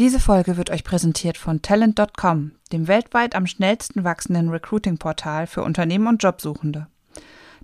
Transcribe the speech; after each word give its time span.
Diese 0.00 0.18
Folge 0.18 0.56
wird 0.56 0.70
euch 0.70 0.82
präsentiert 0.82 1.36
von 1.36 1.60
Talent.com, 1.60 2.52
dem 2.72 2.88
weltweit 2.88 3.34
am 3.34 3.46
schnellsten 3.46 4.02
wachsenden 4.02 4.48
Recruiting-Portal 4.48 5.46
für 5.46 5.62
Unternehmen 5.62 6.06
und 6.06 6.22
Jobsuchende. 6.22 6.86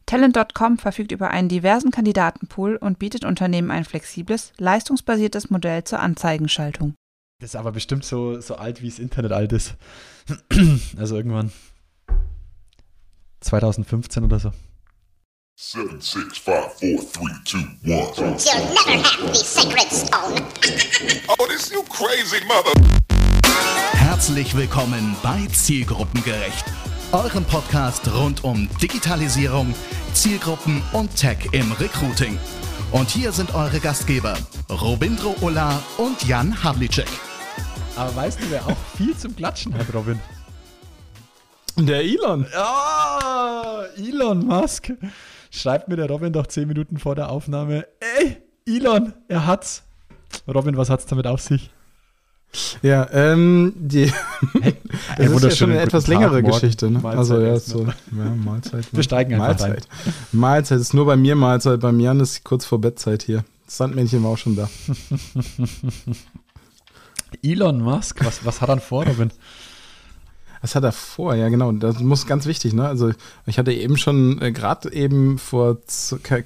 Talent.com 0.05 0.77
verfügt 0.77 1.13
über 1.13 1.31
einen 1.31 1.49
diversen 1.49 1.91
Kandidatenpool 1.91 2.77
und 2.77 2.99
bietet 2.99 3.25
Unternehmen 3.25 3.71
ein 3.71 3.87
flexibles, 3.87 4.53
leistungsbasiertes 4.59 5.49
Modell 5.49 5.85
zur 5.85 6.01
Anzeigenschaltung. 6.01 6.93
Das 7.41 7.53
ist 7.53 7.57
aber 7.57 7.73
bestimmt 7.73 8.05
so, 8.05 8.39
so 8.43 8.57
alt, 8.57 8.83
wie 8.83 8.91
das 8.91 8.99
Internet 8.99 9.33
alt 9.33 9.55
ist. 9.55 9.75
Also 10.99 11.17
irgendwann 11.17 11.51
2015 13.41 14.25
oder 14.25 14.41
so. 14.41 14.53
Seven, 15.59 16.03
six, 16.03 16.37
five, 16.37 16.71
four, 16.75 16.99
three, 16.99 17.33
two, 17.47 17.57
one. 17.87 18.13
You'll 18.19 18.75
never 18.75 19.03
have 19.03 19.27
the 19.27 19.35
sacred 19.35 19.91
stone. 19.91 20.45
Oh, 21.31 21.47
this 21.49 21.73
you 21.73 21.83
crazy 21.85 22.45
mother. 22.45 22.79
Herzlich 23.95 24.55
willkommen 24.55 25.17
bei 25.23 25.47
Zielgruppengerecht, 25.51 26.63
eurem 27.13 27.47
Podcast 27.47 28.07
rund 28.13 28.45
um 28.45 28.69
Digitalisierung, 28.83 29.75
Zielgruppen 30.13 30.83
und 30.93 31.17
Tech 31.17 31.39
im 31.53 31.73
Recruiting. 31.73 32.39
Und 32.93 33.09
hier 33.09 33.33
sind 33.33 33.55
eure 33.55 33.81
Gastgeber 33.81 34.37
Robindro 34.71 35.37
Ulla 35.41 35.83
und 35.97 36.23
Jan 36.29 36.63
Havlicek. 36.63 37.09
Aber 37.97 38.15
weißt 38.15 38.43
du, 38.43 38.51
wer 38.51 38.67
auch 38.67 38.77
viel 38.99 39.17
zum 39.17 39.35
Klatschen 39.35 39.73
hat, 39.73 39.87
Robin? 39.95 40.21
Der 41.79 42.03
Elon. 42.03 42.47
Ah, 42.55 43.85
Elon 43.97 44.47
Musk. 44.47 44.93
Schreibt 45.51 45.89
mir 45.89 45.97
der 45.97 46.09
Robin 46.09 46.33
doch 46.33 46.47
10 46.47 46.69
Minuten 46.69 46.99
vor 46.99 47.15
der 47.15 47.31
Aufnahme. 47.31 47.87
Ey, 48.19 48.37
Elon, 48.67 49.15
er 49.29 49.47
hat's. 49.47 49.83
Robin, 50.47 50.77
was 50.77 50.91
hat's 50.91 51.07
damit 51.07 51.27
auf 51.27 51.41
sich? 51.41 51.71
Ja, 52.83 53.09
ähm, 53.13 53.73
die. 53.77 54.13
Hey, 54.63 54.75
das 55.19 55.31
ist 55.31 55.43
ja 55.43 55.51
schon 55.51 55.71
eine 55.71 55.81
etwas 55.81 56.05
Tag, 56.05 56.15
längere 56.15 56.43
morgen. 56.43 56.53
Geschichte, 56.53 56.91
ne? 56.91 56.99
Mahlzeit 56.99 57.19
also 57.19 57.41
ja, 57.41 57.59
so, 57.59 57.85
ja, 57.85 58.35
Mahlzeit. 58.45 58.87
Wir 58.93 59.03
steigen 59.03 59.35
einfach 59.35 59.49
Mahlzeit. 59.49 59.89
Mahlzeit 60.33 60.81
ist 60.81 60.95
nur 60.95 61.07
bei 61.07 61.17
mir 61.17 61.37
Mahlzeit. 61.37 61.81
Beim 61.81 62.01
Jan 62.01 62.21
ist 62.21 62.45
kurz 62.45 62.65
vor 62.65 62.81
Bettzeit 62.81 63.23
hier. 63.23 63.45
Das 63.67 63.79
Sandmännchen 63.79 64.23
war 64.23 64.31
auch 64.31 64.39
schon 64.39 64.57
da. 64.57 64.69
Elon 67.43 67.81
Musk, 67.81 68.25
was, 68.25 68.45
was 68.45 68.61
hat 68.61 68.69
er 68.69 68.81
vor, 68.81 69.07
Robin? 69.07 69.31
Was 70.61 70.75
hat 70.75 70.85
er 70.85 70.93
vor? 70.93 71.35
Ja, 71.35 71.49
genau. 71.49 71.73
Das 71.73 72.01
muss 72.01 72.27
ganz 72.27 72.47
wichtig, 72.47 72.73
ne? 72.73 72.87
Also, 72.87 73.13
ich 73.47 73.59
hatte 73.59 73.73
eben 73.73 73.97
schon, 73.97 74.41
äh, 74.41 74.53
gerade 74.53 74.93
eben 74.93 75.39
vor, 75.39 75.79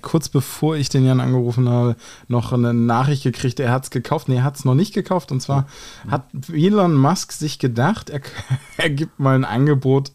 kurz 0.03 0.29
bevor 0.29 0.77
ich 0.77 0.89
den 0.89 1.05
Jan 1.05 1.21
angerufen 1.21 1.69
habe, 1.69 1.97
noch 2.29 2.53
eine 2.53 2.75
Nachricht 2.75 3.23
gekriegt, 3.23 3.61
er 3.61 3.73
hat 3.73 3.85
es 3.85 3.91
gekauft. 3.91 4.29
Nee, 4.29 4.37
er 4.37 4.45
hat 4.45 4.57
es 4.57 4.65
noch 4.65 4.75
nicht 4.75 4.95
gekauft. 4.95 5.33
Und 5.33 5.41
zwar 5.41 5.67
hat 6.09 6.25
Elon 6.53 6.95
Musk 6.95 7.33
sich 7.33 7.59
gedacht, 7.59 8.11
er, 8.11 8.21
er 8.77 8.91
gibt 8.91 9.19
mal 9.21 9.35
ein 9.35 9.45
Angebot 9.45 10.13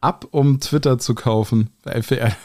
ab, 0.00 0.26
um 0.30 0.60
Twitter 0.60 0.98
zu 0.98 1.14
kaufen. 1.14 1.70
Er- 1.84 2.02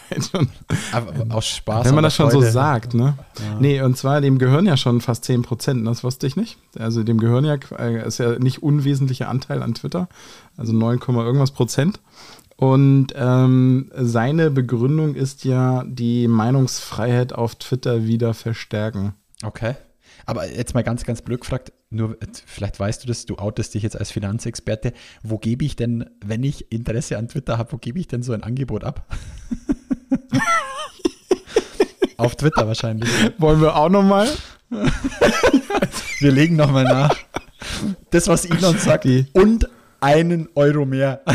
Aber 0.91 1.35
aus 1.35 1.47
Spaß. 1.47 1.85
Wenn 1.85 1.95
man 1.95 2.03
das 2.03 2.15
schon 2.15 2.31
so 2.31 2.39
Freude. 2.39 2.51
sagt, 2.51 2.93
ne? 2.93 3.17
Nee, 3.59 3.81
und 3.81 3.97
zwar 3.97 4.21
dem 4.21 4.37
gehören 4.39 4.65
ja 4.65 4.77
schon 4.77 5.01
fast 5.01 5.25
10 5.25 5.41
Prozent, 5.41 5.85
das 5.85 6.03
wusste 6.03 6.27
ich 6.27 6.35
nicht. 6.35 6.57
Also 6.77 7.03
dem 7.03 7.17
gehören 7.17 7.45
ja, 7.45 7.57
äh, 7.77 8.05
ist 8.07 8.17
ja 8.17 8.37
nicht 8.39 8.63
unwesentlicher 8.63 9.29
Anteil 9.29 9.61
an 9.63 9.73
Twitter, 9.73 10.07
also 10.57 10.73
9, 10.73 10.99
Komma 10.99 11.23
irgendwas 11.23 11.51
Prozent. 11.51 11.99
Und 12.57 13.07
ähm, 13.15 13.91
seine 13.95 14.51
Begründung 14.51 15.15
ist 15.15 15.45
ja, 15.45 15.83
die 15.87 16.27
Meinungsfreiheit 16.27 17.33
auf 17.33 17.55
Twitter 17.55 18.05
wieder 18.05 18.35
verstärken. 18.35 19.13
Okay. 19.43 19.75
Aber 20.27 20.47
jetzt 20.47 20.75
mal 20.75 20.83
ganz, 20.83 21.03
ganz 21.03 21.23
blöd 21.23 21.41
gefragt, 21.41 21.73
nur 21.91 22.13
äh, 22.21 22.27
vielleicht 22.45 22.79
weißt 22.79 23.03
du 23.03 23.07
das, 23.07 23.25
du 23.27 23.35
outest 23.37 23.73
dich 23.75 23.83
jetzt 23.83 23.97
als 23.99 24.09
Finanzexperte. 24.11 24.93
Wo 25.21 25.37
gebe 25.37 25.63
ich 25.65 25.75
denn, 25.75 26.09
wenn 26.25 26.43
ich 26.43 26.71
Interesse 26.71 27.17
an 27.17 27.27
Twitter 27.27 27.57
habe, 27.57 27.71
wo 27.73 27.77
gebe 27.77 27.99
ich 27.99 28.07
denn 28.07 28.23
so 28.23 28.33
ein 28.33 28.41
Angebot 28.43 28.83
ab? 28.83 29.05
Auf 32.17 32.35
Twitter 32.35 32.67
wahrscheinlich. 32.67 33.09
Wollen 33.37 33.61
wir 33.61 33.75
auch 33.75 33.89
nochmal? 33.89 34.29
Wir 36.19 36.31
legen 36.31 36.55
nochmal 36.55 36.83
nach. 36.85 37.15
Das, 38.11 38.27
was 38.27 38.45
Elon 38.45 38.77
sagt, 38.77 39.07
und 39.33 39.67
einen 39.99 40.47
Euro 40.55 40.85
mehr. 40.85 41.21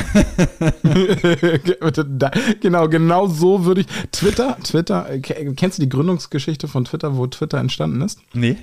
Genau, 2.61 2.89
genau 2.89 3.27
so 3.27 3.65
würde 3.65 3.83
ich. 3.83 3.87
Twitter, 4.13 4.57
Twitter, 4.63 5.11
äh, 5.11 5.21
ke- 5.21 5.53
kennst 5.55 5.79
du 5.79 5.83
die 5.83 5.89
Gründungsgeschichte 5.89 6.69
von 6.69 6.85
Twitter, 6.85 7.17
wo 7.17 7.27
Twitter 7.27 7.59
entstanden 7.59 8.01
ist? 8.03 8.21
Nee. 8.33 8.57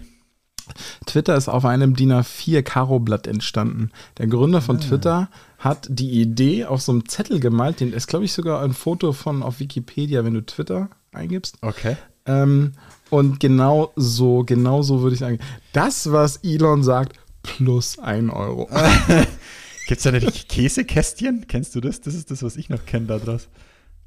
Twitter 1.06 1.36
ist 1.36 1.50
auf 1.50 1.66
einem 1.66 1.96
DIN 1.96 2.14
A4-Karo-Blatt 2.14 3.28
entstanden. 3.28 3.92
Der 4.18 4.28
Gründer 4.28 4.62
von 4.62 4.80
Twitter 4.80 5.30
hat 5.58 5.88
die 5.90 6.22
Idee 6.22 6.66
auf 6.66 6.82
so 6.82 6.92
einem 6.92 7.08
Zettel 7.08 7.40
gemalt. 7.40 7.80
Den 7.80 7.94
ist, 7.94 8.08
glaube 8.08 8.26
ich, 8.26 8.34
sogar 8.34 8.62
ein 8.62 8.74
Foto 8.74 9.14
von 9.14 9.44
auf 9.44 9.60
Wikipedia, 9.60 10.24
wenn 10.24 10.34
du 10.34 10.46
Twitter 10.46 10.90
eingibst. 11.12 11.58
Okay. 11.62 11.98
Ähm, 12.26 12.74
und 13.10 13.40
genau 13.40 13.92
so, 13.96 14.44
genau 14.44 14.82
so 14.82 15.02
würde 15.02 15.14
ich 15.14 15.20
sagen. 15.20 15.40
Das, 15.72 16.12
was 16.12 16.38
Elon 16.38 16.84
sagt, 16.84 17.20
plus 17.44 18.00
ein 18.00 18.30
Euro. 18.30 18.70
Gibt 19.88 19.98
es 19.98 20.04
da 20.04 20.12
nicht 20.12 20.50
Käsekästchen? 20.50 21.46
Kennst 21.48 21.76
du 21.76 21.82
das? 21.82 22.02
Das 22.02 22.16
ist 22.16 22.32
das, 22.32 22.42
was 22.42 22.56
ich 22.56 22.70
noch 22.70 22.86
kenne 22.86 23.08
da 23.08 23.20
draus. 23.20 23.50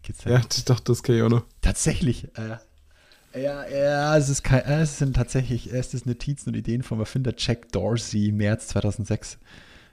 Gibt's 0.02 0.24
da 0.24 0.30
ja, 0.30 0.40
doch, 0.66 0.80
das 0.80 1.02
kann 1.02 1.16
ich 1.16 1.22
auch 1.22 1.28
noch. 1.28 1.42
Tatsächlich. 1.60 2.24
Äh, 2.36 2.56
ja, 3.34 3.66
ja, 3.68 4.16
es, 4.16 4.28
ist 4.28 4.42
kein, 4.42 4.62
es 4.64 4.98
sind 4.98 5.14
tatsächlich 5.16 5.72
erstes 5.72 6.06
Notizen 6.06 6.50
und 6.50 6.56
Ideen 6.56 6.82
vom 6.82 7.00
Erfinder 7.00 7.32
Jack 7.36 7.72
Dorsey, 7.72 8.32
März 8.32 8.68
2006. 8.68 9.38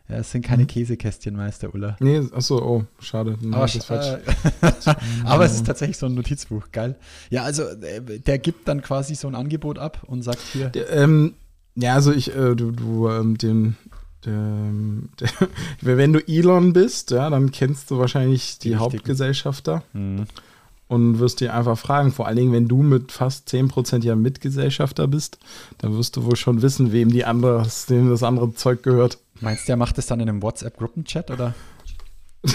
Ja, 0.09 0.17
es 0.17 0.31
sind 0.31 0.43
keine 0.45 0.65
Käsekästchen, 0.65 1.35
Meister 1.35 1.73
Ulla. 1.73 1.95
Nee, 2.01 2.21
achso, 2.33 2.57
oh, 2.57 2.83
schade. 2.99 3.37
Dann 3.41 3.53
Aber, 3.53 3.61
hab 3.61 3.69
ich 3.69 3.75
das 3.75 3.85
falsch. 3.85 4.19
äh, 4.61 4.95
aber 5.25 5.45
es 5.45 5.53
ist 5.53 5.65
tatsächlich 5.65 5.97
so 5.97 6.07
ein 6.07 6.13
Notizbuch, 6.13 6.71
geil. 6.73 6.95
Ja, 7.29 7.43
also 7.43 7.63
äh, 7.63 8.01
der 8.19 8.37
gibt 8.37 8.67
dann 8.67 8.81
quasi 8.81 9.15
so 9.15 9.27
ein 9.29 9.35
Angebot 9.35 9.79
ab 9.79 10.03
und 10.05 10.21
sagt 10.21 10.41
hier, 10.51 10.69
Der, 10.69 10.89
Ähm, 10.91 11.35
ja, 11.75 11.95
also 11.95 12.11
ich, 12.11 12.35
äh, 12.35 12.55
du, 12.55 12.71
du, 12.71 13.09
ähm, 13.09 13.37
den, 13.37 13.77
der, 14.25 14.33
der, 15.81 15.97
wenn 15.97 16.11
du 16.11 16.19
Elon 16.27 16.73
bist, 16.73 17.11
ja, 17.11 17.29
dann 17.29 17.51
kennst 17.51 17.89
du 17.89 17.97
wahrscheinlich 17.97 18.59
die, 18.59 18.69
Die. 18.69 18.75
Hauptgesellschafter 18.75 19.83
hm, 19.93 20.25
und 20.87 21.19
wirst 21.19 21.39
dir 21.39 21.53
einfach 21.53 21.77
fragen, 21.77 22.11
vor 22.11 22.27
allen 22.27 22.37
Dingen, 22.37 22.51
wenn 22.51 22.67
du 22.67 22.83
mit 22.83 23.11
fast 23.11 23.49
10% 23.49 24.03
ja 24.03 24.15
Mitgesellschafter 24.15 25.07
bist, 25.07 25.37
dann 25.79 25.97
wirst 25.97 26.17
du 26.17 26.25
wohl 26.25 26.35
schon 26.35 26.61
wissen, 26.61 26.91
wem 26.91 27.09
die 27.11 27.25
andere, 27.25 27.65
dem 27.89 28.09
das 28.09 28.23
andere 28.23 28.53
Zeug 28.53 28.83
gehört. 28.83 29.17
meinst 29.41 29.63
du, 29.63 29.67
der 29.67 29.77
macht 29.77 29.97
das 29.97 30.07
dann 30.07 30.19
in 30.19 30.29
einem 30.29 30.41
WhatsApp-Gruppenchat 30.41 31.31
oder? 31.31 31.53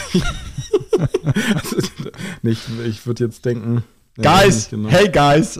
Nicht, 2.42 2.62
ich 2.86 3.06
würde 3.06 3.24
jetzt 3.24 3.44
denken. 3.44 3.84
nicht 4.16 4.70
genau. 4.70 4.88
hey 4.88 5.08
guys! 5.08 5.58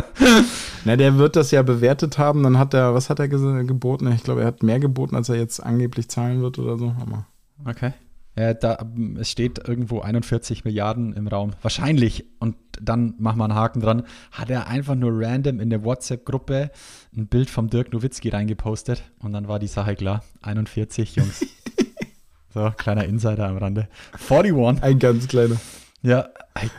Na, 0.84 0.96
der 0.96 1.16
wird 1.18 1.36
das 1.36 1.50
ja 1.50 1.62
bewertet 1.62 2.18
haben, 2.18 2.42
dann 2.42 2.58
hat 2.58 2.74
er, 2.74 2.94
was 2.94 3.10
hat 3.10 3.18
er 3.18 3.28
geboten? 3.28 4.10
Ich 4.12 4.22
glaube, 4.22 4.42
er 4.42 4.46
hat 4.46 4.62
mehr 4.62 4.78
geboten, 4.80 5.16
als 5.16 5.28
er 5.28 5.36
jetzt 5.36 5.62
angeblich 5.62 6.08
zahlen 6.08 6.42
wird 6.42 6.58
oder 6.58 6.76
so. 6.78 6.94
Aber 7.00 7.26
Okay. 7.66 7.92
Ja, 8.36 8.54
da, 8.54 8.78
es 9.18 9.30
steht 9.30 9.66
irgendwo 9.66 10.00
41 10.00 10.64
Milliarden 10.64 11.12
im 11.14 11.26
Raum. 11.26 11.52
Wahrscheinlich. 11.62 12.26
Und 12.38 12.56
dann 12.80 13.14
machen 13.18 13.38
wir 13.38 13.44
einen 13.44 13.54
Haken 13.54 13.80
dran. 13.80 14.04
Hat 14.30 14.50
er 14.50 14.68
einfach 14.68 14.94
nur 14.94 15.10
random 15.14 15.60
in 15.60 15.68
der 15.68 15.84
WhatsApp-Gruppe 15.84 16.70
ein 17.16 17.26
Bild 17.26 17.50
vom 17.50 17.68
Dirk 17.68 17.92
Nowitzki 17.92 18.28
reingepostet. 18.28 19.02
Und 19.18 19.32
dann 19.32 19.48
war 19.48 19.58
die 19.58 19.66
Sache 19.66 19.96
klar. 19.96 20.22
41, 20.42 21.16
Jungs. 21.16 21.44
so, 22.54 22.70
kleiner 22.76 23.04
Insider 23.04 23.48
am 23.48 23.58
Rande. 23.58 23.88
41. 24.28 24.82
ein 24.82 24.98
ganz 24.98 25.28
kleiner. 25.28 25.56
Ja, 26.02 26.28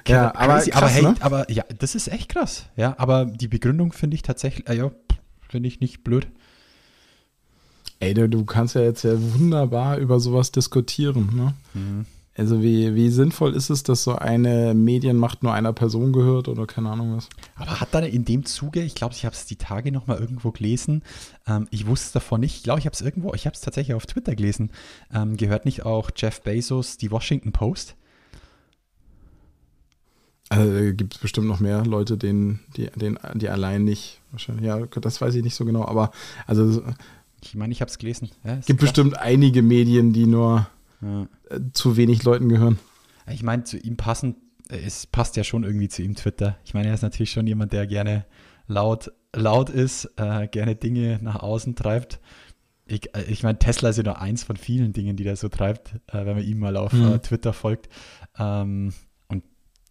Ja, 0.07 0.35
aber 0.35 0.59
krass, 0.61 0.71
aber 0.71 0.87
hey, 0.87 1.03
ne? 1.03 1.15
aber 1.19 1.51
ja, 1.51 1.63
das 1.77 1.95
ist 1.95 2.07
echt 2.07 2.29
krass. 2.29 2.65
Ja, 2.75 2.95
aber 2.97 3.25
die 3.25 3.47
Begründung 3.47 3.91
finde 3.93 4.15
ich 4.15 4.23
tatsächlich, 4.23 4.67
äh, 4.67 4.77
ja, 4.77 4.91
finde 5.47 5.67
ich 5.67 5.79
nicht 5.79 6.03
blöd. 6.03 6.27
Ey, 8.01 8.15
du, 8.15 8.27
du 8.27 8.45
kannst 8.45 8.73
ja 8.73 8.81
jetzt 8.81 9.03
ja 9.03 9.13
wunderbar 9.15 9.97
über 9.97 10.19
sowas 10.19 10.51
diskutieren. 10.51 11.29
Ne? 11.35 11.53
Also 12.35 12.63
wie, 12.63 12.95
wie 12.95 13.09
sinnvoll 13.09 13.53
ist 13.53 13.69
es, 13.69 13.83
dass 13.83 14.03
so 14.03 14.15
eine 14.15 14.73
Medienmacht 14.73 15.43
nur 15.43 15.53
einer 15.53 15.71
Person 15.71 16.11
gehört 16.11 16.47
oder 16.47 16.65
keine 16.65 16.89
Ahnung 16.89 17.15
was? 17.15 17.29
Aber 17.55 17.79
hat 17.79 17.89
dann 17.93 18.03
in 18.03 18.25
dem 18.25 18.43
Zuge, 18.43 18.81
ich 18.81 18.95
glaube, 18.95 19.13
ich 19.13 19.23
habe 19.23 19.35
es 19.35 19.45
die 19.45 19.55
Tage 19.55 19.91
noch 19.91 20.07
mal 20.07 20.17
irgendwo 20.17 20.49
gelesen, 20.49 21.03
ähm, 21.45 21.67
ich 21.69 21.85
wusste 21.85 22.07
es 22.07 22.11
davon 22.13 22.41
nicht, 22.41 22.55
ich 22.55 22.63
glaube, 22.63 22.79
ich 22.79 22.87
habe 22.87 22.95
es 22.95 23.01
irgendwo, 23.01 23.35
ich 23.35 23.45
habe 23.45 23.53
es 23.53 23.61
tatsächlich 23.61 23.93
auf 23.93 24.07
Twitter 24.07 24.35
gelesen, 24.35 24.71
ähm, 25.13 25.37
gehört 25.37 25.65
nicht 25.65 25.85
auch 25.85 26.09
Jeff 26.15 26.41
Bezos 26.41 26.97
die 26.97 27.11
Washington 27.11 27.51
Post? 27.51 27.95
Also 30.49 30.93
gibt 30.93 31.13
es 31.13 31.21
bestimmt 31.21 31.47
noch 31.47 31.59
mehr 31.59 31.85
Leute, 31.85 32.17
denen, 32.17 32.61
die, 32.75 32.87
denen, 32.95 33.19
die 33.35 33.47
allein 33.49 33.83
nicht, 33.83 34.21
wahrscheinlich, 34.31 34.65
ja, 34.65 34.79
das 34.79 35.21
weiß 35.21 35.35
ich 35.35 35.43
nicht 35.43 35.55
so 35.55 35.65
genau, 35.65 35.85
aber 35.85 36.11
also 36.47 36.81
Ich 37.43 37.55
meine, 37.55 37.71
ich 37.73 37.81
habe 37.81 37.89
es 37.89 37.97
gelesen. 37.97 38.29
Ja, 38.43 38.55
gibt 38.55 38.67
krass. 38.67 38.77
bestimmt 38.77 39.17
einige 39.17 39.61
Medien, 39.61 40.13
die 40.13 40.25
nur 40.27 40.67
Ja. 41.01 41.23
äh, 41.49 41.59
zu 41.73 41.97
wenig 41.97 42.23
Leuten 42.23 42.49
gehören. 42.49 42.79
Ich 43.27 43.43
meine, 43.43 43.63
zu 43.63 43.77
ihm 43.77 43.97
passen, 43.97 44.35
äh, 44.69 44.77
es 44.77 45.07
passt 45.07 45.35
ja 45.37 45.43
schon 45.43 45.63
irgendwie 45.63 45.89
zu 45.89 46.03
ihm 46.03 46.15
Twitter. 46.15 46.57
Ich 46.65 46.73
meine, 46.73 46.87
er 46.89 46.93
ist 46.93 47.01
natürlich 47.01 47.31
schon 47.31 47.47
jemand, 47.47 47.71
der 47.73 47.87
gerne 47.87 48.25
laut, 48.67 49.11
laut 49.35 49.69
ist, 49.69 50.05
äh, 50.17 50.47
gerne 50.47 50.75
Dinge 50.75 51.19
nach 51.21 51.37
außen 51.37 51.75
treibt. 51.75 52.19
ich, 52.85 53.15
äh, 53.15 53.23
ich 53.29 53.41
meine, 53.43 53.57
Tesla 53.57 53.89
ist 53.89 53.97
ja 53.97 54.03
nur 54.03 54.19
eins 54.19 54.43
von 54.43 54.57
vielen 54.57 54.91
Dingen, 54.93 55.15
die 55.15 55.23
der 55.23 55.35
so 55.37 55.47
treibt, 55.49 55.95
äh, 56.07 56.25
wenn 56.25 56.35
man 56.35 56.43
ihm 56.43 56.59
mal 56.59 56.75
auf 56.77 56.91
Mhm. 56.93 57.13
äh, 57.13 57.19
Twitter 57.19 57.53
folgt. 57.53 57.87
Ähm, 58.37 58.93
und 59.29 59.43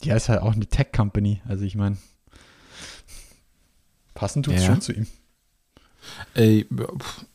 ja, 0.03 0.15
ist 0.17 0.29
halt 0.29 0.43
auch 0.43 0.53
eine 0.55 0.67
Tech-Company. 0.67 1.41
Also 1.49 1.65
ich 1.65 1.75
meine, 1.77 1.97
passen 4.15 4.43
tut 4.43 4.55
es 4.55 4.63
Ja. 4.63 4.67
schon 4.73 4.81
zu 4.83 4.93
ihm. 4.93 5.07
Ey, 6.35 6.67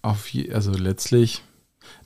auf 0.02 0.30
also 0.52 0.72
letztlich 0.72 1.42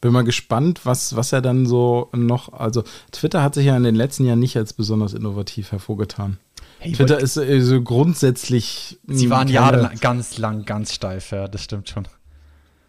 bin 0.01 0.13
mal 0.13 0.23
gespannt, 0.23 0.85
was, 0.85 1.15
was 1.15 1.33
er 1.33 1.41
dann 1.41 1.65
so 1.65 2.09
noch, 2.13 2.53
also 2.53 2.83
Twitter 3.11 3.43
hat 3.43 3.55
sich 3.55 3.65
ja 3.65 3.75
in 3.77 3.83
den 3.83 3.95
letzten 3.95 4.25
Jahren 4.25 4.39
nicht 4.39 4.57
als 4.57 4.73
besonders 4.73 5.13
innovativ 5.13 5.71
hervorgetan. 5.71 6.37
Hey, 6.79 6.93
Twitter 6.93 7.19
ist 7.19 7.35
äh, 7.35 7.59
so 7.61 7.81
grundsätzlich. 7.81 8.99
sie 9.07 9.29
waren 9.29 9.49
jahrelang 9.49 9.97
ganz 9.99 10.37
lang, 10.37 10.63
ganz 10.65 10.93
steif, 10.93 11.31
ja, 11.31 11.47
das 11.47 11.61
stimmt 11.63 11.89
schon. 11.89 12.07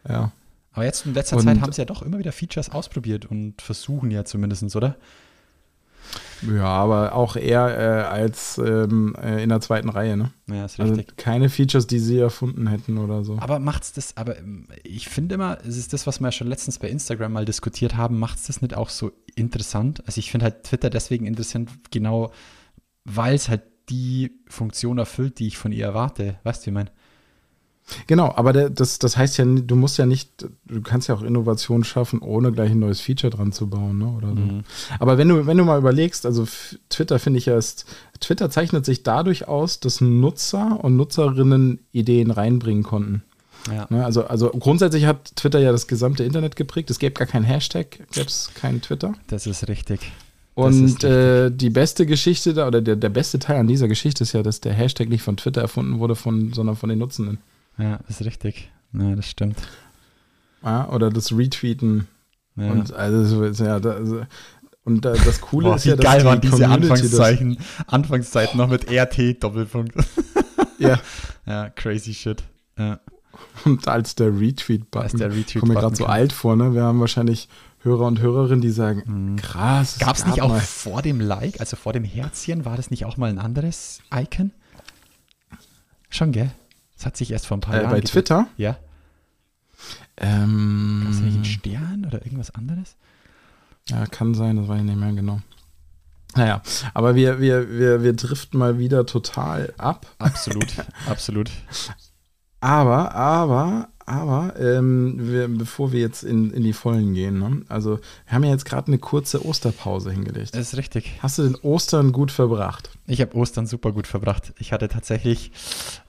Ja. 0.09 0.31
Aber 0.73 0.85
jetzt 0.85 1.05
in 1.07 1.15
letzter 1.15 1.37
Und- 1.37 1.43
Zeit 1.45 1.61
haben 1.61 1.73
sie 1.73 1.81
ja 1.81 1.85
doch 1.85 2.03
immer 2.03 2.19
wieder 2.19 2.33
Features 2.33 2.71
ausprobiert 2.71 3.27
und 3.27 3.61
versuchen 3.61 4.11
ja 4.11 4.25
zumindest, 4.25 4.77
oder? 4.77 4.97
Ja, 6.43 6.65
aber 6.65 7.15
auch 7.15 7.37
eher 7.37 7.79
äh, 7.79 8.03
als 8.05 8.59
ähm, 8.59 9.15
äh, 9.21 9.43
in 9.43 9.49
der 9.49 9.61
zweiten 9.61 9.89
Reihe, 9.89 10.17
ne? 10.17 10.33
Ja, 10.47 10.65
ist 10.65 10.81
Also 10.81 10.95
richtig. 10.95 11.17
keine 11.17 11.49
Features, 11.49 11.87
die 11.87 11.99
sie 11.99 12.19
erfunden 12.19 12.67
hätten 12.67 12.99
oder 12.99 13.25
so. 13.25 13.39
Aber 13.39 13.59
macht's 13.59 13.93
das, 13.93 14.17
aber 14.17 14.39
ähm, 14.39 14.69
ich 14.83 15.09
finde 15.09 15.35
immer, 15.35 15.59
es 15.67 15.77
ist 15.77 15.93
das, 15.93 16.07
was 16.07 16.21
wir 16.21 16.29
ja 16.29 16.33
schon 16.33 16.49
letztens 16.49 16.79
bei 16.79 16.89
Instagram 16.89 17.33
mal 17.33 17.45
diskutiert 17.45 17.97
haben, 17.97 18.19
macht's 18.19 18.47
das 18.47 18.63
nicht 18.63 18.75
auch 18.75 18.89
so 18.89 19.13
interessant? 19.35 20.03
Also 20.07 20.19
ich 20.19 20.31
finde 20.31 20.45
halt 20.45 20.65
Twitter 20.65 20.91
deswegen 20.91 21.27
interessant, 21.27 21.71
genau 21.91 22.31
weil 23.05 23.35
es 23.35 23.49
halt 23.49 23.63
die 23.89 24.33
Funktion 24.47 24.99
erfüllt, 24.99 25.39
die 25.39 25.49
ich 25.49 25.59
von 25.59 25.73
ihr 25.73 25.85
erwarte. 25.85 26.39
Weißt 26.45 26.63
du, 26.63 26.67
wie 26.67 26.71
ich 26.71 26.75
meine? 26.75 26.91
Genau, 28.07 28.33
aber 28.37 28.53
das, 28.71 28.99
das 28.99 29.17
heißt 29.17 29.39
ja, 29.39 29.45
du 29.45 29.77
musst 29.77 29.99
ja 29.99 30.07
nicht, 30.07 30.47
du 30.67 30.81
kannst 30.81 31.09
ja 31.09 31.15
auch 31.15 31.23
Innovation 31.23 31.85
schaffen, 31.85 32.21
ohne 32.21 32.53
gleich 32.53 32.71
ein 32.71 32.79
neues 32.79 33.01
Feature 33.01 33.31
dran 33.31 33.53
zu 33.53 33.69
bauen, 33.69 33.99
ne? 33.99 34.09
Oder 34.09 34.29
so. 34.29 34.35
Mhm. 34.35 34.65
Aber 34.99 35.19
wenn 35.19 35.29
du, 35.29 35.47
wenn 35.47 35.57
du 35.57 35.65
mal 35.65 35.79
überlegst, 35.79 36.25
also 36.25 36.47
Twitter 36.89 37.19
finde 37.19 37.39
ich 37.39 37.47
ja 37.47 37.59
ist, 37.59 37.87
Twitter 38.21 38.51
zeichnet 38.51 38.85
sich 38.85 39.03
dadurch 39.03 39.49
aus, 39.49 39.81
dass 39.81 40.01
Nutzer 40.01 40.79
und 40.83 40.97
Nutzerinnen 40.97 41.81
Ideen 41.93 42.31
reinbringen 42.31 42.83
konnten. 42.83 43.23
Ja. 43.71 43.87
Ne? 43.91 44.05
Also, 44.05 44.25
also 44.25 44.51
grundsätzlich 44.51 45.07
hat 45.07 45.37
Twitter 45.37 45.59
ja 45.59 45.73
das 45.73 45.87
gesamte 45.87 46.25
Internet 46.25 46.57
geprägt. 46.57 46.91
Es 46.91 46.99
gäbe 46.99 47.15
gar 47.15 47.27
keinen 47.27 47.45
Hashtag, 47.45 47.99
gäbe 48.13 48.27
es 48.27 48.51
keinen 48.55 48.81
Twitter. 48.81 49.15
Das 49.27 49.47
ist 49.47 49.69
richtig. 49.69 50.01
Und 50.55 51.05
äh, 51.05 51.51
die 51.51 51.71
beste 51.71 52.07
Geschichte 52.07 52.53
da, 52.53 52.67
oder 52.67 52.83
der, 52.83 52.97
der 52.97 53.09
beste 53.09 53.39
Teil 53.39 53.59
an 53.59 53.67
dieser 53.67 53.89
Geschichte 53.89 54.25
ist 54.25 54.33
ja, 54.33 54.43
dass 54.43 54.61
der 54.61 54.75
Hashtag 54.75 55.09
nicht 55.09 55.23
von 55.23 55.37
Twitter 55.37 55.61
erfunden 55.61 55.99
wurde, 55.99 56.17
von, 56.17 56.53
sondern 56.53 56.77
von 56.77 56.89
den 56.89 56.99
Nutzenden. 56.99 57.39
Ja, 57.81 57.99
das 58.07 58.21
ist 58.21 58.27
richtig. 58.27 58.71
Ja, 58.93 59.15
das 59.15 59.29
stimmt. 59.29 59.59
Ja, 60.63 60.89
oder 60.91 61.11
das 61.11 61.37
Retweeten. 61.37 62.09
Ja. 62.57 62.71
Und 62.71 62.93
also, 62.93 63.53
so, 63.53 63.65
ja, 63.65 63.81
da, 63.81 63.93
also, 63.93 64.23
und 64.85 65.05
da, 65.05 65.13
das 65.13 65.41
Coole 65.41 65.69
Boah, 65.69 65.77
ist 65.77 65.85
ja, 65.85 65.97
dass 65.97 66.05
geil 66.05 66.21
die 66.21 66.27
waren 66.27 66.41
diese 66.41 66.53
Community 66.53 66.81
das- 66.81 66.91
Anfangszeichen, 66.91 67.59
Anfangszeiten 67.87 68.59
noch 68.59 68.69
mit 68.69 68.91
RT 68.91 69.43
Doppelpunkt. 69.43 69.95
Ja, 70.79 70.99
ja, 71.47 71.71
crazy 71.71 72.13
shit. 72.15 72.43
Ja, 72.79 73.01
und 73.65 73.87
als 73.89 74.15
der 74.15 74.29
Retweet-Button. 74.39 75.21
Retweet-Button 75.23 75.61
Kommt 75.61 75.73
mir 75.73 75.81
gerade 75.81 75.97
so 75.97 76.07
alt 76.07 76.33
vor, 76.33 76.57
ne? 76.57 76.75
Wir 76.75 76.83
haben 76.83 77.01
wahrscheinlich 77.01 77.49
Hörer 77.83 78.07
und 78.07 78.21
Hörerinnen, 78.21 78.61
die 78.61 78.71
sagen, 78.71 79.37
krass. 79.37 79.99
Gab 79.99 80.17
es 80.17 80.27
nicht 80.27 80.43
auch 80.43 80.51
mal. 80.51 80.61
vor 80.61 81.01
dem 81.03 81.21
Like, 81.21 81.61
also 81.61 81.77
vor 81.77 81.93
dem 81.95 82.05
Herzchen, 82.05 82.65
war 82.65 82.77
das 82.77 82.91
nicht 82.91 83.07
auch 83.07 83.17
mal 83.17 83.31
ein 83.31 83.39
anderes 83.39 84.01
Icon? 84.15 84.53
Schon, 86.11 86.33
gell? 86.33 86.51
Das 87.01 87.07
hat 87.07 87.17
sich 87.17 87.31
erst 87.31 87.47
vor 87.47 87.57
ein 87.57 87.61
paar 87.63 87.75
Äh, 87.75 87.79
Jahren 87.79 87.91
bei 87.93 87.97
gedreht. 87.97 88.13
Twitter? 88.13 88.47
Ja. 88.59 88.73
Gab 88.73 88.79
es 90.19 90.37
nicht 90.37 91.35
einen 91.35 91.37
Ähm, 91.39 91.45
Stern 91.45 92.05
oder 92.07 92.23
irgendwas 92.27 92.51
anderes? 92.55 92.97
ja, 93.89 94.05
kann 94.05 94.35
sein, 94.35 94.57
das 94.57 94.69
weiß 94.69 94.81
ich 94.81 94.85
nicht 94.85 94.99
mehr 94.99 95.13
genau. 95.15 95.41
Naja, 96.37 96.61
aber 96.93 97.15
wir, 97.15 97.41
wir, 97.41 97.71
wir, 97.71 98.03
wir 98.03 98.13
driften 98.13 98.59
mal 98.61 98.79
wieder 98.79 99.07
total 99.07 99.73
ab. 99.79 100.07
Absolut, 100.19 100.67
absolut. 101.09 101.51
Aber, 102.61 103.15
aber, 103.15 103.89
aber, 104.11 104.59
ähm, 104.59 105.15
wir, 105.19 105.47
bevor 105.47 105.93
wir 105.93 106.01
jetzt 106.01 106.25
in, 106.25 106.51
in 106.51 106.65
die 106.65 106.73
Vollen 106.73 107.15
gehen, 107.15 107.39
ne? 107.39 107.63
also 107.69 108.01
wir 108.27 108.33
haben 108.33 108.43
ja 108.43 108.51
jetzt 108.51 108.65
gerade 108.65 108.89
eine 108.89 108.99
kurze 108.99 109.47
Osterpause 109.47 110.11
hingelegt. 110.11 110.55
Das 110.55 110.73
ist 110.73 110.77
richtig. 110.77 111.19
Hast 111.21 111.39
du 111.39 111.45
den 111.45 111.55
Ostern 111.57 112.11
gut 112.11 112.33
verbracht? 112.33 112.91
Ich 113.07 113.21
habe 113.21 113.37
Ostern 113.37 113.67
super 113.67 113.93
gut 113.93 114.09
verbracht. 114.09 114.53
Ich 114.59 114.73
hatte 114.73 114.89
tatsächlich, 114.89 115.53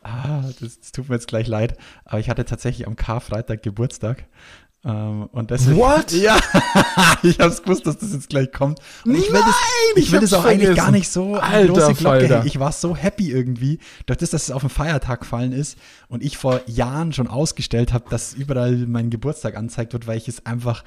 ah, 0.02 0.42
das, 0.60 0.80
das 0.80 0.92
tut 0.92 1.10
mir 1.10 1.16
jetzt 1.16 1.28
gleich 1.28 1.48
leid, 1.48 1.78
aber 2.04 2.20
ich 2.20 2.30
hatte 2.30 2.44
tatsächlich 2.44 2.88
am 2.88 2.96
Karfreitag 2.96 3.62
Geburtstag. 3.62 4.26
Ähm, 4.84 5.30
und 5.32 5.52
deswegen, 5.52 5.78
What? 5.78 6.12
Ja, 6.12 6.38
ich 7.24 7.40
habe 7.40 7.52
es 7.52 7.62
gewusst, 7.62 7.86
dass 7.86 7.98
das 8.00 8.14
jetzt 8.14 8.30
gleich 8.30 8.52
kommt. 8.52 8.80
Und 9.06 9.14
ich 9.16 9.28
will 9.32 9.40
das, 9.40 9.46
Nein, 9.46 9.94
ich 9.96 10.04
ich 10.06 10.12
will 10.12 10.22
das 10.22 10.32
hab's 10.32 10.42
auch 10.42 10.46
eigentlich 10.50 10.66
vergessen. 10.68 10.86
gar 10.86 10.92
nicht 10.92 11.10
so 11.10 11.36
Alter 11.36 11.68
große 11.74 11.94
Glocke. 11.94 12.02
Falter. 12.28 12.46
Ich 12.46 12.60
war 12.60 12.72
so 12.72 12.96
happy 12.96 13.32
irgendwie, 13.32 13.78
durch 14.08 14.18
das, 14.18 14.32
dass 14.32 14.44
es 14.44 14.52
auf 14.52 14.62
den 14.62 14.70
Feiertag 14.70 15.20
gefallen 15.22 15.52
ist 15.52 15.78
und 16.08 16.24
ich 16.24 16.38
vor 16.38 16.62
Jahren 16.66 17.14
schon 17.14 17.28
ausgestellt 17.28 17.94
habe, 17.94 18.06
dass 18.10 18.34
überall 18.34 18.76
mein 18.88 19.10
Geburtstag 19.12 19.56
anzeigt 19.56 19.94
wird, 19.94 20.08
weil 20.08 20.18
ich 20.18 20.28
es 20.28 20.46
einfach 20.48 20.84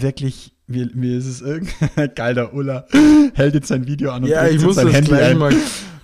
wirklich, 0.00 0.54
mir, 0.66 0.90
mir 0.94 1.18
ist 1.18 1.26
es 1.26 1.40
irgendein 1.40 2.12
geiler 2.14 2.52
Ulla, 2.54 2.86
hält 3.34 3.54
jetzt 3.54 3.68
sein 3.68 3.86
Video 3.86 4.10
an 4.12 4.24
und 4.24 4.28
Ja, 4.28 4.46
ich 4.48 4.62
muss 4.62 4.76
sein 4.76 4.86
das 4.86 4.94
Handy 4.96 5.14
ein. 5.14 5.38
mal. 5.38 5.52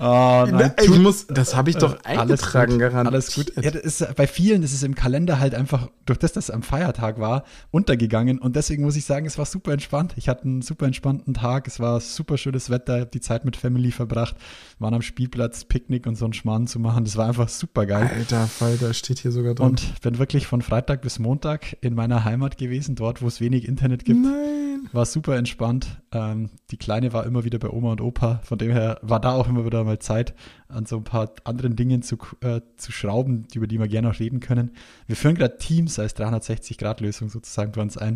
Oh, 0.03 0.47
nein, 0.51 0.73
ich 0.81 0.87
tut- 0.87 0.99
muss, 1.03 1.27
das 1.27 1.55
habe 1.55 1.69
ich 1.69 1.77
doch 1.77 1.93
äh, 2.07 2.17
alles 2.17 2.41
eingetragen, 2.43 2.71
gut, 2.73 2.81
garantiert. 2.81 3.13
Alles 3.13 3.35
gut. 3.35 3.53
Ja, 3.63 3.71
ist, 3.71 4.17
bei 4.17 4.27
vielen 4.27 4.63
ist 4.63 4.73
es 4.73 4.83
im 4.83 4.95
Kalender 4.95 5.39
halt 5.41 5.55
einfach, 5.55 5.91
durch 6.07 6.19
das, 6.19 6.33
dass 6.33 6.45
es 6.45 6.51
am 6.51 6.63
Feiertag 6.63 7.21
war, 7.21 7.45
untergegangen. 7.71 8.39
Und 8.39 8.57
deswegen 8.57 8.83
muss 8.83 8.97
ich 8.97 9.05
sagen, 9.05 9.27
es 9.27 9.37
war 9.37 9.45
super 9.45 9.73
entspannt. 9.75 10.15
Ich 10.17 10.31
hatte 10.31 10.45
einen 10.45 10.63
super 10.63 10.87
entspannten 10.87 11.35
Tag. 11.35 11.67
Es 11.69 11.81
war 11.81 12.01
super 12.01 12.39
schönes 12.39 12.71
Wetter. 12.71 12.95
Ich 12.97 13.01
habe 13.03 13.11
die 13.11 13.21
Zeit 13.21 13.45
mit 13.45 13.57
Family 13.59 13.91
verbracht. 13.93 14.37
Waren 14.79 14.95
am 14.95 15.03
Spielplatz, 15.03 15.67
Picknick 15.67 16.07
und 16.07 16.15
so 16.17 16.25
einen 16.25 16.33
Schmarrn 16.33 16.67
zu 16.67 16.79
machen. 16.79 17.05
Das 17.05 17.19
war 17.19 17.29
einfach 17.29 17.51
super 17.51 17.85
geil. 17.85 18.11
Alter 18.17 18.47
Falter, 18.47 18.95
steht 18.95 19.19
hier 19.19 19.33
sogar 19.33 19.55
drin. 19.55 19.67
Und 19.67 20.01
bin 20.01 20.19
wirklich 20.19 20.47
von 20.47 20.63
Freitag 20.63 21.03
bis 21.03 21.19
Montag 21.19 21.77
in 21.83 21.93
meiner 21.95 22.25
Heimat 22.25 22.57
gewesen, 22.57 22.95
dort, 22.95 23.21
wo 23.21 23.27
es 23.27 23.43
wenig 23.43 23.69
Internet 23.69 23.80
gibt. 23.89 24.21
Nein. 24.21 24.89
War 24.93 25.07
super 25.07 25.37
entspannt. 25.37 26.01
Ähm, 26.13 26.51
die 26.71 26.77
Kleine 26.77 27.13
war 27.13 27.25
immer 27.27 27.45
wieder 27.45 27.59
bei 27.59 27.71
Oma 27.71 27.93
und 27.93 28.01
Opa. 28.01 28.41
Von 28.43 28.59
dem 28.59 28.73
her 28.73 28.99
war 29.03 29.21
da 29.21 29.33
auch 29.33 29.49
immer 29.49 29.65
wieder 29.65 29.85
mal 29.85 29.99
Zeit, 29.99 30.35
an 30.69 30.87
so 30.87 30.97
ein 30.97 31.05
paar 31.05 31.33
anderen 31.45 31.77
Dingen 31.77 32.03
zu, 32.03 32.19
äh, 32.41 32.61
zu 32.77 32.93
schrauben, 32.93 33.47
über 33.55 33.67
die 33.67 33.79
wir 33.79 33.89
gerne 33.89 34.09
noch 34.09 34.19
reden 34.19 34.41
können. 34.41 34.73
Wir 35.07 35.17
führen 35.17 35.35
gerade 35.35 35.59
Teams 35.59 35.99
als 35.99 36.17
360-Grad-Lösung 36.17 37.29
sozusagen 37.29 37.73
bei 37.73 37.83
uns 37.83 37.97
ein. 37.97 38.15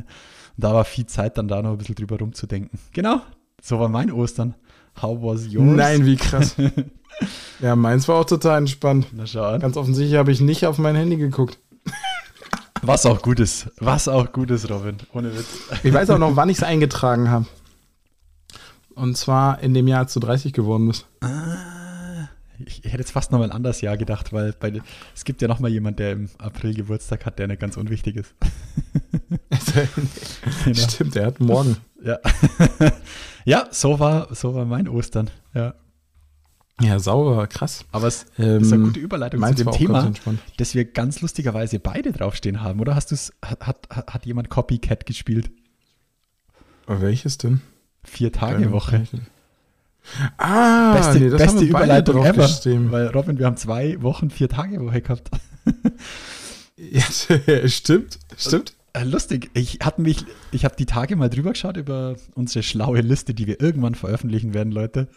Und 0.56 0.64
da 0.64 0.74
war 0.74 0.84
viel 0.84 1.06
Zeit, 1.06 1.38
dann 1.38 1.48
da 1.48 1.62
noch 1.62 1.72
ein 1.72 1.78
bisschen 1.78 1.94
drüber 1.94 2.18
rumzudenken. 2.18 2.78
Genau, 2.92 3.20
so 3.62 3.78
war 3.78 3.88
mein 3.88 4.10
Ostern. 4.10 4.54
How 5.00 5.20
was 5.20 5.52
yours? 5.52 5.76
Nein, 5.76 6.06
wie 6.06 6.16
krass. 6.16 6.56
ja, 7.60 7.74
meins 7.74 8.06
war 8.06 8.16
auch 8.16 8.24
total 8.24 8.58
entspannt. 8.58 9.08
Na 9.12 9.26
schau 9.26 9.42
an. 9.42 9.60
Ganz 9.60 9.76
offensichtlich 9.76 10.16
habe 10.16 10.30
ich 10.30 10.40
nicht 10.40 10.66
auf 10.66 10.78
mein 10.78 10.94
Handy 10.94 11.16
geguckt. 11.16 11.58
Was 12.86 13.06
auch 13.06 13.22
gut 13.22 13.40
ist. 13.40 13.70
Was 13.78 14.08
auch 14.08 14.32
gut 14.32 14.50
ist, 14.50 14.70
Robin. 14.70 14.96
Ohne 15.12 15.34
Witz. 15.36 15.46
Ich 15.82 15.92
weiß 15.92 16.10
auch 16.10 16.18
noch, 16.18 16.36
wann 16.36 16.48
ich 16.48 16.58
es 16.58 16.62
eingetragen 16.62 17.30
habe. 17.30 17.46
Und 18.94 19.16
zwar 19.16 19.60
in 19.60 19.74
dem 19.74 19.88
Jahr, 19.88 20.00
als 20.00 20.14
du 20.14 20.20
30 20.20 20.52
geworden 20.52 20.88
bist. 20.88 21.06
Ich, 22.66 22.84
ich 22.84 22.92
hätte 22.92 23.02
jetzt 23.02 23.10
fast 23.10 23.32
noch 23.32 23.38
mal 23.38 23.46
ein 23.46 23.50
anderes 23.50 23.80
Jahr 23.80 23.96
gedacht, 23.96 24.32
weil 24.32 24.52
bei, 24.52 24.80
es 25.14 25.24
gibt 25.24 25.42
ja 25.42 25.48
noch 25.48 25.58
mal 25.58 25.70
jemand, 25.70 25.98
der 25.98 26.12
im 26.12 26.28
April 26.38 26.74
Geburtstag 26.74 27.26
hat, 27.26 27.38
der 27.38 27.48
nicht 27.48 27.60
ganz 27.60 27.76
unwichtig 27.76 28.16
ist. 28.16 28.34
Genau. 30.64 30.88
Stimmt, 30.88 31.14
der 31.14 31.26
hat 31.26 31.40
morgen. 31.40 31.76
Ja. 32.02 32.18
ja, 33.44 33.66
so 33.70 33.98
war, 33.98 34.34
so 34.34 34.54
war 34.54 34.64
mein 34.64 34.88
Ostern. 34.88 35.30
Ja. 35.54 35.74
Ja, 36.80 36.98
sauber, 36.98 37.46
krass. 37.46 37.84
Aber 37.92 38.08
es 38.08 38.26
Ähm, 38.38 38.62
ist 38.62 38.72
eine 38.72 38.84
gute 38.84 38.98
Überleitung 39.00 39.40
zu 39.42 39.54
dem 39.54 39.70
Thema, 39.70 40.10
dass 40.56 40.74
wir 40.74 40.84
ganz 40.84 41.20
lustigerweise 41.20 41.78
beide 41.78 42.12
draufstehen 42.12 42.62
haben. 42.62 42.80
Oder 42.80 42.96
hast 42.96 43.12
du's, 43.12 43.32
hat, 43.44 43.64
hat, 43.66 43.88
hat 43.90 44.26
jemand 44.26 44.50
Copycat 44.50 45.06
gespielt? 45.06 45.50
Welches 46.86 47.38
denn? 47.38 47.60
Vier 48.02 48.32
Tage 48.32 48.72
Woche. 48.72 49.06
Ah, 50.36 50.94
Beste, 50.94 51.18
nee, 51.20 51.30
beste 51.30 51.64
Überleitung 51.64 52.24
ever. 52.24 52.32
draufgeschrieben. 52.42 52.90
Weil 52.92 53.06
Robin, 53.08 53.38
wir 53.38 53.46
haben 53.46 53.56
zwei 53.56 54.02
Wochen 54.02 54.30
vier 54.30 54.48
Tage 54.48 54.80
Woche 54.80 55.00
gehabt. 55.00 55.30
Ja, 56.76 57.02
stimmt, 57.68 58.18
stimmt. 58.36 58.74
Äh, 58.94 59.02
Lustig, 59.02 59.50
ich 59.54 59.80
hatte 59.82 60.00
mich, 60.00 60.24
ich 60.52 60.64
habe 60.64 60.76
die 60.76 60.86
Tage 60.86 61.16
mal 61.16 61.28
drüber 61.28 61.50
geschaut 61.50 61.76
über 61.76 62.14
unsere 62.34 62.62
schlaue 62.62 63.00
Liste, 63.00 63.34
die 63.34 63.48
wir 63.48 63.60
irgendwann 63.60 63.96
veröffentlichen 63.96 64.54
werden, 64.54 64.72
Leute, 64.72 65.08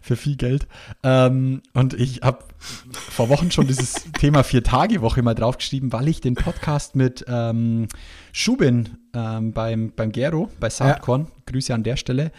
für 0.00 0.14
viel 0.14 0.36
Geld. 0.36 0.68
Ähm, 1.02 1.60
und 1.74 1.94
ich 1.94 2.22
habe 2.22 2.44
vor 2.58 3.28
Wochen 3.28 3.50
schon 3.50 3.66
dieses 3.66 3.94
Thema 4.18 4.44
Vier-Tage-Woche 4.44 5.22
mal 5.22 5.34
draufgeschrieben, 5.34 5.92
weil 5.92 6.06
ich 6.06 6.20
den 6.20 6.34
Podcast 6.34 6.94
mit 6.94 7.24
ähm, 7.26 7.88
Schubin 8.32 8.90
ähm, 9.12 9.52
beim, 9.52 9.92
beim 9.94 10.12
Gero, 10.12 10.48
bei 10.60 10.70
Soundcorn, 10.70 11.26
Grüße 11.46 11.74
an 11.74 11.82
der 11.82 11.96
Stelle, 11.96 12.30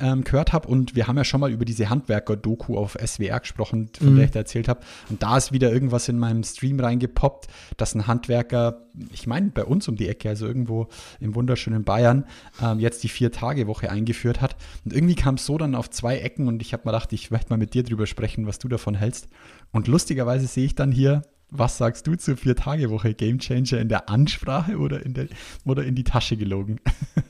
ähm, 0.00 0.24
gehört 0.24 0.52
habe 0.52 0.68
und 0.68 0.94
wir 0.94 1.06
haben 1.06 1.16
ja 1.16 1.24
schon 1.24 1.40
mal 1.40 1.50
über 1.50 1.64
diese 1.64 1.90
Handwerker-Doku 1.90 2.76
auf 2.76 2.96
SWR 3.04 3.40
gesprochen, 3.40 3.90
von 3.98 4.16
der 4.16 4.26
ich 4.26 4.30
da 4.30 4.40
erzählt 4.40 4.68
habe. 4.68 4.80
Und 5.08 5.22
da 5.22 5.36
ist 5.36 5.52
wieder 5.52 5.72
irgendwas 5.72 6.08
in 6.08 6.18
meinem 6.18 6.42
Stream 6.44 6.78
reingepoppt, 6.80 7.48
dass 7.76 7.94
ein 7.94 8.06
Handwerker, 8.06 8.86
ich 9.12 9.26
meine 9.26 9.50
bei 9.50 9.64
uns 9.64 9.88
um 9.88 9.96
die 9.96 10.08
Ecke, 10.08 10.28
also 10.28 10.46
irgendwo 10.46 10.88
im 11.20 11.34
wunderschönen 11.34 11.84
Bayern, 11.84 12.24
ähm, 12.62 12.78
jetzt 12.78 13.02
die 13.02 13.08
Vier-Tage-Woche 13.08 13.90
eingeführt 13.90 14.40
hat. 14.40 14.56
Und 14.84 14.92
irgendwie 14.92 15.14
kam 15.14 15.34
es 15.34 15.46
so 15.46 15.58
dann 15.58 15.74
auf 15.74 15.90
zwei 15.90 16.18
Ecken 16.18 16.48
und 16.48 16.62
ich 16.62 16.72
habe 16.72 16.82
mir 16.84 16.92
gedacht, 16.92 17.12
ich 17.12 17.30
möchte 17.30 17.50
mal 17.50 17.56
mit 17.56 17.74
dir 17.74 17.82
drüber 17.82 18.06
sprechen, 18.06 18.46
was 18.46 18.58
du 18.58 18.68
davon 18.68 18.94
hältst. 18.94 19.28
Und 19.72 19.88
lustigerweise 19.88 20.46
sehe 20.46 20.66
ich 20.66 20.74
dann 20.74 20.92
hier, 20.92 21.22
was 21.50 21.78
sagst 21.78 22.06
du 22.06 22.14
zur 22.14 22.36
Vier-Tage-Woche? 22.36 23.14
Gamechanger 23.14 23.80
in 23.80 23.88
der 23.88 24.08
Ansprache 24.08 24.78
oder 24.78 25.04
in, 25.04 25.14
der, 25.14 25.26
oder 25.64 25.84
in 25.84 25.94
die 25.94 26.04
Tasche 26.04 26.36
gelogen? 26.36 26.80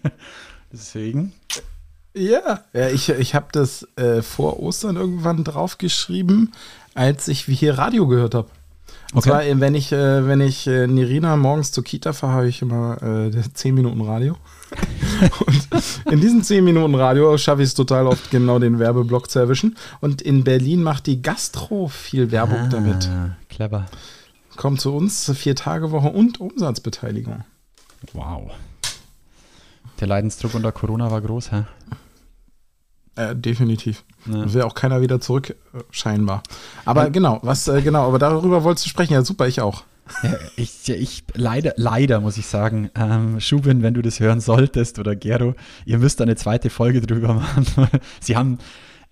Deswegen. 0.73 1.33
Ja, 2.14 2.61
ja 2.73 2.88
ich, 2.88 3.09
ich 3.09 3.35
habe 3.35 3.47
das 3.52 3.87
äh, 3.97 4.23
vor 4.23 4.61
Ostern 4.61 4.97
irgendwann 4.97 5.45
draufgeschrieben, 5.45 6.52
als 6.95 7.29
ich 7.29 7.45
hier 7.45 7.79
Radio 7.79 8.07
gehört 8.07 8.35
habe. 8.35 8.49
Und 9.12 9.19
Okay. 9.19 9.31
zwar, 9.31 9.45
äh, 9.45 9.59
wenn 9.61 9.75
ich, 9.75 9.90
äh, 9.93 10.26
wenn 10.26 10.40
ich 10.40 10.67
äh, 10.67 10.87
Nirina 10.87 11.37
morgens 11.37 11.73
zur 11.73 11.83
Kita 11.83 12.12
fahre, 12.12 12.33
habe 12.33 12.49
ich 12.49 12.62
immer 12.62 13.02
äh, 13.02 13.31
10 13.55 13.75
Minuten 13.75 14.00
Radio. 14.02 14.37
Und 15.47 15.69
in 16.12 16.21
diesen 16.21 16.45
10 16.45 16.62
Minuten 16.64 16.95
Radio 16.95 17.37
schaffe 17.37 17.62
ich 17.62 17.69
es 17.69 17.75
total 17.75 18.07
oft, 18.07 18.31
genau 18.31 18.61
den 18.61 18.79
Werbeblock 18.79 19.29
zu 19.29 19.40
erwischen. 19.40 19.76
Und 20.00 20.23
in 20.23 20.45
Berlin 20.45 20.83
macht 20.85 21.07
die 21.07 21.23
Gastro 21.23 21.88
viel 21.88 22.31
Werbung 22.31 22.71
damit. 22.71 23.09
Ah, 23.09 23.37
clever. 23.49 23.87
Kommt 24.57 24.81
zu 24.81 24.95
uns, 24.95 25.33
vier 25.35 25.57
Tage 25.57 25.90
Woche 25.90 26.09
und 26.09 26.40
Umsatzbeteiligung. 26.40 27.45
Wow. 28.12 28.52
Der 30.00 30.09
Leidensdruck 30.09 30.54
unter 30.54 30.73
Corona 30.73 31.11
war 31.11 31.21
groß, 31.21 31.52
hä? 31.52 31.64
Äh, 33.16 33.37
definitiv. 33.37 34.04
Ja. 34.26 34.52
Will 34.52 34.62
auch 34.62 34.75
keiner 34.75 35.02
wieder 35.02 35.21
zurück, 35.21 35.50
äh, 35.50 35.54
scheinbar. 35.90 36.42
Aber 36.85 37.11
genau, 37.11 37.38
was, 37.42 37.69
äh, 37.69 37.83
genau, 37.83 38.07
aber 38.09 38.19
darüber 38.19 38.64
wolltest 38.64 38.87
du 38.87 38.90
sprechen. 38.90 39.12
Ja, 39.12 39.23
super, 39.23 39.47
ich 39.47 39.61
auch. 39.61 39.85
Ja, 40.23 40.35
ich, 40.57 40.87
ja, 40.87 40.95
ich, 40.95 41.25
leider, 41.35 41.73
leider 41.76 42.21
muss 42.21 42.37
ich 42.37 42.47
sagen, 42.47 42.90
ähm, 42.95 43.40
Schubin, 43.40 43.83
wenn 43.83 43.95
du 43.95 44.02
das 44.02 44.21
hören 44.21 44.40
solltest 44.40 44.99
oder 44.99 45.14
Gero, 45.14 45.54
ihr 45.85 45.99
müsst 45.99 46.21
eine 46.21 46.35
zweite 46.35 46.71
Folge 46.71 47.00
drüber 47.00 47.35
machen. 47.35 47.66
Sie 48.21 48.37
haben, 48.37 48.59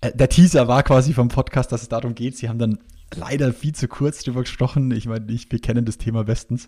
äh, 0.01 0.11
der 0.13 0.29
Teaser 0.29 0.67
war 0.67 0.83
quasi 0.83 1.13
vom 1.13 1.29
Podcast, 1.29 1.71
dass 1.71 1.83
es 1.83 1.89
darum 1.89 2.15
geht. 2.15 2.35
Sie 2.35 2.49
haben 2.49 2.59
dann 2.59 2.79
leider 3.15 3.53
viel 3.53 3.73
zu 3.73 3.87
kurz 3.87 4.23
drüber 4.23 4.41
gesprochen. 4.41 4.91
Ich 4.91 5.05
meine, 5.07 5.31
ich, 5.31 5.51
wir 5.51 5.59
kennen 5.59 5.85
das 5.85 5.97
Thema 5.97 6.23
bestens. 6.23 6.67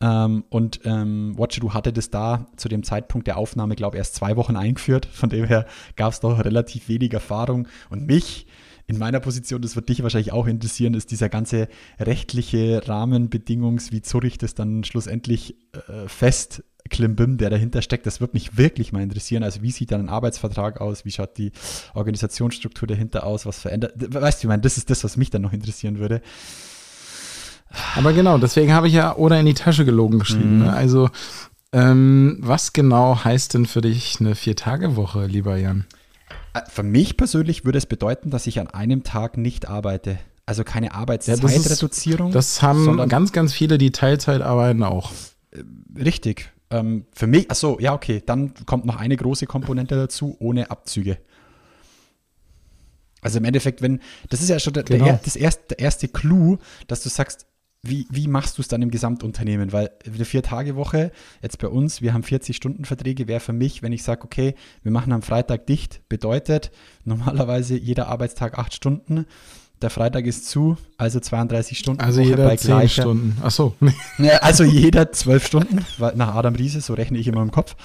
Ähm, 0.00 0.44
und 0.48 0.80
ähm, 0.84 1.36
Watcher, 1.36 1.60
du 1.60 1.74
hatte 1.74 1.92
das 1.92 2.10
da 2.10 2.46
zu 2.56 2.68
dem 2.68 2.82
Zeitpunkt 2.82 3.26
der 3.26 3.36
Aufnahme, 3.36 3.76
glaube 3.76 3.96
ich, 3.96 3.98
erst 3.98 4.14
zwei 4.14 4.36
Wochen 4.36 4.56
eingeführt. 4.56 5.06
Von 5.06 5.30
dem 5.30 5.44
her 5.44 5.66
gab 5.96 6.12
es 6.12 6.20
doch 6.20 6.44
relativ 6.44 6.88
wenig 6.88 7.12
Erfahrung. 7.12 7.68
Und 7.90 8.06
mich 8.06 8.46
in 8.90 8.98
meiner 8.98 9.20
Position, 9.20 9.62
das 9.62 9.76
wird 9.76 9.88
dich 9.88 10.02
wahrscheinlich 10.02 10.32
auch 10.32 10.46
interessieren, 10.46 10.94
ist 10.94 11.10
dieser 11.10 11.28
ganze 11.28 11.68
rechtliche 11.98 12.82
Rahmenbedingungs, 12.86 13.92
wie 13.92 14.02
Zurich 14.02 14.36
das 14.36 14.54
dann 14.54 14.84
schlussendlich 14.84 15.54
äh, 15.72 16.08
fest 16.08 16.64
Klimbim, 16.88 17.36
der 17.36 17.50
dahinter 17.50 17.82
steckt, 17.82 18.04
das 18.06 18.20
wird 18.20 18.34
mich 18.34 18.56
wirklich 18.56 18.92
mal 18.92 19.02
interessieren. 19.02 19.44
Also 19.44 19.62
wie 19.62 19.70
sieht 19.70 19.92
dann 19.92 20.00
ein 20.00 20.08
Arbeitsvertrag 20.08 20.80
aus? 20.80 21.04
Wie 21.04 21.12
schaut 21.12 21.38
die 21.38 21.52
Organisationsstruktur 21.94 22.88
dahinter 22.88 23.24
aus? 23.24 23.46
Was 23.46 23.60
verändert? 23.60 23.92
Weißt 23.96 24.42
du, 24.42 24.46
ich 24.46 24.48
meine, 24.48 24.62
das 24.62 24.76
ist 24.76 24.90
das, 24.90 25.04
was 25.04 25.16
mich 25.16 25.30
dann 25.30 25.42
noch 25.42 25.52
interessieren 25.52 25.98
würde. 25.98 26.20
Aber 27.94 28.12
genau, 28.12 28.38
deswegen 28.38 28.72
habe 28.72 28.88
ich 28.88 28.94
ja 28.94 29.14
oder 29.14 29.38
in 29.38 29.46
die 29.46 29.54
Tasche 29.54 29.84
gelogen 29.84 30.18
geschrieben. 30.18 30.56
Mhm. 30.56 30.64
Ne? 30.64 30.72
Also, 30.72 31.10
ähm, 31.72 32.38
was 32.40 32.72
genau 32.72 33.22
heißt 33.22 33.54
denn 33.54 33.66
für 33.66 33.82
dich 33.82 34.16
eine 34.18 34.34
Vier-Tage-Woche, 34.34 35.26
lieber 35.26 35.56
Jan? 35.56 35.86
Äh, 36.54 36.60
Für 36.68 36.82
mich 36.82 37.16
persönlich 37.16 37.64
würde 37.64 37.78
es 37.78 37.86
bedeuten, 37.86 38.30
dass 38.30 38.46
ich 38.46 38.60
an 38.60 38.66
einem 38.68 39.02
Tag 39.02 39.36
nicht 39.36 39.68
arbeite. 39.68 40.18
Also 40.46 40.64
keine 40.64 40.86
Ja, 40.86 40.92
das 40.92 41.00
Arbeitszeitreduzierung. 41.02 42.32
Das 42.32 42.60
haben 42.62 43.08
ganz, 43.08 43.32
ganz 43.32 43.52
viele, 43.52 43.78
die 43.78 43.92
Teilzeit 43.92 44.42
arbeiten, 44.42 44.82
auch. 44.82 45.12
Richtig. 45.96 46.50
Ähm, 46.70 47.06
für 47.12 47.26
mich, 47.26 47.46
ach 47.50 47.56
so, 47.56 47.78
ja, 47.78 47.94
okay. 47.94 48.22
Dann 48.24 48.54
kommt 48.66 48.84
noch 48.84 48.96
eine 48.96 49.16
große 49.16 49.46
Komponente 49.46 49.94
dazu, 49.96 50.36
ohne 50.40 50.70
Abzüge. 50.70 51.18
Also 53.22 53.38
im 53.38 53.44
Endeffekt, 53.44 53.82
wenn, 53.82 54.00
das 54.28 54.40
ist 54.40 54.48
ja 54.48 54.58
schon 54.58 54.72
der, 54.72 54.82
Genau. 54.84 55.04
der, 55.04 55.20
das 55.24 55.36
erste, 55.36 55.62
der 55.70 55.78
erste 55.80 56.08
Clou, 56.08 56.58
dass 56.86 57.02
du 57.02 57.08
sagst, 57.10 57.46
wie, 57.82 58.06
wie 58.10 58.28
machst 58.28 58.58
du 58.58 58.62
es 58.62 58.68
dann 58.68 58.82
im 58.82 58.90
Gesamtunternehmen? 58.90 59.72
Weil 59.72 59.90
eine 60.06 60.24
Vier-Tage-Woche, 60.24 61.12
jetzt 61.42 61.58
bei 61.58 61.68
uns, 61.68 62.02
wir 62.02 62.12
haben 62.12 62.22
40-Stunden-Verträge, 62.22 63.26
wäre 63.26 63.40
für 63.40 63.52
mich, 63.54 63.82
wenn 63.82 63.92
ich 63.92 64.02
sage, 64.02 64.22
okay, 64.24 64.54
wir 64.82 64.92
machen 64.92 65.12
am 65.12 65.22
Freitag 65.22 65.66
dicht, 65.66 66.02
bedeutet 66.08 66.70
normalerweise 67.04 67.76
jeder 67.78 68.08
Arbeitstag 68.08 68.58
acht 68.58 68.74
Stunden, 68.74 69.24
der 69.80 69.88
Freitag 69.88 70.26
ist 70.26 70.46
zu, 70.46 70.76
also 70.98 71.20
32 71.20 71.78
Stunden. 71.78 72.02
Also 72.02 72.20
Woche 72.20 72.28
jeder 72.30 72.56
zehn 72.58 72.66
gleicher- 72.68 73.02
Stunden. 73.02 73.38
Ach 73.42 73.50
so. 73.50 73.74
Also 74.42 74.62
jeder 74.64 75.10
zwölf 75.12 75.46
Stunden, 75.46 75.84
weil 75.96 76.14
nach 76.16 76.34
Adam 76.34 76.54
Riese, 76.54 76.82
so 76.82 76.92
rechne 76.92 77.16
ich 77.16 77.26
immer 77.28 77.40
im 77.40 77.50
Kopf. 77.50 77.76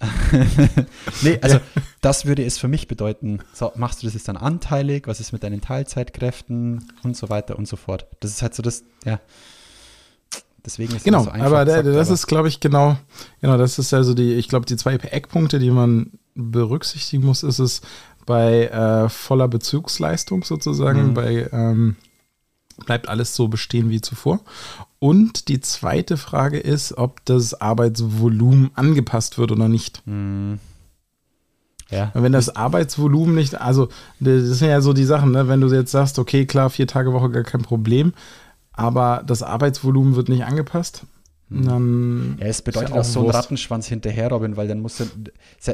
nee, 1.22 1.38
also 1.42 1.60
das 2.00 2.24
würde 2.24 2.44
es 2.44 2.58
für 2.58 2.68
mich 2.68 2.88
bedeuten. 2.88 3.40
So, 3.52 3.72
machst 3.76 4.02
du 4.02 4.06
das 4.06 4.14
jetzt 4.14 4.28
dann 4.28 4.36
anteilig? 4.36 5.06
Was 5.06 5.20
ist 5.20 5.32
mit 5.32 5.42
deinen 5.42 5.60
Teilzeitkräften 5.60 6.92
und 7.02 7.16
so 7.16 7.28
weiter 7.28 7.58
und 7.58 7.68
so 7.68 7.76
fort? 7.76 8.06
Das 8.20 8.30
ist 8.30 8.42
halt 8.42 8.54
so 8.54 8.62
das, 8.62 8.82
ja. 9.04 9.20
Deswegen 10.64 10.90
ist 10.92 10.98
es 10.98 11.04
Genau, 11.04 11.24
so 11.24 11.30
einfach 11.30 11.46
aber 11.46 11.64
gesagt, 11.64 11.86
das 11.86 12.06
aber- 12.08 12.14
ist, 12.14 12.26
glaube 12.26 12.48
ich, 12.48 12.60
genau, 12.60 12.96
genau, 13.40 13.56
das 13.56 13.78
ist 13.78 13.94
also 13.94 14.12
die, 14.14 14.34
ich 14.34 14.48
glaube, 14.48 14.66
die 14.66 14.76
zwei 14.76 14.94
Eckpunkte, 14.94 15.58
die 15.58 15.70
man 15.70 16.12
berücksichtigen 16.34 17.24
muss, 17.24 17.42
ist 17.42 17.58
es 17.58 17.80
bei 18.26 18.66
äh, 18.68 19.08
voller 19.08 19.48
Bezugsleistung 19.48 20.44
sozusagen, 20.44 21.08
Mhm. 21.08 21.14
bei 21.14 21.48
ähm, 21.52 21.96
bleibt 22.86 23.08
alles 23.08 23.34
so 23.34 23.48
bestehen 23.48 23.90
wie 23.90 24.00
zuvor. 24.00 24.40
Und 25.00 25.48
die 25.48 25.60
zweite 25.60 26.18
Frage 26.18 26.58
ist, 26.58 26.96
ob 26.96 27.24
das 27.24 27.58
Arbeitsvolumen 27.58 28.70
angepasst 28.74 29.38
wird 29.38 29.50
oder 29.50 29.66
nicht. 29.66 30.02
Hm. 30.04 30.60
Ja, 31.90 32.12
Wenn 32.14 32.32
das 32.32 32.54
Arbeitsvolumen 32.54 33.34
nicht, 33.34 33.60
also 33.60 33.88
das 34.20 34.42
sind 34.58 34.68
ja 34.68 34.80
so 34.80 34.92
die 34.92 35.04
Sachen, 35.04 35.32
ne? 35.32 35.48
wenn 35.48 35.60
du 35.60 35.66
jetzt 35.68 35.90
sagst, 35.90 36.20
okay, 36.20 36.46
klar, 36.46 36.70
vier 36.70 36.86
Tage 36.86 37.12
Woche 37.12 37.30
gar 37.30 37.42
kein 37.42 37.62
Problem, 37.62 38.12
aber 38.72 39.24
das 39.26 39.42
Arbeitsvolumen 39.42 40.14
wird 40.14 40.28
nicht 40.28 40.44
angepasst, 40.44 41.02
dann 41.50 42.36
Ja, 42.38 42.46
es 42.46 42.62
bedeutet 42.62 42.90
ja 42.90 43.00
auch 43.00 43.04
so 43.04 43.20
ein 43.20 43.26
Wurst. 43.26 43.38
Rattenschwanz 43.38 43.86
hinterher, 43.88 44.28
Robin, 44.28 44.56
weil 44.56 44.68
dann 44.68 44.80
musst 44.80 45.00
du, 45.00 45.04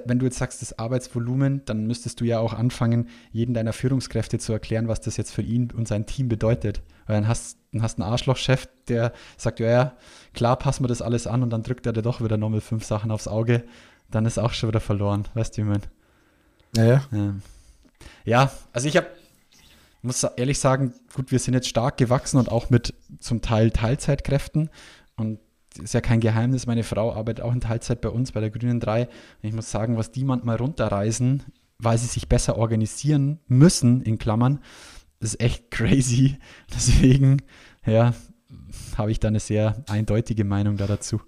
wenn 0.06 0.18
du 0.18 0.25
jetzt 0.25 0.38
sagst, 0.38 0.62
das 0.62 0.78
Arbeitsvolumen, 0.78 1.62
dann 1.66 1.87
müsstest 1.87 2.21
du 2.21 2.25
ja 2.25 2.40
auch 2.40 2.54
anfangen, 2.54 3.09
jeden 3.30 3.54
deiner 3.54 3.73
Führungskräfte 3.73 4.38
zu 4.38 4.52
erklären, 4.52 4.88
was 4.88 5.00
das 5.00 5.16
jetzt 5.16 5.33
für 5.33 5.42
ihn 5.42 5.71
und 5.71 5.87
sein 5.87 6.06
Team 6.06 6.28
bedeutet. 6.28 6.83
Weil 7.06 7.16
dann 7.16 7.28
hast 7.28 7.59
du 7.73 7.83
hast 7.83 8.00
einen 8.00 8.11
Arschlochchef, 8.11 8.68
der 8.88 9.12
sagt, 9.37 9.61
ja, 9.61 9.68
ja, 9.68 9.92
klar, 10.33 10.56
passen 10.56 10.83
wir 10.85 10.88
das 10.88 11.02
alles 11.02 11.26
an 11.26 11.42
und 11.42 11.50
dann 11.50 11.62
drückt 11.62 11.87
er 11.87 11.92
dir 11.92 12.02
doch 12.02 12.23
wieder 12.23 12.37
nochmal 12.37 12.61
fünf 12.61 12.85
Sachen 12.85 13.11
aufs 13.11 13.28
Auge. 13.28 13.64
Dann 14.11 14.25
ist 14.25 14.38
auch 14.38 14.52
schon 14.52 14.68
wieder 14.71 14.80
verloren. 14.80 15.28
Weißt 15.35 15.56
du, 15.56 15.59
wie 15.59 15.61
ich 15.62 15.68
meine? 15.68 15.83
Naja, 16.75 17.04
Ja. 17.12 17.35
ja, 18.25 18.52
also 18.73 18.88
ich 18.88 18.97
habe, 18.97 19.06
muss 20.02 20.23
ehrlich 20.23 20.59
sagen, 20.59 20.95
gut, 21.14 21.33
wir 21.33 21.38
sind 21.38 21.54
jetzt 21.54 21.68
stark 21.68 21.97
gewachsen 21.97 22.38
und 22.38 22.50
auch 22.50 22.71
mit 22.71 22.95
zum 23.18 23.42
Teil 23.42 23.71
Teilzeitkräften. 23.71 24.71
Und 25.16 25.38
ist 25.78 25.95
ja 25.95 26.00
kein 26.00 26.21
Geheimnis, 26.21 26.66
meine 26.66 26.83
Frau 26.83 27.12
arbeitet 27.12 27.45
auch 27.45 27.52
in 27.52 27.61
Teilzeit 27.61 28.00
bei 28.00 28.09
uns, 28.09 28.33
bei 28.33 28.40
der 28.40 28.50
Grünen 28.50 28.80
3. 28.80 29.02
Und 29.02 29.11
ich 29.42 29.52
muss 29.52 29.71
sagen, 29.71 29.97
was 29.97 30.11
die 30.11 30.25
manchmal 30.25 30.56
runterreisen, 30.56 31.42
weil 31.78 31.99
sie 31.99 32.06
sich 32.06 32.28
besser 32.28 32.56
organisieren 32.56 33.40
müssen, 33.49 34.02
in 34.02 34.18
Klammern, 34.18 34.61
ist 35.21 35.40
echt 35.40 35.71
crazy. 35.71 36.38
Deswegen, 36.75 37.42
ja, 37.85 38.14
habe 38.97 39.11
ich 39.11 39.21
da 39.21 39.28
eine 39.28 39.40
sehr 39.40 39.85
eindeutige 39.88 40.45
Meinung 40.45 40.76
da 40.76 40.87
dazu. 40.87 41.21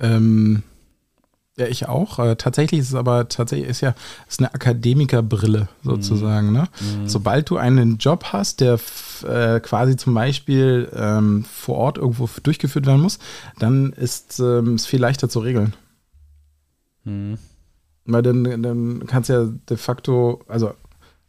ähm, 0.00 0.62
ja, 1.58 1.66
ich 1.66 1.88
auch. 1.88 2.18
Äh, 2.18 2.36
tatsächlich 2.36 2.80
ist 2.80 2.88
es 2.88 2.94
aber 2.94 3.28
tatsächlich 3.28 3.68
ist 3.68 3.80
ja 3.80 3.94
ist 4.28 4.40
eine 4.40 4.52
Akademikerbrille 4.52 5.68
sozusagen. 5.82 6.52
Ne? 6.52 6.68
Sobald 7.06 7.48
du 7.48 7.56
einen 7.56 7.96
Job 7.96 8.26
hast, 8.32 8.60
der 8.60 8.78
äh, 9.26 9.60
quasi 9.60 9.96
zum 9.96 10.12
Beispiel 10.14 10.90
ähm, 10.94 11.44
vor 11.44 11.76
Ort 11.76 11.98
irgendwo 11.98 12.28
durchgeführt 12.42 12.86
werden 12.86 13.00
muss, 13.00 13.18
dann 13.58 13.92
ist 13.92 14.38
ähm, 14.38 14.74
es 14.74 14.84
viel 14.86 15.00
leichter 15.00 15.28
zu 15.30 15.40
regeln. 15.40 15.74
Mhm. 17.04 17.38
Weil 18.04 18.22
dann, 18.22 18.62
dann 18.62 19.06
kannst 19.06 19.30
du 19.30 19.32
ja 19.32 19.48
de 19.68 19.76
facto, 19.76 20.42
also 20.48 20.74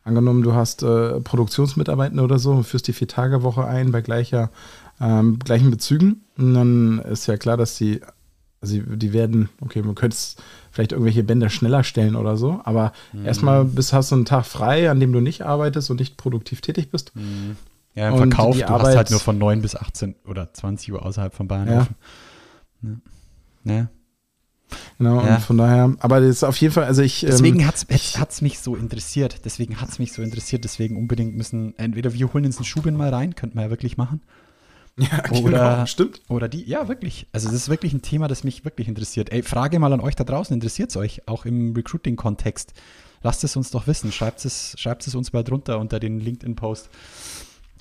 angenommen, 0.03 0.43
du 0.43 0.53
hast 0.53 0.83
äh, 0.83 1.19
Produktionsmitarbeiter 1.21 2.23
oder 2.23 2.37
so 2.37 2.51
und 2.51 2.65
führst 2.65 2.87
die 2.87 2.93
Vier-Tage-Woche 2.93 3.65
ein 3.65 3.91
bei 3.91 4.01
gleicher, 4.01 4.51
ähm, 4.99 5.39
gleichen 5.39 5.71
Bezügen. 5.71 6.25
Und 6.37 6.53
dann 6.53 6.99
ist 6.99 7.27
ja 7.27 7.37
klar, 7.37 7.57
dass 7.57 7.77
die, 7.77 8.01
also 8.61 8.79
die- 8.79 9.13
werden, 9.13 9.49
okay, 9.61 9.81
man 9.81 9.95
könnte 9.95 10.17
vielleicht 10.71 10.91
irgendwelche 10.91 11.23
Bänder 11.23 11.49
schneller 11.49 11.83
stellen 11.83 12.15
oder 12.15 12.37
so, 12.37 12.59
aber 12.63 12.91
erstmal 13.23 13.65
bis 13.65 13.93
hast 13.93 14.11
du 14.11 14.15
einen 14.15 14.25
Tag 14.25 14.45
frei, 14.45 14.89
an 14.89 14.99
dem 14.99 15.11
du 15.13 15.19
nicht 15.19 15.43
arbeitest 15.43 15.89
und 15.91 15.99
nicht 15.99 16.17
produktiv 16.17 16.61
tätig 16.61 16.89
bist. 16.91 17.11
Ja, 17.95 18.09
im 18.09 18.13
Und 18.15 18.19
Verkauf, 18.33 18.55
du 18.57 18.63
hast 18.63 18.69
Arbeit- 18.71 18.97
halt 18.97 19.11
nur 19.11 19.19
von 19.19 19.37
9 19.37 19.61
bis 19.61 19.75
18 19.75 20.15
oder 20.27 20.53
20 20.53 20.91
Uhr 20.93 21.03
außerhalb 21.05 21.33
von 21.33 21.47
Bayern 21.47 21.67
Ja. 21.67 21.87
Ja. 22.83 23.73
Ja. 23.73 23.87
Genau, 24.97 25.23
Ja. 25.25 25.35
und 25.35 25.41
von 25.43 25.57
daher, 25.57 25.95
aber 25.99 26.19
das 26.19 26.29
ist 26.29 26.43
auf 26.43 26.57
jeden 26.57 26.73
Fall, 26.73 26.83
also 26.85 27.01
ich. 27.01 27.23
ähm, 27.23 27.29
Deswegen 27.29 27.65
hat 27.65 27.75
ich- 27.89 28.17
es 28.17 28.41
mich 28.41 28.59
so 28.59 28.75
interessiert. 28.75 29.41
Deswegen 29.45 29.79
hat 29.79 29.89
es 29.89 29.97
mich 29.99 30.11
so 30.11 30.21
interessiert. 30.21 30.63
Deswegen 30.65 30.97
unbedingt 30.97 31.35
müssen, 31.37 31.73
entweder 31.77 32.13
wir 32.13 32.33
holen 32.33 32.45
uns 32.45 32.57
einen 32.57 32.65
Schubin 32.65 32.95
mal 32.97 33.13
rein, 33.13 33.33
könnten 33.35 33.57
wir 33.57 33.63
ja 33.63 33.69
wirklich 33.69 33.95
machen. 33.97 34.21
Ja, 35.11 35.29
Oder, 35.29 35.73
genau, 35.73 35.85
stimmt. 35.85 36.21
Oder 36.27 36.49
die, 36.49 36.67
ja, 36.67 36.87
wirklich. 36.87 37.27
Also, 37.31 37.47
das 37.47 37.55
ist 37.55 37.69
wirklich 37.69 37.93
ein 37.93 38.01
Thema, 38.01 38.27
das 38.27 38.43
mich 38.43 38.65
wirklich 38.65 38.87
interessiert. 38.87 39.31
Ey, 39.31 39.43
Frage 39.43 39.77
mal 39.77 39.93
an 39.93 39.99
euch 39.99 40.15
da 40.15 40.23
draußen: 40.23 40.53
Interessiert 40.53 40.89
es 40.89 40.97
euch 40.97 41.27
auch 41.27 41.45
im 41.45 41.75
Recruiting-Kontext? 41.75 42.73
Lasst 43.21 43.43
es 43.43 43.55
uns 43.55 43.71
doch 43.71 43.87
wissen. 43.87 44.11
Schreibt 44.11 44.43
es, 44.45 44.75
schreibt 44.77 45.05
es 45.05 45.13
uns 45.13 45.33
mal 45.33 45.43
drunter 45.43 45.79
unter 45.79 45.99
den 45.99 46.19
LinkedIn-Post. 46.19 46.89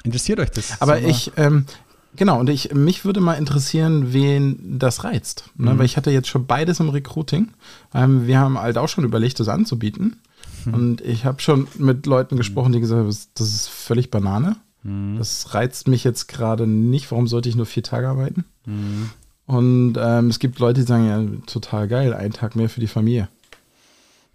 Interessiert 0.04 0.40
euch 0.40 0.50
das? 0.50 0.80
Aber 0.80 1.00
ich, 1.00 1.32
ähm, 1.36 1.66
genau, 2.14 2.38
und 2.38 2.48
ich, 2.48 2.74
mich 2.74 3.04
würde 3.04 3.20
mal 3.20 3.34
interessieren, 3.34 4.12
wen 4.12 4.78
das 4.78 5.04
reizt. 5.04 5.50
Ne? 5.56 5.74
Mhm. 5.74 5.78
Weil 5.78 5.86
ich 5.86 5.96
hatte 5.96 6.10
jetzt 6.10 6.28
schon 6.28 6.46
beides 6.46 6.80
im 6.80 6.90
Recruiting. 6.90 7.48
Ähm, 7.94 8.26
wir 8.26 8.38
haben 8.38 8.58
halt 8.58 8.78
auch 8.78 8.88
schon 8.88 9.04
überlegt, 9.04 9.40
das 9.40 9.48
anzubieten. 9.48 10.20
Mhm. 10.64 10.74
Und 10.74 11.00
ich 11.00 11.24
habe 11.24 11.40
schon 11.40 11.66
mit 11.78 12.06
Leuten 12.06 12.36
gesprochen, 12.36 12.72
die 12.72 12.80
gesagt 12.80 13.00
haben, 13.00 13.08
das 13.08 13.48
ist 13.48 13.68
völlig 13.68 14.10
Banane. 14.10 14.56
Mhm. 14.86 15.18
Das 15.18 15.54
reizt 15.54 15.88
mich 15.88 16.04
jetzt 16.04 16.28
gerade 16.28 16.66
nicht. 16.66 17.10
Warum 17.10 17.26
sollte 17.26 17.48
ich 17.48 17.56
nur 17.56 17.66
vier 17.66 17.82
Tage 17.82 18.08
arbeiten? 18.08 18.44
Mhm. 18.64 19.10
Und 19.46 19.94
ähm, 19.98 20.28
es 20.28 20.38
gibt 20.38 20.58
Leute, 20.58 20.80
die 20.80 20.86
sagen, 20.86 21.06
ja, 21.06 21.40
total 21.46 21.88
geil, 21.88 22.14
ein 22.14 22.32
Tag 22.32 22.56
mehr 22.56 22.68
für 22.68 22.80
die 22.80 22.86
Familie. 22.86 23.28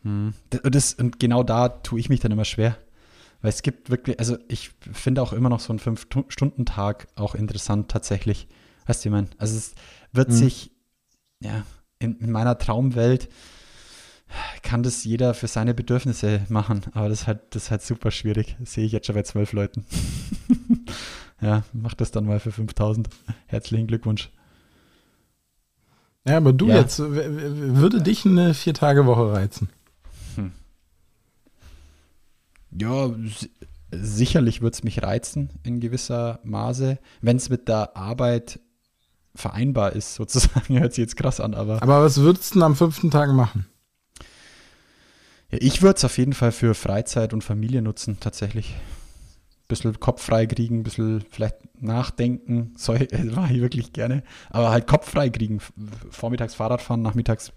Und, 0.04 0.34
das, 0.64 0.96
und 0.96 1.20
genau 1.20 1.44
da 1.44 1.70
tue 1.70 2.00
ich 2.00 2.10
mich 2.10 2.22
dann 2.22 2.32
immer 2.32 2.46
schwer. 2.46 2.78
Weil 3.42 3.50
es 3.50 3.62
gibt 3.62 3.90
wirklich, 3.90 4.20
also 4.20 4.38
ich 4.48 4.72
finde 4.92 5.22
auch 5.22 5.34
immer 5.34 5.50
noch 5.50 5.60
so 5.60 5.74
einen 5.74 5.80
Fünf-Stunden-Tag 5.80 7.08
auch 7.16 7.36
interessant 7.36 7.90
tatsächlich. 7.90 8.48
Weißt 8.88 9.02
du, 9.02 9.06
wie 9.06 9.10
ich 9.10 9.14
meine? 9.14 9.28
Also 9.38 9.58
es 9.58 9.74
wird 10.12 10.32
sich, 10.32 10.72
ja, 11.40 11.64
in, 12.00 12.18
in 12.20 12.32
meiner 12.32 12.58
Traumwelt 12.58 13.30
kann 14.64 14.84
das 14.84 15.04
jeder 15.04 15.34
für 15.34 15.48
seine 15.48 15.74
Bedürfnisse 15.74 16.42
machen, 16.50 16.82
aber 16.94 17.10
das 17.10 17.22
ist 17.22 17.28
halt, 17.28 17.40
das 17.52 17.64
ist 17.64 17.72
halt 17.72 17.82
super 17.82 18.12
schwierig. 18.12 18.56
Das 18.60 18.74
sehe 18.74 18.86
ich 18.86 18.92
jetzt 18.92 19.08
schon 19.08 19.16
bei 19.16 19.24
zwölf 19.24 19.54
Leuten. 19.54 19.86
ja, 21.42 21.64
mach 21.74 21.94
das 21.94 22.12
dann 22.12 22.26
mal 22.26 22.40
für 22.40 22.52
5000. 22.52 23.10
Herzlichen 23.48 23.88
Glückwunsch. 23.88 24.30
Ja, 26.28 26.38
aber 26.38 26.54
du 26.54 26.68
Ja. 26.68 26.78
jetzt, 26.80 27.00
würde 27.00 28.02
dich 28.02 28.26
eine 28.26 28.54
Vier-Tage-Woche 28.54 29.34
reizen? 29.34 29.70
Ja, 32.72 33.10
si- 33.10 33.50
sicherlich 33.92 34.62
wird 34.62 34.74
es 34.76 34.84
mich 34.84 35.04
reizen 35.04 35.50
in 35.64 35.80
gewisser 35.80 36.40
Maße, 36.44 37.00
wenn 37.22 37.38
es 37.38 37.50
mit 37.50 37.68
der 37.68 37.98
Arbeit 37.98 38.60
vereinbar 39.36 39.94
ist, 39.94 40.16
sozusagen. 40.16 40.80
Hört 40.80 40.94
sich 40.94 41.02
jetzt 41.04 41.18
krass 41.18 41.40
an, 41.40 41.54
aber 41.54 41.82
Aber 41.82 42.02
was 42.04 42.18
würdest 42.18 42.52
du 42.52 42.56
denn 42.56 42.64
am 42.64 42.76
fünften 42.76 43.12
Tag 43.12 43.32
machen? 43.34 43.66
Ja, 45.52 45.58
ich 45.62 45.82
würde 45.82 45.98
es 45.98 46.06
auf 46.06 46.18
jeden 46.18 46.34
Fall 46.34 46.52
für 46.52 46.74
Freizeit 46.74 47.34
und 47.34 47.44
Familie 47.44 47.82
nutzen, 47.82 48.18
tatsächlich. 48.20 48.76
Bisschen 49.68 50.00
Kopf 50.00 50.22
frei 50.22 50.48
kriegen, 50.48 50.84
bisschen 50.84 51.24
vielleicht 51.30 51.56
nachdenken, 51.82 52.74
das 52.76 52.88
mache 53.36 53.54
ich 53.54 53.62
wirklich 53.62 53.94
gerne, 53.94 54.24
aber 54.50 54.72
halt 54.72 54.88
Kopf 54.88 55.10
frei 55.10 55.30
kriegen. 55.30 55.60
Vormittags 56.10 56.56
Fahrrad 56.56 56.82
fahren, 56.82 57.02
nachmittags 57.02 57.54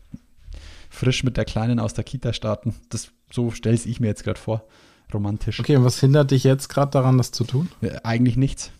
frisch 0.90 1.24
mit 1.24 1.36
der 1.36 1.44
Kleinen 1.44 1.80
aus 1.80 1.94
der 1.94 2.04
Kita 2.04 2.32
starten. 2.32 2.74
Das, 2.88 3.08
so 3.30 3.50
stelle 3.50 3.76
ich 3.76 4.00
mir 4.00 4.06
jetzt 4.06 4.24
gerade 4.24 4.38
vor. 4.38 4.64
Romantisch. 5.12 5.60
Okay, 5.60 5.76
und 5.76 5.84
was 5.84 6.00
hindert 6.00 6.30
dich 6.30 6.44
jetzt 6.44 6.68
gerade 6.68 6.90
daran, 6.90 7.18
das 7.18 7.30
zu 7.30 7.44
tun? 7.44 7.68
Äh, 7.82 7.96
Eigentlich 8.02 8.36
nichts. 8.36 8.70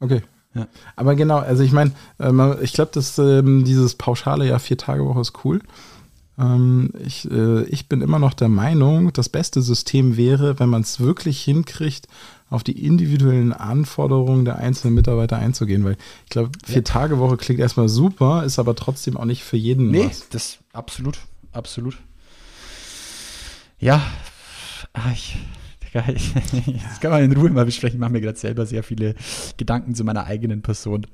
Okay. 0.00 0.22
Ja. 0.54 0.68
Aber 0.96 1.16
genau, 1.16 1.38
also 1.38 1.62
ich 1.62 1.72
meine, 1.72 1.92
ähm, 2.20 2.56
ich 2.62 2.72
glaube, 2.72 2.92
dass 2.92 3.18
ähm, 3.18 3.64
dieses 3.64 3.96
pauschale 3.96 4.46
ja 4.46 4.58
vier 4.58 4.78
Tage 4.78 5.04
Woche 5.04 5.20
ist 5.20 5.44
cool. 5.44 5.60
Ähm, 6.38 6.90
ich, 7.04 7.30
äh, 7.30 7.62
ich 7.64 7.88
bin 7.88 8.00
immer 8.00 8.18
noch 8.18 8.34
der 8.34 8.48
Meinung, 8.48 9.12
das 9.12 9.28
beste 9.28 9.62
System 9.62 10.16
wäre, 10.16 10.58
wenn 10.58 10.68
man 10.68 10.82
es 10.82 11.00
wirklich 11.00 11.42
hinkriegt, 11.42 12.08
auf 12.50 12.62
die 12.62 12.84
individuellen 12.84 13.52
Anforderungen 13.52 14.44
der 14.44 14.56
einzelnen 14.58 14.94
Mitarbeiter 14.94 15.36
einzugehen, 15.36 15.84
weil 15.84 15.96
ich 16.24 16.30
glaube, 16.30 16.50
vier 16.64 16.84
Tage 16.84 17.18
Woche 17.18 17.36
klingt 17.36 17.60
erstmal 17.60 17.88
super, 17.88 18.44
ist 18.44 18.58
aber 18.58 18.76
trotzdem 18.76 19.16
auch 19.16 19.24
nicht 19.24 19.42
für 19.42 19.56
jeden 19.56 19.90
Nee, 19.90 20.06
was. 20.06 20.28
das 20.28 20.58
absolut, 20.72 21.18
absolut. 21.52 21.96
Ja, 23.78 24.02
ah, 24.92 25.10
ich, 25.12 25.36
Ich, 26.12 26.34
das 26.82 27.00
kann 27.00 27.12
man 27.12 27.22
in 27.22 27.32
Ruhe 27.32 27.50
mal 27.50 27.64
besprechen. 27.64 27.96
Ich 27.96 28.00
mache 28.00 28.12
mir 28.12 28.20
gerade 28.20 28.38
selber 28.38 28.66
sehr 28.66 28.82
viele 28.82 29.14
Gedanken 29.56 29.94
zu 29.94 30.02
meiner 30.04 30.24
eigenen 30.24 30.62
Person. 30.62 31.06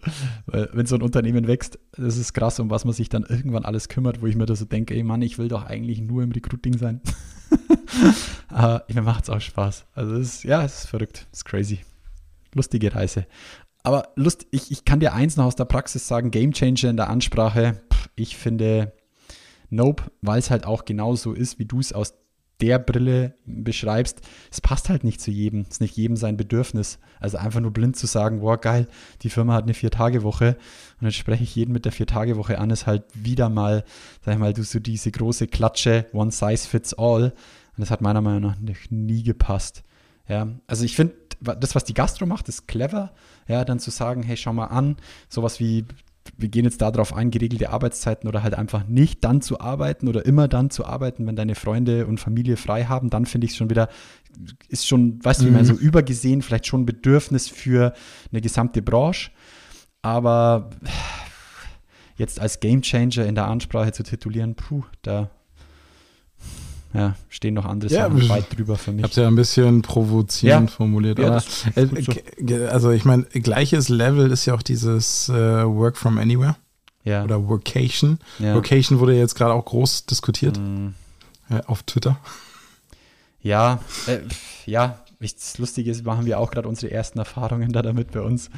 Wenn 0.46 0.86
so 0.86 0.94
ein 0.94 1.02
Unternehmen 1.02 1.46
wächst, 1.46 1.78
das 1.92 2.16
ist 2.16 2.32
krass, 2.32 2.58
um 2.60 2.70
was 2.70 2.84
man 2.84 2.94
sich 2.94 3.08
dann 3.08 3.24
irgendwann 3.24 3.64
alles 3.64 3.88
kümmert, 3.88 4.22
wo 4.22 4.26
ich 4.26 4.36
mir 4.36 4.46
da 4.46 4.56
so 4.56 4.64
denke, 4.64 4.94
ey 4.94 5.02
Mann, 5.02 5.22
ich 5.22 5.38
will 5.38 5.48
doch 5.48 5.64
eigentlich 5.64 6.00
nur 6.00 6.22
im 6.22 6.32
Recruiting 6.32 6.78
sein. 6.78 7.00
Aber 8.48 8.84
mir 8.92 9.02
macht 9.02 9.24
es 9.24 9.30
auch 9.30 9.40
Spaß. 9.40 9.86
Also, 9.94 10.14
es 10.16 10.36
ist, 10.36 10.44
ja, 10.44 10.64
es 10.64 10.80
ist 10.80 10.86
verrückt, 10.86 11.26
es 11.32 11.40
ist 11.40 11.44
crazy. 11.44 11.80
Lustige 12.54 12.94
Reise. 12.94 13.26
Aber 13.82 14.08
Lust, 14.16 14.46
ich, 14.50 14.70
ich 14.70 14.84
kann 14.84 15.00
dir 15.00 15.14
eins 15.14 15.36
noch 15.36 15.44
aus 15.44 15.56
der 15.56 15.64
Praxis 15.64 16.06
sagen: 16.06 16.30
Game 16.30 16.52
Changer 16.52 16.90
in 16.90 16.96
der 16.96 17.10
Ansprache. 17.10 17.80
Ich 18.16 18.36
finde, 18.36 18.92
Nope, 19.70 20.10
weil 20.20 20.40
es 20.40 20.50
halt 20.50 20.66
auch 20.66 20.84
genauso 20.84 21.32
ist, 21.32 21.58
wie 21.58 21.64
du 21.64 21.78
es 21.78 21.92
aus 21.92 22.14
der 22.60 22.78
Brille 22.78 23.34
beschreibst. 23.46 24.20
Es 24.50 24.60
passt 24.60 24.88
halt 24.88 25.04
nicht 25.04 25.20
zu 25.20 25.30
jedem. 25.30 25.62
Es 25.62 25.72
ist 25.72 25.80
nicht 25.80 25.96
jedem 25.96 26.16
sein 26.16 26.36
Bedürfnis. 26.36 26.98
Also 27.18 27.38
einfach 27.38 27.60
nur 27.60 27.72
blind 27.72 27.96
zu 27.96 28.06
sagen, 28.06 28.42
wow, 28.42 28.60
geil, 28.60 28.88
die 29.22 29.30
Firma 29.30 29.54
hat 29.54 29.64
eine 29.64 29.74
Vier-Tage-Woche 29.74 30.56
und 31.00 31.02
dann 31.02 31.12
spreche 31.12 31.42
ich 31.42 31.54
jeden 31.54 31.72
mit 31.72 31.84
der 31.84 31.92
Vier-Tage-Woche 31.92 32.58
an, 32.58 32.70
ist 32.70 32.86
halt 32.86 33.04
wieder 33.14 33.48
mal, 33.48 33.84
sag 34.24 34.34
ich 34.34 34.40
mal, 34.40 34.52
du 34.52 34.62
so 34.62 34.78
diese 34.78 35.10
große 35.10 35.46
Klatsche, 35.46 36.06
one 36.12 36.30
size 36.30 36.68
fits 36.68 36.94
all. 36.94 37.32
Und 37.76 37.80
das 37.80 37.90
hat 37.90 38.00
meiner 38.00 38.20
Meinung 38.20 38.42
nach 38.42 38.56
nie 38.90 39.22
gepasst. 39.22 39.82
Ja, 40.28 40.48
also 40.66 40.84
ich 40.84 40.94
finde, 40.94 41.14
das, 41.40 41.74
was 41.74 41.84
die 41.84 41.94
Gastro 41.94 42.26
macht, 42.26 42.48
ist 42.48 42.68
clever. 42.68 43.12
Ja, 43.48 43.64
dann 43.64 43.80
zu 43.80 43.90
sagen, 43.90 44.22
hey, 44.22 44.36
schau 44.36 44.52
mal 44.52 44.66
an, 44.66 44.96
sowas 45.28 45.58
wie 45.58 45.86
wir 46.36 46.48
gehen 46.48 46.64
jetzt 46.64 46.80
darauf 46.80 47.14
ein, 47.14 47.30
geregelte 47.30 47.70
Arbeitszeiten 47.70 48.28
oder 48.28 48.42
halt 48.42 48.54
einfach 48.54 48.86
nicht 48.86 49.24
dann 49.24 49.40
zu 49.40 49.60
arbeiten 49.60 50.08
oder 50.08 50.24
immer 50.26 50.48
dann 50.48 50.70
zu 50.70 50.84
arbeiten, 50.84 51.26
wenn 51.26 51.36
deine 51.36 51.54
Freunde 51.54 52.06
und 52.06 52.20
Familie 52.20 52.56
frei 52.56 52.84
haben, 52.84 53.10
dann 53.10 53.26
finde 53.26 53.46
ich 53.46 53.52
es 53.52 53.56
schon 53.56 53.70
wieder, 53.70 53.88
ist 54.68 54.86
schon, 54.86 55.24
weißt 55.24 55.40
du, 55.40 55.44
wie 55.44 55.48
ich 55.48 55.54
meine, 55.54 55.66
so 55.66 55.74
übergesehen, 55.74 56.42
vielleicht 56.42 56.66
schon 56.66 56.82
ein 56.82 56.86
Bedürfnis 56.86 57.48
für 57.48 57.94
eine 58.30 58.40
gesamte 58.40 58.82
Branche. 58.82 59.30
Aber 60.02 60.70
jetzt 62.16 62.40
als 62.40 62.60
Gamechanger 62.60 63.26
in 63.26 63.34
der 63.34 63.48
Ansprache 63.48 63.92
zu 63.92 64.02
titulieren, 64.02 64.54
puh, 64.54 64.84
da 65.02 65.30
ja, 66.92 67.14
stehen 67.28 67.54
noch 67.54 67.64
andere 67.66 67.90
Ja, 67.92 68.04
Sachen 68.04 68.18
ich- 68.18 68.28
weit 68.28 68.56
drüber 68.56 68.76
für 68.76 68.90
Ich 68.90 68.96
mich. 68.96 69.02
habe 69.04 69.10
es 69.10 69.16
ja 69.16 69.26
ein 69.28 69.36
bisschen 69.36 69.82
provozierend 69.82 70.70
Ja. 70.70 70.76
formuliert. 70.76 71.18
Ja, 71.18 71.28
aber, 71.28 71.42
äh, 71.76 72.66
also 72.66 72.90
ich 72.90 73.04
meine, 73.04 73.24
gleiches 73.24 73.88
Level 73.88 74.30
ist 74.30 74.46
ja 74.46 74.54
auch 74.54 74.62
dieses 74.62 75.28
äh, 75.28 75.32
Work 75.64 75.96
from 75.96 76.18
Anywhere 76.18 76.56
ja. 77.04 77.22
oder 77.24 77.46
Workation. 77.48 78.18
Ja. 78.38 78.54
Workation 78.54 78.98
wurde 78.98 79.16
jetzt 79.16 79.34
gerade 79.34 79.52
auch 79.54 79.64
groß 79.64 80.06
diskutiert 80.06 80.58
Mhm. 80.58 80.94
äh, 81.48 81.60
auf 81.66 81.82
Twitter. 81.84 82.18
Ja, 83.42 83.78
äh, 84.06 84.18
ja, 84.66 84.98
ich- 85.18 85.34
das 85.36 85.58
Lustige 85.58 85.90
ist, 85.90 86.04
machen 86.04 86.26
wir 86.26 86.38
auch 86.38 86.50
gerade 86.50 86.68
unsere 86.68 86.92
ersten 86.92 87.18
Erfahrungen 87.18 87.72
da 87.72 87.82
damit 87.82 88.10
bei 88.12 88.20
uns. 88.20 88.50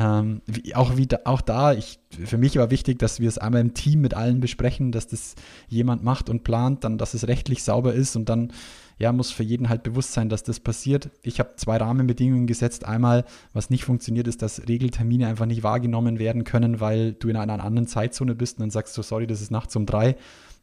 Ähm, 0.00 0.40
wie, 0.46 0.74
auch, 0.74 0.96
wie 0.96 1.06
da, 1.06 1.18
auch 1.26 1.42
da, 1.42 1.74
ich, 1.74 1.98
für 2.24 2.38
mich 2.38 2.56
war 2.56 2.70
wichtig, 2.70 2.98
dass 2.98 3.20
wir 3.20 3.28
es 3.28 3.36
einmal 3.36 3.60
im 3.60 3.74
Team 3.74 4.00
mit 4.00 4.14
allen 4.14 4.40
besprechen, 4.40 4.92
dass 4.92 5.06
das 5.08 5.34
jemand 5.68 6.02
macht 6.02 6.30
und 6.30 6.42
plant, 6.42 6.84
dann, 6.84 6.96
dass 6.96 7.12
es 7.12 7.28
rechtlich 7.28 7.62
sauber 7.62 7.92
ist 7.92 8.16
und 8.16 8.30
dann 8.30 8.50
ja, 8.96 9.12
muss 9.12 9.30
für 9.30 9.42
jeden 9.42 9.68
halt 9.68 9.82
bewusst 9.82 10.12
sein, 10.12 10.30
dass 10.30 10.42
das 10.42 10.58
passiert. 10.58 11.10
Ich 11.22 11.38
habe 11.38 11.56
zwei 11.56 11.76
Rahmenbedingungen 11.76 12.46
gesetzt. 12.46 12.86
Einmal, 12.86 13.24
was 13.52 13.68
nicht 13.68 13.84
funktioniert, 13.84 14.26
ist, 14.26 14.40
dass 14.40 14.68
Regeltermine 14.68 15.26
einfach 15.26 15.46
nicht 15.46 15.62
wahrgenommen 15.62 16.18
werden 16.18 16.44
können, 16.44 16.80
weil 16.80 17.12
du 17.12 17.28
in 17.28 17.36
einer 17.36 17.62
anderen 17.62 17.86
Zeitzone 17.86 18.34
bist 18.34 18.58
und 18.58 18.62
dann 18.62 18.70
sagst 18.70 18.96
du, 18.96 19.02
sorry, 19.02 19.26
das 19.26 19.42
ist 19.42 19.50
nachts 19.50 19.76
um 19.76 19.84
drei. 19.84 20.16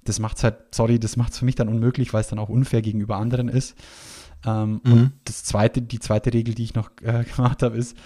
Das 0.03 0.19
macht's 0.19 0.43
halt, 0.43 0.55
sorry, 0.71 0.99
das 0.99 1.15
macht 1.15 1.33
es 1.33 1.39
für 1.39 1.45
mich 1.45 1.55
dann 1.55 1.67
unmöglich, 1.67 2.13
weil 2.13 2.21
es 2.21 2.27
dann 2.27 2.39
auch 2.39 2.49
unfair 2.49 2.81
gegenüber 2.81 3.17
anderen 3.17 3.49
ist. 3.49 3.75
Ähm, 4.45 4.81
Mhm. 4.83 4.91
Und 4.91 5.13
das 5.25 5.43
zweite, 5.43 5.81
die 5.81 5.99
zweite 5.99 6.33
Regel, 6.33 6.53
die 6.53 6.63
ich 6.63 6.75
noch 6.75 6.91
äh, 7.01 7.23
gemacht 7.35 7.63
habe, 7.63 7.77
ist, 7.77 7.97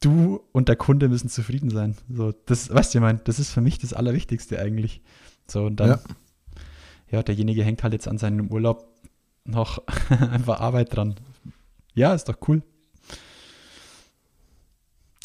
du 0.00 0.40
und 0.52 0.68
der 0.68 0.76
Kunde 0.76 1.08
müssen 1.08 1.28
zufrieden 1.28 1.70
sein. 1.70 1.96
So, 2.08 2.32
das, 2.46 2.72
weißt 2.72 2.94
du, 2.94 2.98
ich 2.98 3.02
meine, 3.02 3.20
das 3.24 3.38
ist 3.38 3.50
für 3.50 3.60
mich 3.60 3.78
das 3.78 3.92
Allerwichtigste 3.92 4.58
eigentlich. 4.58 5.02
So, 5.48 5.64
und 5.66 5.76
dann, 5.80 5.88
Ja. 5.90 6.00
ja, 7.10 7.22
derjenige 7.22 7.64
hängt 7.64 7.82
halt 7.82 7.92
jetzt 7.92 8.08
an 8.08 8.18
seinem 8.18 8.48
Urlaub 8.50 8.86
noch 9.44 9.82
einfach 10.10 10.60
Arbeit 10.60 10.94
dran. 10.94 11.14
Ja, 11.94 12.14
ist 12.14 12.28
doch 12.28 12.36
cool. 12.48 12.62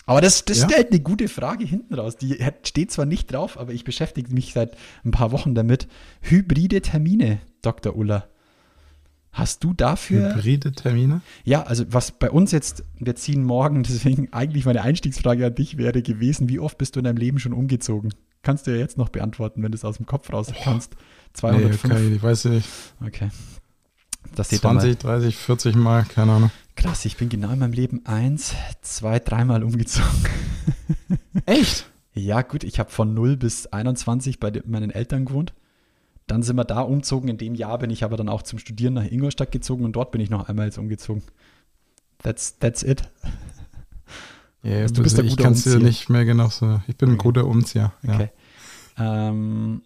Aber 0.06 0.19
das, 0.21 0.43
das 0.45 0.60
Ja. 0.62 0.69
stellt 0.69 0.91
eine 0.91 0.99
gute 0.99 1.27
Frage 1.27 1.63
hinten 1.63 1.93
raus. 1.93 2.17
Die 2.17 2.38
steht 2.63 2.91
zwar 2.91 3.06
nicht 3.06 3.32
drauf, 3.32 3.58
aber 3.58 3.71
ich 3.73 3.84
beschäftige 3.84 4.34
mich 4.34 4.54
seit 4.54 4.75
ein 5.06 5.12
paar 5.12 5.32
Wochen 5.32 5.56
damit. 5.56 5.88
Hybride 6.21 6.82
Termine, 6.82 7.39
Dr. 7.62 7.95
Uller. 7.95 8.27
Hast 9.32 9.63
du 9.63 9.74
dafür 9.74 10.36
Hybride 10.36 10.74
Termine. 10.74 11.22
ja, 11.46 11.63
also 11.63 11.86
was 11.89 12.12
bei 12.12 12.30
uns 12.30 12.52
jetzt, 12.52 12.84
wir 13.00 13.15
ziehen 13.15 13.44
morgen, 13.44 13.84
deswegen 13.88 14.32
eigentlich 14.34 14.65
meine 14.65 14.82
Einstiegsfrage 14.82 15.46
an 15.46 15.56
dich 15.56 15.78
wäre 15.78 16.02
gewesen, 16.02 16.50
wie 16.50 16.60
oft 16.60 16.78
bist 16.78 16.96
du 16.96 17.00
in 17.00 17.06
deinem 17.06 17.17
Leben 17.17 17.39
schon 17.39 17.54
umgezogen? 17.54 18.13
kannst 18.44 18.67
du 18.67 18.72
ja 18.72 18.78
jetzt 18.78 18.98
noch 18.98 19.10
beantworten, 19.10 19.63
wenn 19.63 19.72
du 19.72 19.76
es 19.76 19.86
aus 19.86 19.98
dem 19.98 20.06
Kopf 20.06 20.32
raus 20.32 20.48
kannst. 20.63 20.94
Nee, 20.94 21.00
205. 21.34 21.86
okay, 21.86 22.15
ich 22.15 22.24
weiß 22.24 22.46
nicht. 22.46 22.70
Okay. 23.06 23.30
Das 24.36 24.48
steht 24.48 24.63
da 24.63 24.72
20, 24.72 24.98
30, 24.98 25.36
40 25.36 25.76
Mal, 25.76 26.04
keine 26.06 26.34
Ahnung. 26.34 26.52
Krass, 26.76 27.06
ich 27.06 27.17
bin 27.17 27.30
genau 27.30 27.52
in 27.52 27.60
meinem 27.60 27.74
Leben 27.74 28.06
eins, 28.06 28.56
zwei, 28.82 29.20
dreimal 29.20 29.63
umgezogen. 29.63 30.10
Echt? 31.46 31.86
Ja, 32.13 32.41
gut, 32.41 32.65
ich 32.65 32.78
habe 32.78 32.89
von 32.89 33.13
0 33.13 33.38
bis 33.38 33.67
21 33.67 34.41
bei 34.41 34.52
meinen 34.65 34.91
Eltern 34.91 35.24
gewohnt. 35.24 35.54
Dann 36.32 36.44
sind 36.44 36.56
wir 36.56 36.63
da 36.63 36.80
umgezogen. 36.80 37.28
In 37.28 37.38
dem 37.38 37.56
Jahr 37.56 37.78
bin 37.78 37.89
ich 37.89 38.06
aber 38.06 38.15
dann 38.15 38.30
auch 38.30 38.41
zum 38.41 38.58
Studieren 38.58 38.94
nach 38.94 39.04
Ingolstadt 39.04 39.52
gezogen 39.52 39.84
und 39.84 39.91
dort 39.98 40.12
bin 40.12 40.22
ich 40.22 40.30
noch 40.30 40.48
einmal 40.48 40.65
jetzt 40.65 40.78
umgezogen. 40.78 41.24
That's, 42.24 42.58
that's 42.58 42.84
it. 42.84 43.04
Ja, 44.63 44.78
Also 44.78 44.94
du 44.94 45.04
bist 45.04 45.20
ein 45.20 45.26
ich 45.26 45.36
kann 45.38 45.54
es 45.54 45.63
dir 45.63 45.80
nicht 45.80 46.10
mehr 46.10 46.24
genau 46.24 46.48
so. 46.48 46.80
Ich 46.88 46.96
bin 46.96 47.10
ein 47.10 47.15
Okay. 47.15 47.24
guter 47.24 47.48
Umzieher. 47.48 47.94
Ja. 48.04 48.13
Okay. 48.13 48.30
Ähm, 48.98 49.82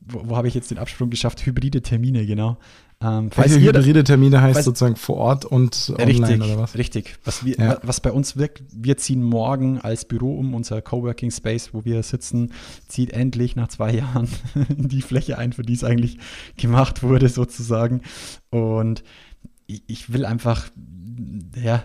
wo 0.00 0.28
wo 0.30 0.36
habe 0.36 0.48
ich 0.48 0.54
jetzt 0.54 0.70
den 0.72 0.78
Absprung 0.78 1.10
geschafft? 1.10 1.46
Hybride 1.46 1.80
Termine, 1.80 2.26
genau. 2.26 2.58
Ähm, 3.04 3.30
Welche 3.36 3.60
hybride 3.60 4.02
Termine 4.02 4.40
heißt 4.40 4.54
falls- 4.54 4.64
sozusagen 4.64 4.96
vor 4.96 5.16
Ort 5.16 5.44
und 5.44 5.92
online 5.98 6.06
Richtig, 6.28 6.40
oder 6.42 6.58
was? 6.58 6.74
richtig. 6.76 7.16
Was, 7.24 7.44
wir, 7.44 7.56
Ja. 7.56 7.78
was 7.82 8.00
bei 8.00 8.10
uns 8.10 8.36
wirkt, 8.36 8.62
wir 8.72 8.96
ziehen 8.96 9.22
morgen 9.22 9.78
als 9.80 10.06
Büro 10.06 10.38
um, 10.38 10.54
unser 10.54 10.80
Coworking 10.80 11.30
Space, 11.30 11.74
wo 11.74 11.84
wir 11.84 12.02
sitzen, 12.02 12.52
zieht 12.88 13.10
endlich 13.12 13.56
nach 13.56 13.68
zwei 13.68 13.92
Jahren 13.96 14.28
die 14.68 15.02
Fläche 15.02 15.36
ein, 15.36 15.52
für 15.52 15.62
die 15.62 15.74
es 15.74 15.84
eigentlich 15.84 16.18
gemacht 16.56 17.02
wurde, 17.02 17.28
sozusagen. 17.28 18.00
Und 18.50 19.04
ich, 19.66 19.82
ich 19.86 20.12
will 20.12 20.24
einfach, 20.24 20.70
ja, 21.62 21.84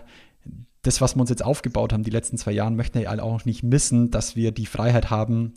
das, 0.82 1.02
was 1.02 1.14
wir 1.16 1.20
uns 1.20 1.28
jetzt 1.30 1.44
aufgebaut 1.44 1.92
haben, 1.92 2.04
die 2.04 2.10
letzten 2.10 2.38
zwei 2.38 2.52
Jahre, 2.52 2.70
möchten 2.70 2.94
wir 2.98 3.02
ja 3.02 3.22
auch 3.22 3.44
nicht 3.44 3.62
missen, 3.62 4.10
dass 4.10 4.36
wir 4.36 4.52
die 4.52 4.64
Freiheit 4.64 5.10
haben, 5.10 5.52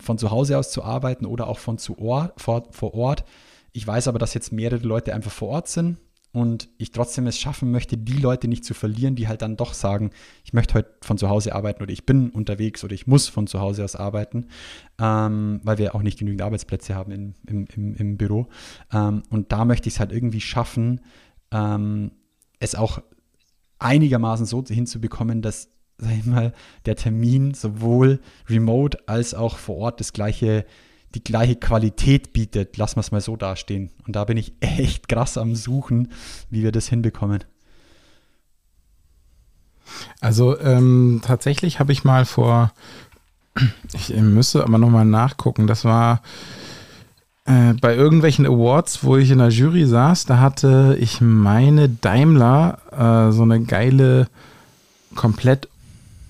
von 0.00 0.16
zu 0.18 0.30
Hause 0.30 0.56
aus 0.58 0.70
zu 0.70 0.84
arbeiten 0.84 1.26
oder 1.26 1.48
auch 1.48 1.58
von 1.58 1.78
zu 1.78 1.98
Ort, 1.98 2.40
vor, 2.40 2.68
vor 2.70 2.94
Ort. 2.94 3.24
Ich 3.72 3.86
weiß 3.86 4.08
aber, 4.08 4.18
dass 4.18 4.34
jetzt 4.34 4.52
mehrere 4.52 4.86
Leute 4.86 5.14
einfach 5.14 5.30
vor 5.30 5.48
Ort 5.48 5.68
sind 5.68 5.98
und 6.32 6.70
ich 6.78 6.92
trotzdem 6.92 7.26
es 7.26 7.38
schaffen 7.38 7.70
möchte, 7.70 7.98
die 7.98 8.16
Leute 8.16 8.48
nicht 8.48 8.64
zu 8.64 8.72
verlieren, 8.72 9.16
die 9.16 9.28
halt 9.28 9.42
dann 9.42 9.56
doch 9.56 9.74
sagen, 9.74 10.10
ich 10.44 10.54
möchte 10.54 10.74
heute 10.74 10.94
von 11.02 11.18
zu 11.18 11.28
Hause 11.28 11.54
arbeiten 11.54 11.82
oder 11.82 11.92
ich 11.92 12.06
bin 12.06 12.30
unterwegs 12.30 12.82
oder 12.84 12.94
ich 12.94 13.06
muss 13.06 13.28
von 13.28 13.46
zu 13.46 13.60
Hause 13.60 13.84
aus 13.84 13.96
arbeiten, 13.96 14.46
ähm, 14.98 15.60
weil 15.62 15.76
wir 15.76 15.94
auch 15.94 16.02
nicht 16.02 16.18
genügend 16.18 16.42
Arbeitsplätze 16.42 16.94
haben 16.94 17.12
in, 17.12 17.34
im, 17.46 17.66
im, 17.74 17.94
im 17.94 18.16
Büro. 18.16 18.48
Ähm, 18.92 19.22
und 19.28 19.52
da 19.52 19.64
möchte 19.66 19.88
ich 19.88 19.94
es 19.94 20.00
halt 20.00 20.12
irgendwie 20.12 20.40
schaffen, 20.40 21.02
ähm, 21.50 22.12
es 22.60 22.74
auch 22.74 23.02
einigermaßen 23.78 24.46
so 24.46 24.64
hinzubekommen, 24.66 25.42
dass, 25.42 25.68
sag 25.98 26.12
ich 26.12 26.24
mal, 26.24 26.52
der 26.86 26.96
Termin 26.96 27.52
sowohl 27.52 28.20
remote 28.48 29.06
als 29.06 29.34
auch 29.34 29.58
vor 29.58 29.76
Ort 29.76 30.00
das 30.00 30.14
gleiche, 30.14 30.64
die 31.14 31.24
gleiche 31.24 31.56
Qualität 31.56 32.32
bietet. 32.32 32.76
Lassen 32.76 32.96
wir 32.96 33.00
es 33.00 33.12
mal 33.12 33.20
so 33.20 33.36
dastehen. 33.36 33.90
Und 34.06 34.16
da 34.16 34.24
bin 34.24 34.36
ich 34.36 34.52
echt 34.60 35.08
krass 35.08 35.38
am 35.38 35.54
Suchen, 35.54 36.12
wie 36.50 36.62
wir 36.62 36.72
das 36.72 36.88
hinbekommen. 36.88 37.44
Also 40.20 40.58
ähm, 40.60 41.20
tatsächlich 41.24 41.80
habe 41.80 41.92
ich 41.92 42.04
mal 42.04 42.24
vor, 42.24 42.72
ich 43.92 44.14
müsste 44.14 44.64
aber 44.64 44.78
nochmal 44.78 45.04
nachgucken, 45.04 45.66
das 45.66 45.84
war 45.84 46.22
äh, 47.44 47.74
bei 47.74 47.94
irgendwelchen 47.94 48.46
Awards, 48.46 49.04
wo 49.04 49.16
ich 49.16 49.30
in 49.30 49.38
der 49.38 49.48
Jury 49.48 49.86
saß, 49.86 50.26
da 50.26 50.38
hatte 50.38 50.96
ich 51.00 51.20
meine 51.20 51.88
Daimler 51.88 52.78
äh, 52.92 53.32
so 53.32 53.42
eine 53.42 53.60
geile 53.62 54.28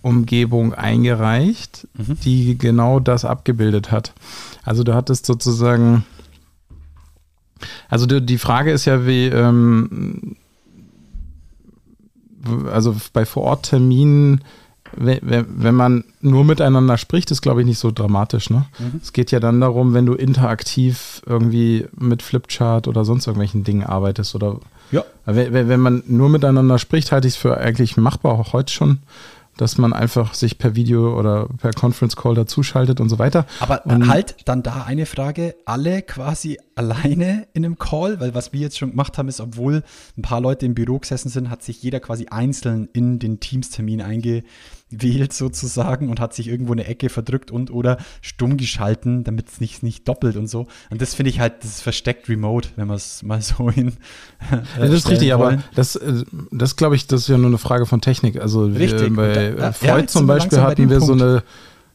Komplettumgebung 0.02 0.74
eingereicht, 0.74 1.86
Mhm. 1.96 2.18
die 2.24 2.58
genau 2.58 3.00
das 3.00 3.24
abgebildet 3.24 3.90
hat. 3.90 4.12
Also 4.64 4.82
du 4.84 4.94
hattest 4.94 5.26
sozusagen, 5.26 6.04
also 7.88 8.06
die, 8.06 8.20
die 8.24 8.38
Frage 8.38 8.72
ist 8.72 8.84
ja, 8.84 9.06
wie, 9.06 9.26
ähm, 9.26 10.36
also 12.72 12.96
bei 13.12 13.24
Vorortterminen, 13.24 14.40
wenn, 14.96 15.18
wenn 15.22 15.46
wenn 15.48 15.74
man 15.74 16.04
nur 16.20 16.44
miteinander 16.44 16.98
spricht, 16.98 17.30
ist 17.30 17.40
glaube 17.40 17.60
ich 17.60 17.66
nicht 17.66 17.78
so 17.78 17.90
dramatisch. 17.92 18.50
Ne? 18.50 18.66
Es 19.00 19.12
geht 19.12 19.30
ja 19.30 19.40
dann 19.40 19.60
darum, 19.60 19.94
wenn 19.94 20.04
du 20.06 20.12
interaktiv 20.14 21.22
irgendwie 21.24 21.86
mit 21.96 22.20
Flipchart 22.22 22.88
oder 22.88 23.04
sonst 23.04 23.26
irgendwelchen 23.26 23.64
Dingen 23.64 23.84
arbeitest 23.84 24.34
oder 24.34 24.58
Ja. 24.90 25.04
wenn- 25.24 25.52
wenn 25.68 25.80
man 25.80 26.02
nur 26.06 26.28
miteinander 26.28 26.78
spricht, 26.78 27.12
halte 27.12 27.26
ich 27.28 27.34
es 27.34 27.40
für 27.40 27.56
eigentlich 27.56 27.96
machbar, 27.96 28.32
auch 28.32 28.52
heute 28.52 28.72
schon, 28.72 28.98
dass 29.56 29.78
man 29.78 29.92
einfach 29.92 30.34
sich 30.34 30.58
per 30.58 30.74
Video 30.74 31.18
oder 31.18 31.46
per 31.58 31.72
Conference 31.72 32.16
Call 32.16 32.34
dazuschaltet 32.34 33.00
und 33.00 33.08
so 33.08 33.18
weiter. 33.18 33.46
Aber 33.60 33.84
Und- 33.86 34.08
halt 34.08 34.36
dann 34.46 34.62
da 34.62 34.82
eine 34.84 35.06
Frage, 35.06 35.54
alle 35.66 36.02
quasi 36.02 36.58
alleine 36.74 37.46
in 37.54 37.64
einem 37.64 37.78
Call, 37.78 38.18
weil 38.20 38.34
was 38.34 38.52
wir 38.52 38.60
jetzt 38.60 38.78
schon 38.78 38.90
gemacht 38.90 39.18
haben, 39.18 39.28
ist, 39.28 39.40
obwohl 39.40 39.82
ein 40.16 40.22
paar 40.22 40.40
Leute 40.40 40.66
im 40.66 40.74
Büro 40.74 40.98
gesessen 40.98 41.28
sind, 41.28 41.50
hat 41.50 41.62
sich 41.62 41.82
jeder 41.82 42.00
quasi 42.00 42.26
einzeln 42.30 42.88
in 42.92 43.18
den 43.18 43.40
Teams-Termin 43.40 44.00
eingewählt 44.90 45.32
sozusagen 45.32 46.08
und 46.08 46.20
hat 46.20 46.34
sich 46.34 46.48
irgendwo 46.48 46.72
eine 46.72 46.84
Ecke 46.86 47.08
verdrückt 47.08 47.50
und 47.50 47.70
oder 47.70 47.98
stumm 48.20 48.56
geschalten, 48.56 49.24
damit 49.24 49.48
es 49.48 49.60
nicht, 49.60 49.82
nicht 49.82 50.06
doppelt 50.08 50.36
und 50.36 50.46
so. 50.48 50.66
Und 50.90 51.00
das 51.02 51.14
finde 51.14 51.30
ich 51.30 51.40
halt, 51.40 51.62
das 51.64 51.70
ist 51.76 51.82
versteckt 51.82 52.28
remote, 52.28 52.68
wenn 52.76 52.86
man 52.88 52.96
es 52.96 53.22
mal 53.22 53.40
so 53.42 53.70
hin. 53.70 53.92
Ja, 54.50 54.62
das 54.78 54.90
ist 54.90 55.08
richtig, 55.10 55.32
aber 55.34 55.62
das, 55.74 55.96
äh, 55.96 56.24
das 56.50 56.76
glaube 56.76 56.96
ich, 56.96 57.06
das 57.06 57.22
ist 57.22 57.28
ja 57.28 57.38
nur 57.38 57.46
eine 57.48 57.58
Frage 57.58 57.86
von 57.86 58.00
Technik. 58.00 58.40
Also 58.40 58.72
wir, 58.72 58.80
Richtig. 58.80 59.14
bei 59.14 59.28
Und 59.28 59.34
da- 59.36 59.40
äh, 59.40 59.58
ja, 59.60 59.72
Freud 59.72 60.00
jetzt 60.00 60.12
zum 60.12 60.26
wir 60.26 60.34
Beispiel 60.34 60.58
bei 60.58 60.64
hatten 60.64 60.90
wir 60.90 61.00
so 61.00 61.06
Punkt. 61.08 61.22
eine, 61.22 61.42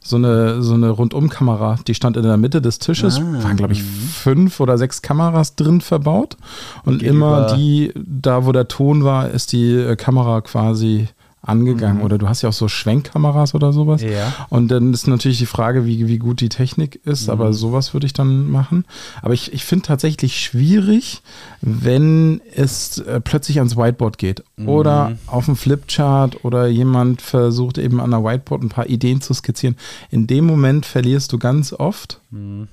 so 0.10 0.16
eine, 0.16 0.62
so 0.62 0.74
eine 0.74 0.90
Rundumkamera, 0.90 1.78
die 1.88 1.94
stand 1.94 2.18
in 2.18 2.24
der 2.24 2.38
Mitte 2.38 2.62
des 2.62 2.80
Tisches, 2.80 3.20
Ah, 3.20 3.44
waren 3.44 3.58
glaube 3.58 3.74
ich 3.74 3.84
fünf 3.84 4.60
oder 4.60 4.78
sechs 4.78 5.02
Kameras 5.02 5.56
drin 5.56 5.82
verbaut. 5.82 6.38
Und 6.86 7.00
Geht 7.00 7.10
immer 7.10 7.56
die, 7.56 7.94
da 7.96 8.46
wo 8.46 8.52
der 8.52 8.68
Ton 8.68 9.04
war, 9.04 9.30
ist 9.30 9.52
die 9.52 9.74
äh, 9.74 9.96
Kamera 9.96 10.42
quasi 10.42 11.08
angegangen. 11.48 12.02
Oder 12.02 12.18
du 12.18 12.28
hast 12.30 12.42
ja 12.44 12.50
auch 12.50 12.54
so 12.54 12.68
Schwenkkameras 12.68 13.56
oder 13.56 13.74
sowas. 13.74 14.04
Mhm. 14.04 14.10
Ja. 14.12 14.34
Und 14.50 14.68
dann 14.70 14.94
ist 14.94 15.08
natürlich 15.08 15.38
die 15.40 15.46
Frage, 15.46 15.86
wie, 15.86 16.08
wie 16.08 16.18
gut 16.20 16.42
die 16.42 16.50
Technik 16.50 17.00
ist, 17.06 17.28
Mhm. 17.28 17.32
aber 17.34 17.54
sowas 17.54 17.94
würde 17.94 18.06
ich 18.06 18.14
dann 18.14 18.50
machen. 18.52 18.86
Aber 19.22 19.34
ich, 19.34 19.54
ich 19.54 19.64
finde 19.66 19.84
tatsächlich 19.86 20.40
schwierig, 20.40 21.22
wenn 21.62 22.42
es 22.56 23.00
äh, 23.00 23.20
plötzlich 23.22 23.58
ans 23.60 23.76
Whiteboard 23.78 24.18
geht 24.18 24.44
Mhm. 24.58 24.70
oder 24.70 25.18
auf 25.28 25.46
dem 25.46 25.56
Flipchart 25.56 26.44
oder 26.46 26.68
jemand 26.68 27.22
versucht 27.22 27.78
eben 27.78 28.00
an 28.00 28.12
der 28.12 28.24
Whiteboard 28.24 28.64
ein 28.64 28.70
paar 28.70 28.88
Ideen 28.88 29.22
zu 29.22 29.34
skizzieren. 29.34 29.76
In 30.12 30.28
dem 30.28 30.46
Moment 30.46 30.86
verlierst 30.86 31.32
du 31.34 31.38
ganz 31.40 31.74
oft, 31.74 32.22
Mhm. 32.32 32.68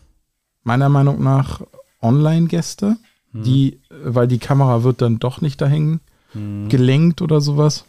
meiner 0.64 0.88
Meinung 0.88 1.22
nach, 1.22 1.60
Online-Gäste, 2.02 2.96
die, 3.32 3.74
äh, 3.90 3.94
weil 4.04 4.28
die 4.28 4.38
Kamera 4.38 4.82
wird 4.84 5.02
dann 5.02 5.18
doch 5.18 5.40
nicht 5.40 5.60
da 5.60 5.66
hängen, 5.66 6.00
Mhm. 6.34 6.68
gelenkt 6.68 7.22
oder 7.22 7.40
sowas. 7.40 7.84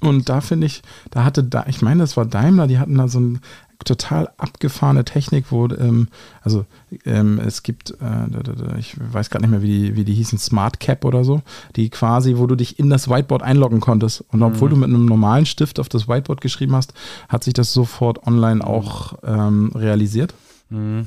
Und 0.00 0.28
da 0.28 0.40
finde 0.40 0.66
ich, 0.66 0.82
da 1.10 1.24
hatte 1.24 1.42
da, 1.42 1.66
ich 1.66 1.82
meine, 1.82 2.00
das 2.00 2.16
war 2.16 2.24
Daimler, 2.24 2.66
die 2.66 2.78
hatten 2.78 2.96
da 2.96 3.08
so 3.08 3.18
eine 3.18 3.40
total 3.84 4.28
abgefahrene 4.38 5.04
Technik, 5.04 5.46
wo, 5.50 5.66
ähm, 5.68 6.08
also 6.42 6.66
ähm, 7.04 7.38
es 7.38 7.62
gibt, 7.62 7.92
äh, 7.92 7.96
da, 8.00 8.42
da, 8.42 8.52
da, 8.52 8.76
ich 8.76 8.96
weiß 8.98 9.30
gar 9.30 9.40
nicht 9.40 9.50
mehr, 9.50 9.62
wie 9.62 9.66
die, 9.68 9.96
wie 9.96 10.04
die 10.04 10.14
hießen, 10.14 10.38
Smart 10.38 10.80
Cap 10.80 11.04
oder 11.04 11.24
so, 11.24 11.42
die 11.76 11.88
quasi, 11.88 12.36
wo 12.36 12.46
du 12.46 12.56
dich 12.56 12.78
in 12.78 12.90
das 12.90 13.08
Whiteboard 13.08 13.42
einloggen 13.42 13.80
konntest. 13.80 14.24
Und 14.32 14.42
obwohl 14.42 14.70
du 14.70 14.76
mit 14.76 14.88
einem 14.88 15.06
normalen 15.06 15.46
Stift 15.46 15.78
auf 15.78 15.88
das 15.88 16.08
Whiteboard 16.08 16.40
geschrieben 16.40 16.74
hast, 16.74 16.92
hat 17.28 17.44
sich 17.44 17.54
das 17.54 17.72
sofort 17.72 18.26
online 18.26 18.66
auch 18.66 19.14
ähm, 19.24 19.70
realisiert. 19.74 20.34
Mhm. 20.70 21.06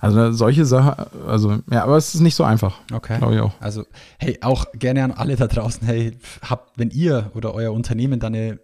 Also 0.00 0.32
solche 0.32 0.64
Sachen, 0.64 1.06
also 1.26 1.58
ja, 1.70 1.84
aber 1.84 1.96
es 1.96 2.14
ist 2.14 2.20
nicht 2.20 2.34
so 2.34 2.44
einfach. 2.44 2.78
Okay. 2.92 3.18
Glaube 3.18 3.34
ich 3.34 3.40
auch. 3.40 3.52
Also, 3.60 3.84
hey, 4.18 4.38
auch 4.42 4.66
gerne 4.74 5.04
an 5.04 5.12
alle 5.12 5.36
da 5.36 5.46
draußen, 5.46 5.86
hey, 5.86 6.16
habt, 6.42 6.78
wenn 6.78 6.90
ihr 6.90 7.30
oder 7.34 7.54
euer 7.54 7.72
Unternehmen 7.72 8.20
da 8.20 8.28
eine 8.28 8.58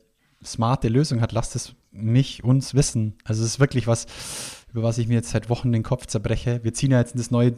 smarte 0.44 0.88
Lösung 0.88 1.20
hat, 1.20 1.32
lasst 1.32 1.56
es 1.56 1.74
mich, 1.92 2.42
uns 2.42 2.74
wissen. 2.74 3.14
Also 3.24 3.42
es 3.42 3.50
ist 3.50 3.60
wirklich 3.60 3.86
was, 3.86 4.06
über 4.72 4.82
was 4.82 4.98
ich 4.98 5.08
mir 5.08 5.14
jetzt 5.14 5.30
seit 5.30 5.48
Wochen 5.50 5.72
den 5.72 5.82
Kopf 5.82 6.06
zerbreche. 6.06 6.60
Wir 6.62 6.72
ziehen 6.72 6.90
ja 6.90 6.98
jetzt 6.98 7.12
in 7.12 7.18
das 7.18 7.30
neue 7.30 7.54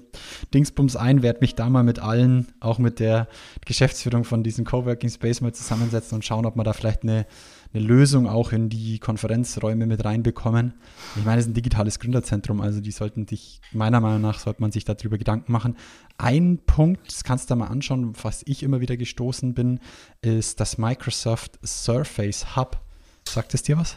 Dingsbums 0.53 0.97
ein, 0.97 1.23
werde 1.23 1.41
mich 1.41 1.55
da 1.55 1.71
mal 1.71 1.85
mit 1.85 2.01
allen, 2.01 2.49
auch 2.61 2.79
mit 2.79 2.99
der 2.99 3.29
Geschäftsführung 3.65 4.25
von 4.25 4.43
diesem 4.43 4.65
Coworking 4.65 5.11
Space 5.11 5.41
mal 5.41 5.55
zusammensetzen 5.55 6.17
und 6.17 6.25
schauen, 6.25 6.47
ob 6.47 6.57
wir 6.57 6.65
da 6.65 6.73
vielleicht 6.73 7.03
eine, 7.03 7.27
eine 7.75 7.83
Lösung 7.83 8.29
auch 8.29 8.53
in 8.53 8.69
die 8.69 9.01
Konferenzräume 9.01 9.87
mit 9.87 10.05
reinbekommen. 10.05 10.75
Ich 11.17 11.25
meine, 11.25 11.41
es 11.41 11.47
ist 11.47 11.51
ein 11.51 11.55
digitales 11.55 11.99
Gründerzentrum, 11.99 12.61
also 12.61 12.81
die 12.81 12.93
sollten 12.93 13.27
sich, 13.27 13.61
meiner 13.73 14.01
Meinung 14.01 14.21
nach, 14.21 14.39
sollte 14.39 14.61
man 14.63 14.71
sich 14.71 14.85
darüber 14.85 15.19
Gedanken 15.19 15.51
machen. 15.51 15.77
Ein 16.17 16.59
Punkt, 16.65 17.09
das 17.09 17.25
kannst 17.25 17.51
du 17.51 17.55
da 17.55 17.57
mal 17.57 17.67
anschauen, 17.67 18.13
was 18.23 18.43
ich 18.47 18.63
immer 18.63 18.81
wieder 18.81 18.97
gestoßen 18.97 19.55
bin, 19.55 19.81
ist 20.23 20.61
das 20.61 20.79
Microsoft 20.79 21.59
Surface 21.67 22.55
Hub. 22.57 22.81
Sagt 23.29 23.55
es 23.55 23.63
dir 23.63 23.77
was? 23.77 23.97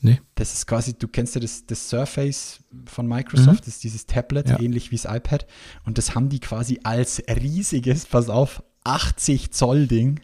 Nee. 0.00 0.20
Das 0.34 0.52
ist 0.52 0.66
quasi, 0.66 0.94
du 0.98 1.06
kennst 1.06 1.36
ja 1.36 1.40
das, 1.40 1.64
das 1.64 1.88
Surface 1.88 2.58
von 2.86 3.06
Microsoft, 3.06 3.60
das 3.60 3.68
ist 3.74 3.84
dieses 3.84 4.06
Tablet, 4.06 4.48
Ja. 4.48 4.58
ähnlich 4.60 4.90
wie 4.90 4.96
das 4.96 5.04
iPad. 5.04 5.46
Und 5.84 5.96
das 5.96 6.16
haben 6.16 6.28
die 6.28 6.40
quasi 6.40 6.80
als 6.82 7.22
riesiges, 7.28 8.06
pass 8.06 8.28
auf, 8.28 8.64
80 8.82 9.52
Zoll 9.52 9.86
Ding. 9.86 10.20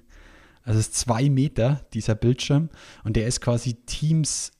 Also 0.68 0.80
es 0.80 0.88
ist 0.88 0.96
zwei 0.96 1.30
Meter, 1.30 1.80
dieser 1.94 2.14
Bildschirm. 2.14 2.68
Und 3.02 3.16
der 3.16 3.26
ist 3.26 3.40
quasi 3.40 3.74
Teams 3.86 4.52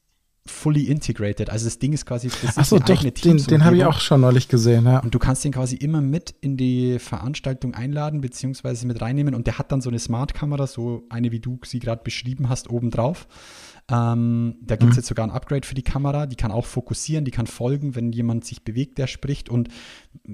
fully 0.46 0.84
integrated. 0.84 1.50
Also 1.50 1.66
das 1.66 1.78
Ding 1.78 1.92
ist 1.92 2.06
quasi 2.06 2.30
für 2.30 2.46
sich 2.46 2.56
Achso, 2.56 2.76
eine 2.76 2.84
doch, 2.86 2.96
eigene 2.96 3.12
den, 3.12 3.36
den 3.36 3.64
habe 3.64 3.76
ich 3.76 3.84
auch 3.84 4.00
schon 4.00 4.22
neulich 4.22 4.48
gesehen, 4.48 4.86
ja. 4.86 5.00
Und 5.00 5.14
du 5.14 5.18
kannst 5.18 5.44
den 5.44 5.52
quasi 5.52 5.76
immer 5.76 6.00
mit 6.00 6.34
in 6.40 6.56
die 6.56 6.98
Veranstaltung 6.98 7.74
einladen, 7.74 8.22
beziehungsweise 8.22 8.86
mit 8.86 9.00
reinnehmen. 9.02 9.34
Und 9.34 9.46
der 9.46 9.58
hat 9.58 9.70
dann 9.70 9.82
so 9.82 9.90
eine 9.90 9.98
Smart-Kamera, 9.98 10.66
so 10.66 11.04
eine, 11.10 11.32
wie 11.32 11.40
du 11.40 11.58
sie 11.66 11.80
gerade 11.80 12.02
beschrieben 12.02 12.48
hast, 12.48 12.70
obendrauf. 12.70 13.28
Ähm, 13.90 14.56
da 14.62 14.76
gibt 14.76 14.90
es 14.90 14.96
Mhm. 14.96 15.00
jetzt 15.00 15.08
sogar 15.08 15.26
ein 15.26 15.30
Upgrade 15.30 15.66
für 15.66 15.74
die 15.74 15.82
Kamera. 15.82 16.26
Die 16.26 16.36
kann 16.36 16.50
auch 16.50 16.66
fokussieren, 16.66 17.24
die 17.24 17.30
kann 17.30 17.46
folgen, 17.46 17.94
wenn 17.94 18.12
jemand 18.12 18.44
sich 18.44 18.62
bewegt, 18.62 18.98
der 18.98 19.06
spricht 19.06 19.48
und 19.48 19.68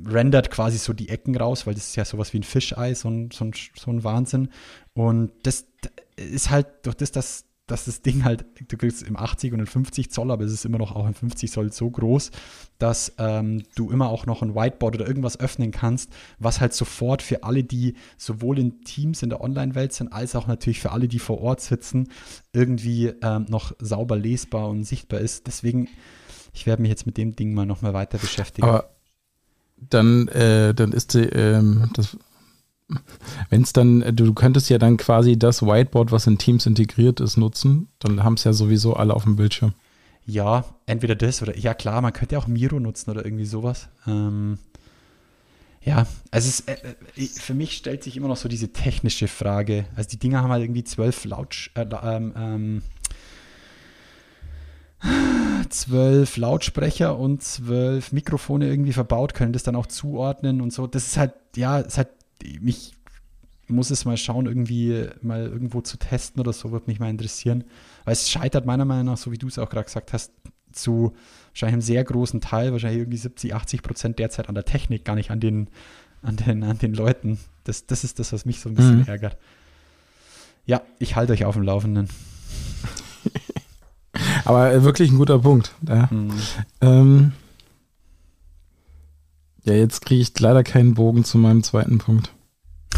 rendert 0.07 0.51
quasi 0.51 0.79
so 0.79 0.93
die 0.93 1.09
Ecken 1.09 1.37
raus, 1.37 1.67
weil 1.67 1.75
das 1.75 1.89
ist 1.89 1.97
ja 1.97 2.05
sowas 2.05 2.33
wie 2.33 2.39
ein 2.39 2.43
Fischei, 2.45 2.95
so 2.95 3.09
ein, 3.09 3.31
so 3.33 3.45
ein, 3.45 3.53
so 3.77 3.91
ein 3.91 4.03
Wahnsinn. 4.03 4.49
Und 4.95 5.33
das 5.43 5.67
ist 6.17 6.51
halt 6.51 6.67
durch 6.83 6.95
das, 6.95 7.11
dass, 7.11 7.45
dass 7.67 7.87
das 7.87 8.03
Ding 8.03 8.25
halt, 8.25 8.45
du 8.69 8.77
kriegst 8.77 9.03
im 9.03 9.17
80 9.17 9.53
und 9.53 9.61
im 9.61 9.67
50 9.67 10.11
Zoll, 10.11 10.31
aber 10.31 10.45
es 10.45 10.53
ist 10.53 10.65
immer 10.65 10.79
noch 10.79 10.95
auch 10.95 11.07
im 11.07 11.15
50 11.15 11.51
Zoll 11.51 11.73
so 11.73 11.91
groß, 11.91 12.31
dass 12.79 13.13
ähm, 13.19 13.65
du 13.75 13.91
immer 13.91 14.09
auch 14.09 14.27
noch 14.27 14.43
ein 14.43 14.55
Whiteboard 14.55 14.95
oder 14.95 15.07
irgendwas 15.09 15.39
öffnen 15.41 15.73
kannst, 15.73 16.13
was 16.39 16.61
halt 16.61 16.75
sofort 16.75 17.23
für 17.23 17.43
alle, 17.43 17.65
die 17.65 17.95
sowohl 18.17 18.59
in 18.61 18.83
Teams 18.83 19.23
in 19.23 19.31
der 19.31 19.41
Online-Welt 19.41 19.93
sind, 19.93 20.13
als 20.13 20.37
auch 20.37 20.47
natürlich 20.47 20.81
für 20.81 20.93
alle, 20.93 21.09
die 21.09 21.19
vor 21.19 21.41
Ort 21.41 21.61
sitzen, 21.61 22.09
irgendwie 22.53 23.13
ähm, 23.23 23.47
noch 23.49 23.73
sauber 23.81 24.17
lesbar 24.17 24.69
und 24.69 24.85
sichtbar 24.85 25.21
ist. 25.21 25.49
Deswegen, 25.49 25.89
ich 26.53 26.67
werde 26.67 26.83
mich 26.83 26.91
jetzt 26.91 27.07
mit 27.07 27.17
dem 27.17 27.35
Ding 27.35 27.53
mal 27.53 27.67
nochmal 27.67 27.95
weiter 27.95 28.19
beschäftigen. 28.19 28.69
Aber 28.69 28.91
dann, 29.77 30.29
äh, 30.29 30.73
dann 30.73 30.93
ist 30.93 31.15
die, 31.15 31.25
ähm, 31.25 31.91
das, 31.95 32.17
wenn 33.51 33.63
es 33.63 33.73
dann, 33.73 34.17
du 34.17 34.33
könntest 34.35 34.71
ja 34.71 34.79
dann 34.79 34.97
quasi 34.97 35.39
das 35.39 35.63
Whiteboard, 35.63 36.13
was 36.13 36.27
in 36.27 36.39
Teams 36.39 36.67
integriert 36.67 37.21
ist, 37.21 37.37
nutzen. 37.37 37.89
Dann 37.99 38.25
haben 38.25 38.35
es 38.35 38.45
ja 38.45 38.53
sowieso 38.53 38.95
alle 38.95 39.15
auf 39.15 39.25
dem 39.25 39.37
Bildschirm. 39.37 39.73
Ja, 40.27 40.65
entweder 40.87 41.15
das 41.15 41.43
oder 41.43 41.57
ja 41.57 41.75
klar, 41.75 42.01
man 42.01 42.13
könnte 42.13 42.39
auch 42.39 42.47
Miro 42.47 42.81
nutzen 42.81 43.11
oder 43.11 43.25
irgendwie 43.25 43.45
sowas. 43.45 43.89
Ähm, 44.07 44.59
ja, 45.83 46.07
also 46.31 46.49
es, 46.49 46.61
äh, 46.61 46.77
äh, 47.17 47.27
für 47.27 47.53
mich 47.53 47.77
stellt 47.77 48.03
sich 48.03 48.17
immer 48.17 48.29
noch 48.29 48.39
so 48.39 48.49
diese 48.49 48.73
technische 48.73 49.29
Frage. 49.29 49.85
Also 49.97 50.09
die 50.09 50.19
Dinger 50.19 50.43
haben 50.43 50.51
halt 50.51 50.63
irgendwie 50.63 50.85
zwölf 50.85 51.27
Lautsch, 51.27 51.71
äh, 51.75 51.85
ähm, 52.03 52.33
ähm, 52.37 52.83
zwölf 55.69 56.39
Lautsprecher 56.39 57.19
und 57.19 57.43
zwölf 57.43 58.13
Mikrofone 58.13 58.69
irgendwie 58.69 58.95
verbaut, 58.95 59.35
können 59.35 59.53
das 59.53 59.63
dann 59.63 59.77
auch 59.77 59.87
zuordnen 59.87 60.63
und 60.63 60.73
so. 60.73 60.87
Das 60.87 61.07
ist 61.07 61.17
halt, 61.19 61.35
ja, 61.57 61.81
ist 61.81 61.99
halt, 61.99 62.09
mich 62.61 62.93
muss 63.67 63.91
es 63.91 64.05
mal 64.05 64.17
schauen, 64.19 64.45
irgendwie 64.47 65.07
mal 65.23 65.47
irgendwo 65.47 65.81
zu 65.81 65.97
testen 65.97 66.39
oder 66.41 66.53
so, 66.53 66.71
würde 66.71 66.85
mich 66.87 67.01
mal 67.01 67.09
interessieren. 67.09 67.65
Weil 68.05 68.13
es 68.13 68.29
scheitert 68.31 68.67
meiner 68.67 68.85
Meinung 68.85 69.07
nach, 69.07 69.17
so 69.17 69.33
wie 69.33 69.39
du 69.39 69.49
es 69.49 69.59
auch 69.59 69.71
gerade 69.71 69.87
gesagt 69.87 70.13
hast, 70.13 70.33
zu 70.73 71.15
wahrscheinlich 71.51 71.73
einem 71.75 71.81
sehr 71.83 72.05
großen 72.05 72.41
Teil, 72.43 72.73
wahrscheinlich 72.73 73.01
irgendwie 73.01 73.17
70, 73.17 73.55
80 73.55 73.83
Prozent 73.83 74.19
derzeit 74.19 74.49
an 74.51 74.55
der 74.55 74.67
Technik, 74.67 75.05
gar 75.05 75.15
nicht 75.15 75.31
an 75.31 75.41
den, 75.41 75.69
an 76.21 76.37
den, 76.37 76.63
an 76.63 76.77
den 76.79 76.93
Leuten. 76.95 77.39
Das, 77.65 77.87
das 77.87 78.05
ist 78.05 78.19
das, 78.19 78.33
was 78.35 78.45
mich 78.45 78.61
so 78.61 78.69
ein 78.69 78.75
bisschen 78.75 78.99
Mhm. 79.01 79.07
ärgert. 79.07 79.39
Ja, 80.67 80.83
ich 80.99 81.17
halte 81.17 81.33
euch 81.33 81.45
auf 81.47 81.55
dem 81.55 81.65
Laufenden. 81.65 82.09
Aber 84.45 84.73
äh, 84.73 84.83
wirklich 84.85 85.11
ein 85.11 85.17
guter 85.17 85.39
Punkt. 85.39 85.75
Ja, 85.89 86.11
Hm. 86.11 86.31
ähm, 86.83 87.33
ja 89.65 89.73
jetzt 89.73 90.05
kriege 90.05 90.21
ich 90.21 90.39
leider 90.39 90.63
keinen 90.63 90.93
Bogen 90.95 91.25
zu 91.25 91.39
meinem 91.39 91.63
zweiten 91.63 91.97
Punkt. 91.99 92.34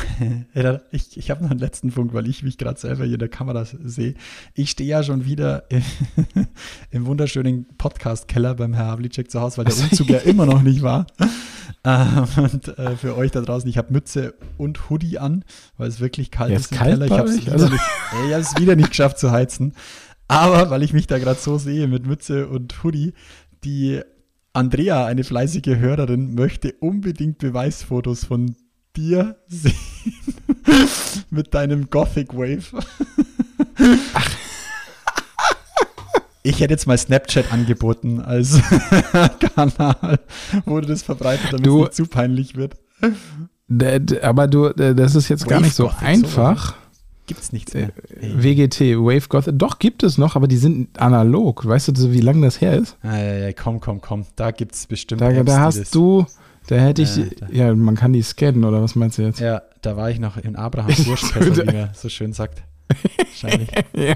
Ich, 0.91 1.17
ich 1.19 1.31
habe 1.31 1.43
noch 1.45 1.51
einen 1.51 1.61
letzten 1.61 1.91
Punkt, 1.93 2.15
weil 2.15 2.27
ich 2.29 2.43
mich 2.43 2.57
gerade 2.59 2.79
selber 2.81 3.05
hier 3.05 3.15
in 3.15 3.19
der 3.21 3.29
Kamera 3.29 3.65
sehe. 3.65 4.15
Ich 4.55 4.71
stehe 4.71 4.89
ja 4.89 5.03
schon 5.03 5.25
wieder 5.25 5.65
im, 5.71 5.83
im 6.91 7.07
wunderschönen 7.07 7.67
Podcast-Keller 7.77 8.55
beim 8.55 8.73
Herr 8.75 8.87
Havlicek 8.87 9.31
zu 9.31 9.41
Hause, 9.41 9.59
weil 9.59 9.65
der 9.67 9.77
Umzug 9.79 10.09
ja 10.09 10.19
immer 10.19 10.47
noch 10.47 10.63
nicht 10.63 10.83
war. 10.83 11.07
Ähm, 11.85 12.25
und 12.37 12.79
äh, 12.79 12.97
für 12.97 13.17
euch 13.17 13.31
da 13.31 13.41
draußen, 13.41 13.69
ich 13.71 13.79
habe 13.79 13.93
Mütze 13.93 14.35
und 14.57 14.91
Hoodie 14.91 15.19
an, 15.19 15.45
weil 15.77 15.89
es 15.89 16.01
wirklich 16.01 16.33
kalt 16.33 16.51
Ja, 16.51 16.57
ist 16.57 16.73
im 16.73 16.79
kalt 16.79 16.91
Keller. 16.95 17.07
Ich 17.07 17.13
habe 17.13 17.29
es 17.29 17.41
wieder, 17.43 17.53
Also- 17.53 17.69
nicht- 17.69 17.83
ich 18.27 18.33
habe 18.33 18.41
es 18.43 18.57
wieder 18.59 18.77
nicht 18.77 18.89
geschafft 18.91 19.19
zu 19.21 19.31
heizen. 19.31 19.73
Aber 20.27 20.71
weil 20.71 20.83
ich 20.83 20.93
mich 20.93 21.07
da 21.07 21.19
gerade 21.19 21.39
so 21.39 21.59
sehe 21.59 21.87
mit 21.87 22.05
Mütze 22.07 22.49
und 22.49 22.83
Hoodie, 22.83 23.13
die 23.63 24.01
Andrea, 24.53 25.07
eine 25.07 25.23
fleißige 25.23 25.77
Hörerin, 25.79 26.35
möchte 26.35 26.73
unbedingt 26.81 27.39
Beweisfotos 27.39 28.25
von 28.25 28.57
dir 28.97 29.37
sehen 29.49 29.75
mit 31.31 31.53
deinem 31.55 31.89
Gothic 31.91 32.35
Wave. 32.35 32.65
Ich 36.43 36.61
hätte 36.61 36.75
jetzt 36.75 36.87
mal 36.87 36.97
Snapchat 36.97 37.53
angeboten 37.53 38.21
als 38.21 38.61
Kanal, 39.57 40.21
wo 40.65 40.81
du 40.81 40.87
das 40.87 41.03
verbreitet, 41.03 41.47
damit 41.53 41.67
Du- 41.67 41.79
es 41.83 41.85
nicht 41.87 41.95
zu 41.97 42.07
peinlich 42.07 42.55
wird. 42.55 42.77
Aber 44.23 44.47
du, 44.47 44.69
das 44.69 45.17
ist 45.17 45.29
jetzt 45.29 45.49
gar 45.49 45.61
nicht 45.61 45.75
so 45.75 45.87
Wave 45.87 45.95
Gothic, 45.95 46.09
einfach. 46.09 46.75
Gibt's 47.27 47.51
nichts 47.53 47.75
Äh, 47.75 47.89
mehr. 48.21 48.45
WGT, 48.45 48.81
Wave 48.97 49.27
Goth, 49.29 49.49
doch 49.53 49.81
gibt 49.81 50.05
es 50.05 50.19
noch, 50.19 50.37
aber 50.37 50.47
die 50.47 50.59
sind 50.59 50.97
analog. 51.01 51.67
Weißt 51.67 51.89
du, 51.89 51.93
so 51.97 52.13
wie 52.13 52.21
lange 52.21 52.43
das 52.47 52.61
her 52.61 52.75
ist? 52.77 52.97
Ah, 53.03 53.17
ja, 53.19 53.35
ja, 53.49 53.53
komm, 53.53 53.81
komm, 53.81 54.01
komm. 54.01 54.25
Da 54.37 54.53
gibt's 54.53 54.87
bestimmt 54.87 55.23
Da, 55.23 55.31
Apps, 55.31 55.47
da 55.47 55.59
hast 55.59 55.81
das- 55.81 55.91
du, 55.91 56.27
da 56.69 56.77
hätte 56.77 57.03
ich, 57.03 57.17
Ja, 57.17 57.25
da- 57.41 57.47
ja, 57.53 57.75
man 57.75 57.95
kann 57.97 58.13
die 58.13 58.23
scannen, 58.23 58.65
oder 58.65 58.83
was 58.83 58.95
meinst 58.95 59.19
du 59.19 59.23
jetzt? 59.23 59.41
Ja, 59.41 59.63
da 59.83 59.97
war 59.97 60.11
ich 60.11 60.19
noch 60.19 60.37
in 60.37 60.57
Abrahams 60.57 61.07
Wurstfässer, 61.07 61.67
wie 61.67 61.73
man 61.73 61.91
so 61.95 62.09
schön 62.09 62.33
sagt. 62.33 62.63
Wahrscheinlich. 63.19 63.69
Ja. 63.95 64.15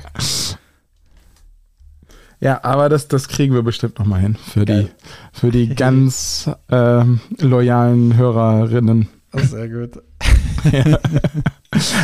Ja, 2.42 2.64
aber 2.64 2.88
das, 2.88 3.06
das 3.06 3.28
kriegen 3.28 3.52
wir 3.52 3.62
bestimmt 3.62 3.98
noch 3.98 4.06
mal 4.06 4.18
hin 4.20 4.34
für 4.36 4.60
die, 4.64 4.72
Geil. 4.72 4.90
für 5.32 5.50
die 5.50 5.68
ganz 5.74 6.50
ähm, 6.70 7.20
loyalen 7.38 8.16
Hörerinnen. 8.16 9.08
Oh, 9.34 9.38
sehr 9.40 9.68
gut. 9.68 10.02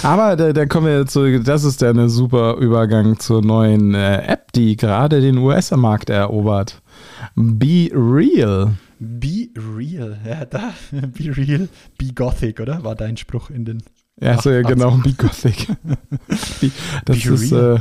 Aber 0.02 0.36
da, 0.36 0.52
da 0.52 0.66
kommen 0.66 0.86
wir 0.86 1.06
zu, 1.06 1.40
das 1.40 1.64
ist 1.64 1.80
ja 1.80 1.90
eine 1.90 2.08
super 2.08 2.56
Übergang 2.56 3.18
zur 3.18 3.42
neuen 3.42 3.94
äh, 3.94 4.18
App, 4.26 4.52
die 4.52 4.76
gerade 4.76 5.20
den 5.20 5.38
US-Markt 5.38 6.10
erobert. 6.10 6.80
Be 7.34 7.90
Real. 7.92 8.74
Be 8.98 9.48
real. 9.56 10.18
Ja, 10.26 10.44
da. 10.44 10.72
Be 10.90 11.36
real, 11.36 11.68
be 11.98 12.12
gothic, 12.14 12.60
oder? 12.60 12.82
War 12.82 12.94
dein 12.94 13.16
Spruch 13.16 13.50
in 13.50 13.64
den. 13.64 13.82
Ja, 14.20 14.40
so, 14.40 14.50
ja, 14.50 14.62
genau, 14.62 14.92
Be 14.92 15.12
Gothic. 15.12 15.66
Be, 16.60 16.70
das 17.04 17.22
Be 17.22 17.34
ist 17.34 17.52
äh, 17.52 17.78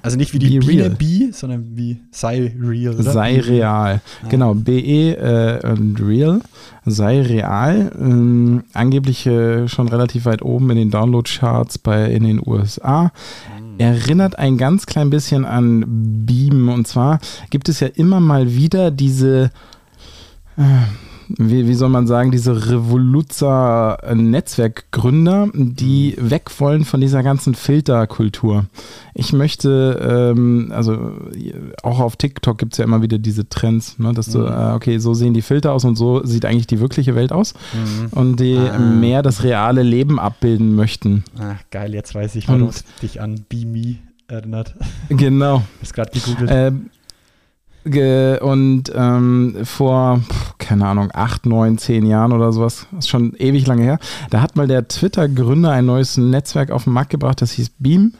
Also 0.00 0.16
nicht 0.16 0.32
wie 0.32 0.38
die 0.38 0.58
Be 0.58 0.66
Biene 0.66 0.84
real. 0.84 0.96
Be, 0.96 1.32
sondern 1.32 1.76
wie 1.76 2.00
sei 2.10 2.54
real. 2.58 2.94
Oder? 2.94 3.12
sei 3.12 3.38
real. 3.40 4.00
Ah. 4.22 4.28
Genau, 4.28 4.54
BE 4.54 5.12
äh, 5.12 5.70
und 5.70 6.00
Real, 6.00 6.40
sei 6.86 7.20
real. 7.20 7.92
Ähm, 8.00 8.64
angeblich 8.72 9.26
äh, 9.26 9.68
schon 9.68 9.88
relativ 9.88 10.24
weit 10.24 10.40
oben 10.40 10.70
in 10.70 10.76
den 10.76 10.90
Download-Charts 10.90 11.76
bei 11.78 12.10
in 12.10 12.24
den 12.24 12.40
USA. 12.44 13.12
Hm. 13.54 13.78
Erinnert 13.78 14.38
ein 14.38 14.56
ganz 14.56 14.86
klein 14.86 15.10
bisschen 15.10 15.44
an 15.44 15.84
Beam. 16.24 16.70
Und 16.70 16.86
zwar 16.86 17.18
gibt 17.50 17.68
es 17.68 17.80
ja 17.80 17.88
immer 17.88 18.20
mal 18.20 18.54
wieder 18.54 18.90
diese 18.90 19.50
wie, 21.28 21.66
wie 21.66 21.74
soll 21.74 21.88
man 21.88 22.06
sagen, 22.06 22.30
diese 22.30 22.70
Revoluzer-Netzwerkgründer, 22.70 25.48
die 25.54 26.14
weg 26.18 26.50
wollen 26.58 26.84
von 26.84 27.00
dieser 27.00 27.22
ganzen 27.22 27.54
Filterkultur. 27.54 28.66
Ich 29.14 29.32
möchte, 29.32 30.32
ähm, 30.36 30.70
also 30.74 31.12
auch 31.82 32.00
auf 32.00 32.16
TikTok 32.16 32.58
gibt 32.58 32.74
es 32.74 32.78
ja 32.78 32.84
immer 32.84 33.00
wieder 33.02 33.18
diese 33.18 33.48
Trends, 33.48 33.98
ne, 33.98 34.12
dass 34.12 34.28
du, 34.30 34.40
Mhm. 34.40 34.46
äh, 34.48 34.72
okay, 34.74 34.98
so 34.98 35.14
sehen 35.14 35.32
die 35.34 35.42
Filter 35.42 35.72
aus 35.72 35.84
und 35.84 35.96
so 35.96 36.24
sieht 36.26 36.44
eigentlich 36.44 36.66
die 36.66 36.80
wirkliche 36.80 37.14
Welt 37.14 37.32
aus 37.32 37.54
Mhm. 37.72 38.08
und 38.10 38.40
die 38.40 38.56
Ah. 38.58 38.78
mehr 38.78 39.22
das 39.22 39.42
reale 39.44 39.82
Leben 39.82 40.18
abbilden 40.20 40.74
möchten. 40.74 41.24
Ah, 41.38 41.54
geil, 41.70 41.94
jetzt 41.94 42.14
weiß 42.14 42.34
ich, 42.36 42.48
warum 42.48 42.68
es 42.68 42.84
dich 43.02 43.20
an 43.20 43.44
Be 43.48 43.64
Me 43.66 43.96
erinnert. 44.28 44.74
Genau. 45.10 45.62
Hast 45.80 45.94
gerade 45.94 46.10
gegoogelt. 46.12 46.50
Ähm, 46.52 46.90
und 47.84 48.84
ähm, 48.94 49.56
vor, 49.64 50.20
keine 50.58 50.86
Ahnung, 50.86 51.10
acht, 51.12 51.44
neun, 51.44 51.76
zehn 51.76 52.06
Jahren 52.06 52.32
oder 52.32 52.52
sowas, 52.52 52.86
ist 52.98 53.08
schon 53.08 53.34
ewig 53.34 53.66
lange 53.66 53.82
her, 53.82 53.98
da 54.30 54.40
hat 54.40 54.56
mal 54.56 54.66
der 54.66 54.88
Twitter-Gründer 54.88 55.70
ein 55.70 55.86
neues 55.86 56.16
Netzwerk 56.16 56.70
auf 56.70 56.84
den 56.84 56.94
Markt 56.94 57.10
gebracht, 57.10 57.42
das 57.42 57.52
hieß 57.52 57.72
Beam. 57.78 58.14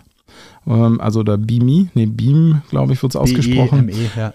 Ähm, 0.66 1.00
also 1.00 1.20
oder 1.20 1.38
Beamy, 1.38 1.88
nee, 1.94 2.07
Beam, 2.07 2.62
glaube 2.68 2.92
ich, 2.92 3.03
wird 3.03 3.12
es 3.12 3.16
ausgesprochen. 3.16 3.87
B-E-M-E, 3.87 4.20
ja. 4.20 4.35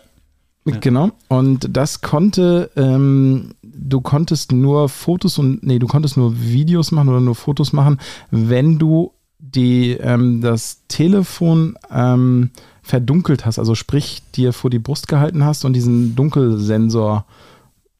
Ja. 0.66 0.78
Genau. 0.80 1.12
Und 1.28 1.76
das 1.76 2.02
konnte, 2.02 2.70
ähm, 2.76 3.56
du 3.64 4.02
konntest 4.02 4.52
nur 4.52 4.90
Fotos 4.90 5.38
und, 5.38 5.64
nee, 5.64 5.80
du 5.80 5.88
konntest 5.88 6.18
nur 6.18 6.40
Videos 6.40 6.92
machen 6.92 7.10
oder 7.10 7.22
nur 7.22 7.36
Fotos 7.36 7.74
machen, 7.74 7.98
wenn 8.30 8.78
du 8.78 9.14
die, 9.40 9.92
ähm, 9.92 10.42
das 10.42 10.86
Telefon 10.88 11.76
ähm, 11.92 12.52
verdunkelt 12.90 13.46
hast, 13.46 13.60
also 13.60 13.76
sprich 13.76 14.24
dir 14.36 14.52
vor 14.52 14.72
die 14.72 14.80
Brust 14.80 15.08
gehalten 15.08 15.46
hast 15.46 15.64
und 15.64 15.74
diesen 15.74 16.16
Dunkelsensor 16.16 17.26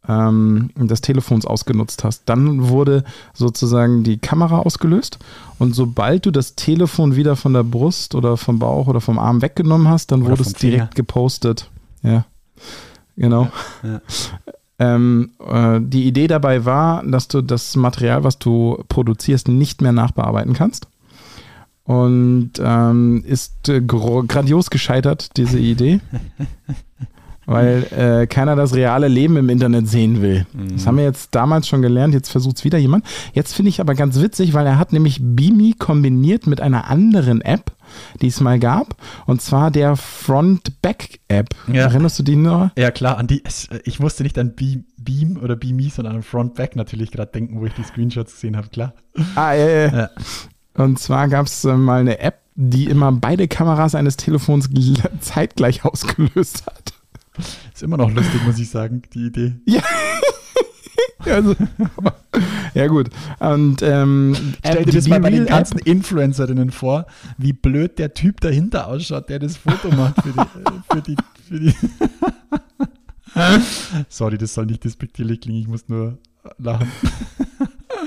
ähm, 0.08 0.72
des 0.76 1.02
Telefons 1.02 1.46
ausgenutzt 1.46 2.04
hast. 2.04 2.24
Dann 2.26 2.70
wurde 2.70 3.04
sozusagen 3.34 4.04
die 4.04 4.18
Kamera 4.18 4.58
ausgelöst 4.60 5.20
und 5.60 5.76
sobald 5.76 6.26
du 6.26 6.32
das 6.32 6.56
Telefon 6.56 7.16
wieder 7.16 7.36
von 7.36 7.54
der 7.54 7.64
Brust 7.64 8.16
oder 8.16 8.36
vom 8.36 8.58
Bauch 8.58 8.88
oder 8.88 9.00
vom 9.00 9.20
Arm 9.20 9.44
weggenommen 9.44 9.88
hast, 9.88 10.12
dann 10.12 10.22
Oder 10.22 10.32
wurde 10.32 10.42
es 10.42 10.54
direkt 10.54 10.96
gepostet. 10.96 11.70
Ja, 12.02 12.26
genau. 13.16 13.50
Ja. 13.84 14.02
Ähm, 14.82 15.32
äh, 15.46 15.82
die 15.82 16.08
Idee 16.08 16.28
dabei 16.28 16.64
war, 16.64 17.04
dass 17.04 17.28
du 17.28 17.42
das 17.42 17.76
Material, 17.76 18.24
was 18.24 18.40
du 18.40 18.82
produzierst, 18.88 19.50
nicht 19.50 19.82
mehr 19.82 19.92
nachbearbeiten 19.92 20.54
kannst. 20.54 20.88
Und 21.90 22.52
ähm, 22.60 23.24
ist 23.26 23.68
äh, 23.68 23.82
grandios 23.82 24.70
gescheitert, 24.70 25.36
diese 25.38 25.58
Idee. 25.58 26.02
Weil 27.48 27.88
äh, 27.90 28.28
keiner 28.28 28.56
das 28.56 28.76
reale 28.76 29.08
Leben 29.08 29.36
im 29.38 29.50
Internet 29.50 29.88
sehen 29.88 30.22
will. 30.22 30.46
Das 30.72 30.86
haben 30.86 30.98
wir 30.98 31.04
jetzt 31.04 31.34
damals 31.34 31.68
schon 31.68 31.82
gelernt, 31.82 32.14
jetzt 32.14 32.30
versucht 32.30 32.58
es 32.58 32.64
wieder 32.64 32.78
jemand. 32.78 33.06
Jetzt 33.34 33.56
finde 33.56 33.70
ich 33.70 33.82
aber 33.82 33.96
ganz 33.96 34.22
witzig, 34.22 34.54
weil 34.54 34.68
er 34.68 34.78
hat 34.78 34.94
nämlich 34.94 35.18
Beamy 35.20 35.74
kombiniert 35.80 36.46
mit 36.46 36.62
einer 36.62 36.92
anderen 36.92 37.42
App, 37.42 37.72
die 38.22 38.28
es 38.28 38.40
mal 38.40 38.60
gab. 38.60 38.96
Und 39.26 39.42
zwar 39.42 39.72
der 39.72 39.96
Front-Back-App. 39.96 41.56
Ja. 41.74 41.86
Erinnerst 41.86 42.20
du 42.20 42.24
die 42.24 42.36
noch? 42.36 42.70
Ja, 42.78 42.92
klar, 42.92 43.18
an 43.18 43.26
die, 43.26 43.42
ich 43.84 44.00
musste 44.00 44.22
nicht 44.22 44.38
an 44.38 44.54
Beam, 44.54 44.86
Beam 44.98 45.38
oder 45.42 45.56
Beamy, 45.56 45.90
sondern 45.90 46.18
an 46.18 46.22
Frontback 46.22 46.76
natürlich 46.76 47.10
gerade 47.10 47.32
denken, 47.32 47.60
wo 47.60 47.66
ich 47.66 47.74
die 47.74 47.84
Screenshots 47.84 48.34
gesehen 48.34 48.58
habe, 48.58 48.68
klar. 48.68 48.94
Ah, 49.34 49.54
ja, 49.54 49.68
ja. 49.68 49.98
Ja. 49.98 50.10
Und 50.80 50.98
zwar 51.00 51.28
gab 51.28 51.46
es 51.48 51.66
äh, 51.66 51.76
mal 51.76 52.00
eine 52.02 52.20
App, 52.20 52.40
die 52.56 52.86
immer 52.86 53.12
beide 53.12 53.48
Kameras 53.48 53.96
eines 53.96 54.18
Telefons 54.18 54.70
gl- 54.70 55.02
zeitgleich 55.20 55.84
ausgelöst 55.86 56.66
hat. 56.66 56.94
Ist 57.74 57.84
immer 57.84 57.98
noch 57.98 58.12
lustig, 58.12 58.42
muss 58.46 58.60
ich 58.60 58.70
sagen, 58.70 59.02
die 59.14 59.26
Idee. 59.28 59.56
Ja. 61.26 61.34
also, 61.34 61.54
ja, 62.74 62.88
gut. 62.88 63.10
Und 63.40 63.82
ähm, 63.82 64.36
Stell 64.60 64.78
App- 64.78 64.86
dir 64.86 64.92
das 64.94 65.04
die 65.04 65.10
mal 65.10 65.20
bei 65.20 65.30
den 65.32 65.46
ganzen 65.46 65.78
Influencerinnen 65.80 66.72
vor, 66.72 67.08
wie 67.38 67.52
blöd 67.52 68.00
der 68.00 68.14
Typ 68.14 68.40
dahinter 68.40 68.88
ausschaut, 68.88 69.28
der 69.30 69.40
das 69.40 69.58
Foto 69.58 69.90
macht 69.94 70.16
für 70.22 70.32
die. 70.32 70.40
äh, 70.40 70.94
Für 70.94 71.02
die, 71.02 71.16
für 71.48 71.60
die 71.60 71.74
Sorry, 74.08 74.38
das 74.38 74.54
soll 74.54 74.66
nicht 74.68 74.84
despektierlich 74.86 75.42
klingen, 75.42 75.60
ich 75.60 75.68
muss 75.68 75.88
nur 75.90 76.18
lachen. 76.58 76.88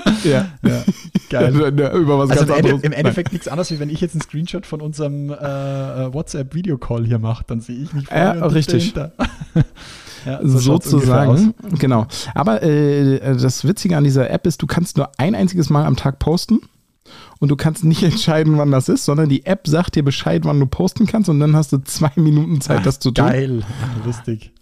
Ja. 0.23 0.47
Ja, 0.63 0.83
geil. 1.29 1.53
Über 1.53 2.19
was 2.19 2.29
Also 2.31 2.45
ganz 2.45 2.59
im, 2.59 2.65
Ende, 2.65 2.85
im 2.85 2.91
Endeffekt 2.91 3.33
nichts 3.33 3.47
anderes, 3.47 3.71
wie 3.71 3.79
wenn 3.79 3.89
ich 3.89 4.01
jetzt 4.01 4.13
einen 4.13 4.21
Screenshot 4.21 4.65
von 4.65 4.81
unserem 4.81 5.29
äh, 5.29 5.33
äh, 5.33 6.13
WhatsApp-Videocall 6.13 7.05
hier 7.05 7.19
mache, 7.19 7.43
dann 7.47 7.61
sehe 7.61 7.77
ich 7.77 7.93
mich 7.93 8.09
Ja, 8.09 8.31
vorne 8.31 8.45
und 8.45 8.53
richtig. 8.53 8.93
ja, 10.25 10.39
so 10.41 10.57
sozusagen. 10.59 11.53
Genau. 11.79 12.07
Aber 12.35 12.63
äh, 12.63 13.19
das 13.37 13.65
Witzige 13.65 13.97
an 13.97 14.03
dieser 14.03 14.29
App 14.29 14.47
ist, 14.47 14.61
du 14.61 14.67
kannst 14.67 14.97
nur 14.97 15.09
ein 15.17 15.35
einziges 15.35 15.69
Mal 15.69 15.85
am 15.85 15.95
Tag 15.95 16.19
posten. 16.19 16.61
Und 17.39 17.49
du 17.49 17.57
kannst 17.57 17.83
nicht 17.83 18.01
entscheiden, 18.03 18.57
wann 18.57 18.71
das 18.71 18.87
ist, 18.87 19.03
sondern 19.03 19.27
die 19.27 19.45
App 19.45 19.67
sagt 19.67 19.95
dir 19.95 20.03
Bescheid, 20.03 20.45
wann 20.45 20.61
du 20.61 20.65
posten 20.65 21.05
kannst. 21.05 21.27
Und 21.29 21.41
dann 21.41 21.57
hast 21.57 21.73
du 21.73 21.77
zwei 21.79 22.11
Minuten 22.15 22.61
Zeit, 22.61 22.85
das 22.85 22.99
zu 22.99 23.11
tun. 23.11 23.25
Geil, 23.25 23.59
ja, 23.59 24.05
lustig. 24.05 24.52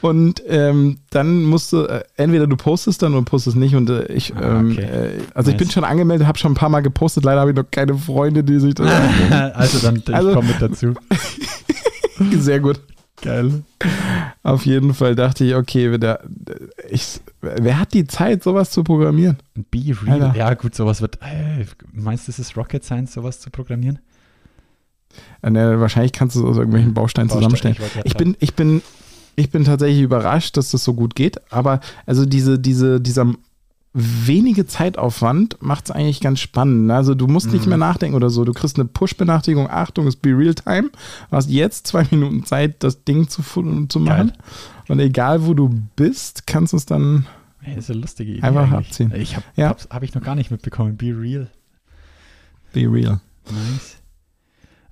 Und 0.00 0.42
ähm, 0.46 0.98
dann 1.10 1.44
musst 1.44 1.72
du, 1.72 1.82
äh, 1.84 2.02
entweder 2.16 2.46
du 2.46 2.56
postest 2.56 3.02
dann 3.02 3.14
oder 3.14 3.24
postest 3.24 3.56
nicht. 3.56 3.74
Und 3.74 3.88
äh, 3.90 4.06
ich, 4.12 4.34
Ah, 4.34 4.58
ähm, 4.58 4.72
okay. 4.72 4.82
äh, 4.82 5.18
also 5.34 5.50
ich 5.50 5.56
bin 5.56 5.66
Nice. 5.66 5.74
schon 5.74 5.84
angemeldet, 5.84 6.26
habe 6.26 6.38
schon 6.38 6.52
ein 6.52 6.56
paar 6.56 6.68
Mal 6.70 6.80
gepostet. 6.80 7.24
Leider 7.24 7.40
habe 7.40 7.50
ich 7.50 7.56
noch 7.56 7.70
keine 7.70 7.94
Freunde, 7.96 8.42
die 8.42 8.58
sich 8.58 8.74
das 8.74 8.88
also 9.54 9.78
dann, 9.80 9.96
ich 10.06 10.14
Also- 10.14 10.32
komme 10.34 10.48
mit 10.48 10.60
dazu. 10.62 10.94
Sehr 12.38 12.60
gut. 12.60 12.80
Geil. 13.22 13.62
Auf 14.42 14.64
jeden 14.64 14.94
Fall 14.94 15.14
dachte 15.14 15.44
ich, 15.44 15.54
okay, 15.54 15.98
der, 15.98 16.20
ich, 16.88 17.20
wer 17.42 17.78
hat 17.78 17.92
die 17.92 18.06
Zeit, 18.06 18.42
sowas 18.42 18.70
zu 18.70 18.82
programmieren? 18.82 19.36
Be 19.70 19.94
real. 20.06 20.22
Alter. 20.22 20.38
Ja, 20.38 20.54
gut, 20.54 20.74
sowas 20.74 21.02
wird. 21.02 21.16
Äh, 21.20 21.66
meinst 21.92 22.26
du, 22.28 22.30
es 22.32 22.38
ist 22.38 22.56
Rocket 22.56 22.82
Science, 22.82 23.12
sowas 23.12 23.38
zu 23.40 23.50
programmieren? 23.50 23.98
Äh, 25.42 25.50
ne, 25.50 25.80
wahrscheinlich 25.80 26.12
kannst 26.12 26.36
du 26.36 26.40
es 26.40 26.46
aus 26.46 26.56
irgendwelchen 26.56 26.94
Bausteinen 26.94 27.28
Baustein, 27.28 27.50
zusammenstellen. 27.52 27.76
ich 28.04 28.12
Ich 28.12 28.16
bin, 28.16 28.36
ich 28.40 28.54
bin, 28.54 28.80
ich 29.40 29.50
bin 29.50 29.64
tatsächlich 29.64 30.02
überrascht, 30.02 30.56
dass 30.56 30.70
das 30.70 30.84
so 30.84 30.94
gut 30.94 31.14
geht. 31.14 31.40
Aber 31.52 31.80
also 32.06 32.26
diese, 32.26 32.58
diese, 32.58 33.00
dieser 33.00 33.32
wenige 33.92 34.66
Zeitaufwand 34.66 35.60
macht 35.62 35.86
es 35.86 35.90
eigentlich 35.90 36.20
ganz 36.20 36.38
spannend. 36.38 36.86
ne? 36.86 36.94
Also 36.94 37.14
du 37.16 37.26
musst 37.26 37.46
Mhm. 37.48 37.52
nicht 37.54 37.66
mehr 37.66 37.76
nachdenken 37.76 38.14
oder 38.14 38.30
so. 38.30 38.44
Du 38.44 38.52
kriegst 38.52 38.76
eine 38.78 38.84
Push-Benachrichtigung, 38.84 39.68
Achtung, 39.68 40.06
es 40.06 40.14
be 40.14 40.30
real 40.30 40.54
time. 40.54 40.90
Du 41.30 41.36
hast 41.36 41.50
jetzt 41.50 41.88
zwei 41.88 42.04
Minuten 42.12 42.44
Zeit, 42.44 42.84
das 42.84 43.02
Ding 43.04 43.28
zu, 43.28 43.42
zu 43.42 43.98
machen. 44.00 44.32
Und 44.86 45.00
egal 45.00 45.44
wo 45.44 45.54
du 45.54 45.70
bist, 45.96 46.46
kannst 46.46 46.72
du 46.72 46.76
es 46.76 46.86
dann. 46.86 47.26
Hey, 47.62 47.78
ist 47.78 47.90
eine 47.90 48.00
lustige 48.00 48.32
Idee. 48.32 48.42
Einfach 48.42 48.70
eigentlich. 48.70 48.86
abziehen. 48.88 49.12
Ich 49.14 49.34
habe 49.36 49.44
Ja. 49.56 49.74
hab 49.90 50.02
ich 50.04 50.14
noch 50.14 50.22
gar 50.22 50.34
nicht 50.36 50.50
mitbekommen. 50.52 50.96
Be 50.96 51.06
real. 51.06 51.48
Be 52.72 52.82
real. 52.82 53.20
Nice. 53.50 53.96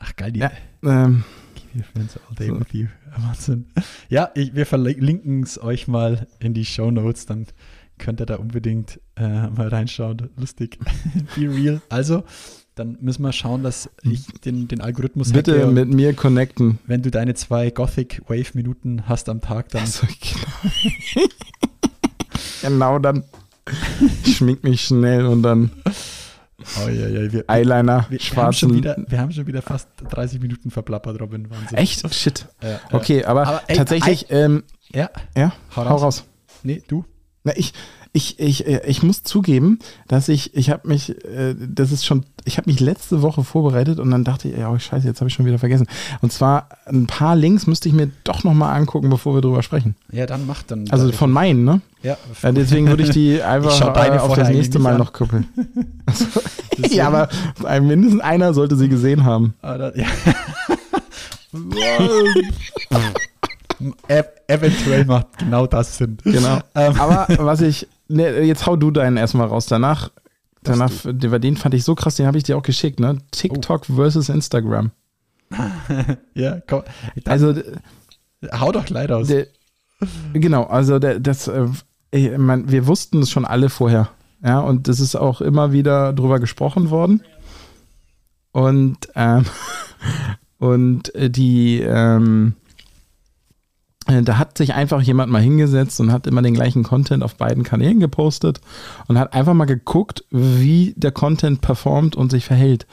Ach, 0.01 0.15
geil, 0.17 0.33
die 0.33 0.41
Ja. 0.41 0.51
Ähm, 0.83 1.23
Keep 1.55 1.77
your 1.77 1.85
friends 1.85 2.17
all 2.29 2.35
day 2.35 2.49
So. 2.49 2.59
with 2.59 2.73
you. 2.73 2.87
Wahnsinn. 3.17 3.67
Ja, 4.09 4.31
ich, 4.35 4.55
wir 4.55 4.67
verlinken 4.67 5.43
es 5.43 5.61
euch 5.61 5.89
mal 5.89 6.27
in 6.39 6.55
die 6.55 6.65
Show 6.65 6.91
Notes, 6.91 7.27
dann 7.27 7.47
könnt 7.99 8.21
ihr 8.21 8.27
da 8.27 8.37
unbedingt 8.37 9.01
äh, 9.17 9.49
mal 9.49 9.69
reinschauen. 9.69 10.31
Lustig. 10.37 10.79
Be 11.37 11.51
real. 11.51 11.81
Also, 11.89 12.25
dann 12.75 12.97
müssen 13.01 13.23
wir 13.23 13.33
schauen, 13.33 13.63
dass 13.65 13.91
ich 14.03 14.27
den, 14.45 14.69
den 14.69 14.81
Algorithmus 14.81 15.33
bitte 15.33 15.61
hacke 15.61 15.73
mit 15.73 15.93
mir 15.93 16.15
connecten. 16.15 16.79
wenn 16.87 17.03
du 17.03 17.11
deine 17.11 17.35
zwei 17.35 17.71
Gothic 17.71 18.23
Wave 18.29 18.51
Minuten 18.55 19.09
hast 19.09 19.29
am 19.29 19.41
Tag, 19.41 19.71
dann 19.71 19.83
Also, 19.83 20.07
genau. 20.07 21.29
genau 22.63 22.99
dann. 22.99 23.25
Ich 24.25 24.37
schmink 24.37 24.65
mich 24.65 24.83
schnell 24.83 25.27
und 25.27 25.43
dann 25.43 25.71
oh, 26.85 26.89
ja, 26.89 27.09
ja, 27.09 27.33
wir, 27.33 27.45
Eyeliner, 27.49 28.07
wir, 28.09 28.19
wir, 28.19 28.37
haben 28.43 28.53
schon 28.53 28.71
schwarzen. 28.71 28.75
wieder, 28.75 28.97
wir 29.07 29.21
haben 29.21 29.33
schon 29.33 29.47
wieder 29.47 29.63
fast 29.63 29.89
30 30.11 30.41
Minuten 30.41 30.71
verplappert, 30.71 31.21
Robin. 31.21 31.51
Wahnsinn. 31.51 31.79
Echt? 31.79 32.15
Shit. 32.15 32.47
Ja. 32.63 32.81
Okay, 32.93 33.25
aber, 33.25 33.47
Aber, 33.47 33.63
ey, 33.67 33.77
tatsächlich, 33.77 34.27
ähm, 34.31 34.65
Ja, 34.93 35.11
ja, 35.37 35.53
hau 35.77 35.85
hau 35.85 35.89
raus. 35.89 36.03
raus. 36.03 36.25
Nee, 36.63 36.83
du? 36.89 37.05
Na, 37.45 37.53
ich, 37.57 37.73
ich, 38.13 38.39
ich, 38.41 38.67
äh, 38.67 38.83
ich 38.87 39.03
muss 39.03 39.23
zugeben, 39.23 39.79
dass 40.09 40.29
ich, 40.29 40.55
ich 40.55 40.71
habe 40.71 40.89
mich, 40.89 41.11
äh, 41.25 41.55
das 41.59 41.93
ist 41.93 42.05
schon, 42.07 42.25
ich 42.45 42.57
habe 42.57 42.71
mich 42.71 42.81
letzte 42.81 43.23
Woche 43.23 43.45
vorbereitet 43.45 44.01
und 44.01 44.11
dann 44.11 44.25
dachte 44.25 44.49
ich, 44.49 44.57
ja, 44.57 44.71
oh, 44.71 44.79
scheiße, 44.79 45.07
jetzt 45.07 45.21
habe 45.21 45.29
ich 45.29 45.35
schon 45.35 45.47
wieder 45.47 45.59
vergessen. 45.59 45.87
Und 46.21 46.33
zwar 46.33 46.69
ein 46.87 47.07
paar 47.07 47.37
Links 47.37 47.67
müsste 47.67 47.89
ich 47.89 47.95
mir 47.95 48.11
doch 48.25 48.45
nochmal 48.45 48.77
angucken, 48.77 49.11
bevor 49.11 49.35
wir 49.35 49.41
drüber 49.41 49.63
sprechen. 49.63 49.95
Ja, 50.11 50.27
dann 50.27 50.47
mach 50.47 50.63
dann. 50.63 50.91
Also 50.91 51.13
von 51.13 51.31
meinen, 51.31 51.65
ne? 51.65 51.81
Ja, 52.03 52.17
Ja, 52.43 52.53
deswegen 52.53 52.89
würde 52.89 53.03
ich 53.03 53.11
die 53.11 53.43
einfach 53.43 53.79
äh, 53.81 54.19
auf 54.19 54.35
das 54.35 54.49
nächste 54.49 54.79
Mal 54.79 54.97
noch 54.97 55.13
kuppeln. 55.13 55.47
ja, 56.91 57.07
aber 57.09 57.29
mindestens 57.81 58.21
einer 58.23 58.55
sollte 58.55 58.77
sie 58.77 58.89
gesehen 58.89 59.25
haben. 59.25 59.55
Ah, 59.63 59.79
da, 59.79 59.93
ja. 59.95 60.07
Ev 64.09 64.27
eventuell 64.49 65.05
macht 65.05 65.39
genau 65.39 65.67
das 65.67 65.97
Sinn. 65.99 66.19
Genau. 66.25 66.59
Ähm. 66.75 66.99
Aber 66.99 67.27
was 67.39 67.61
ich, 67.61 67.87
ne, 68.09 68.41
jetzt 68.41 68.67
hau 68.67 68.77
du 68.77 68.91
deinen 68.91 69.17
erstmal 69.17 69.47
raus. 69.47 69.67
Danach, 69.67 70.11
danach, 70.65 70.91
den, 71.05 71.41
den 71.41 71.57
fand 71.57 71.75
ich 71.75 71.85
so 71.85 71.95
krass, 71.95 72.17
den 72.17 72.27
habe 72.27 72.39
ich 72.39 72.45
dir 72.45 72.57
auch 72.57 72.63
geschickt, 72.63 72.99
ne? 72.99 73.19
TikTok 73.31 73.83
Oh. 73.91 73.95
versus 73.95 74.29
Instagram. 74.29 74.91
Ja, 76.35 76.61
komm. 76.67 76.83
Dann, 77.25 77.33
Also, 77.33 77.55
hau 78.53 78.73
doch 78.73 78.85
gleich 78.85 79.09
raus. 79.09 79.29
der, 79.29 79.47
genau, 80.35 80.65
also 80.65 80.99
der, 80.99 81.21
das, 81.21 81.47
äh, 81.49 81.67
ich 82.11 82.37
mein, 82.37 82.71
wir 82.71 82.87
wussten 82.87 83.21
es 83.23 83.31
schon 83.31 83.45
alle 83.45 83.69
vorher. 83.71 84.09
Ja, 84.43 84.61
und 84.61 84.89
das 84.89 85.01
ist 85.01 85.17
auch 85.17 85.41
immer 85.41 85.73
wieder 85.73 86.13
drüber 86.13 86.39
gesprochen 86.39 86.91
worden. 86.91 87.23
Und, 88.53 89.09
ähm, 89.15 89.45
und 90.59 91.15
äh, 91.15 91.31
die, 91.31 91.81
ähm, 91.81 92.55
äh, 94.07 94.23
da 94.23 94.39
hat 94.39 94.57
sich 94.57 94.75
einfach 94.75 95.03
jemand 95.03 95.31
mal 95.31 95.43
hingesetzt 95.43 96.01
und 96.01 96.13
hat 96.13 96.27
immer 96.27 96.43
den 96.43 96.55
gleichen 96.55 96.83
Content 96.83 97.23
auf 97.23 97.37
beiden 97.37 97.63
Kanälen 97.63 98.01
gepostet 98.01 98.61
und 99.07 99.19
hat 99.19 99.35
einfach 99.35 99.55
mal 99.55 99.67
geguckt, 99.67 100.25
wie 100.31 100.95
der 100.97 101.13
Content 101.13 101.61
performt 101.61 102.17
und 102.17 102.31
sich 102.31 102.45
verhält. 102.45 102.87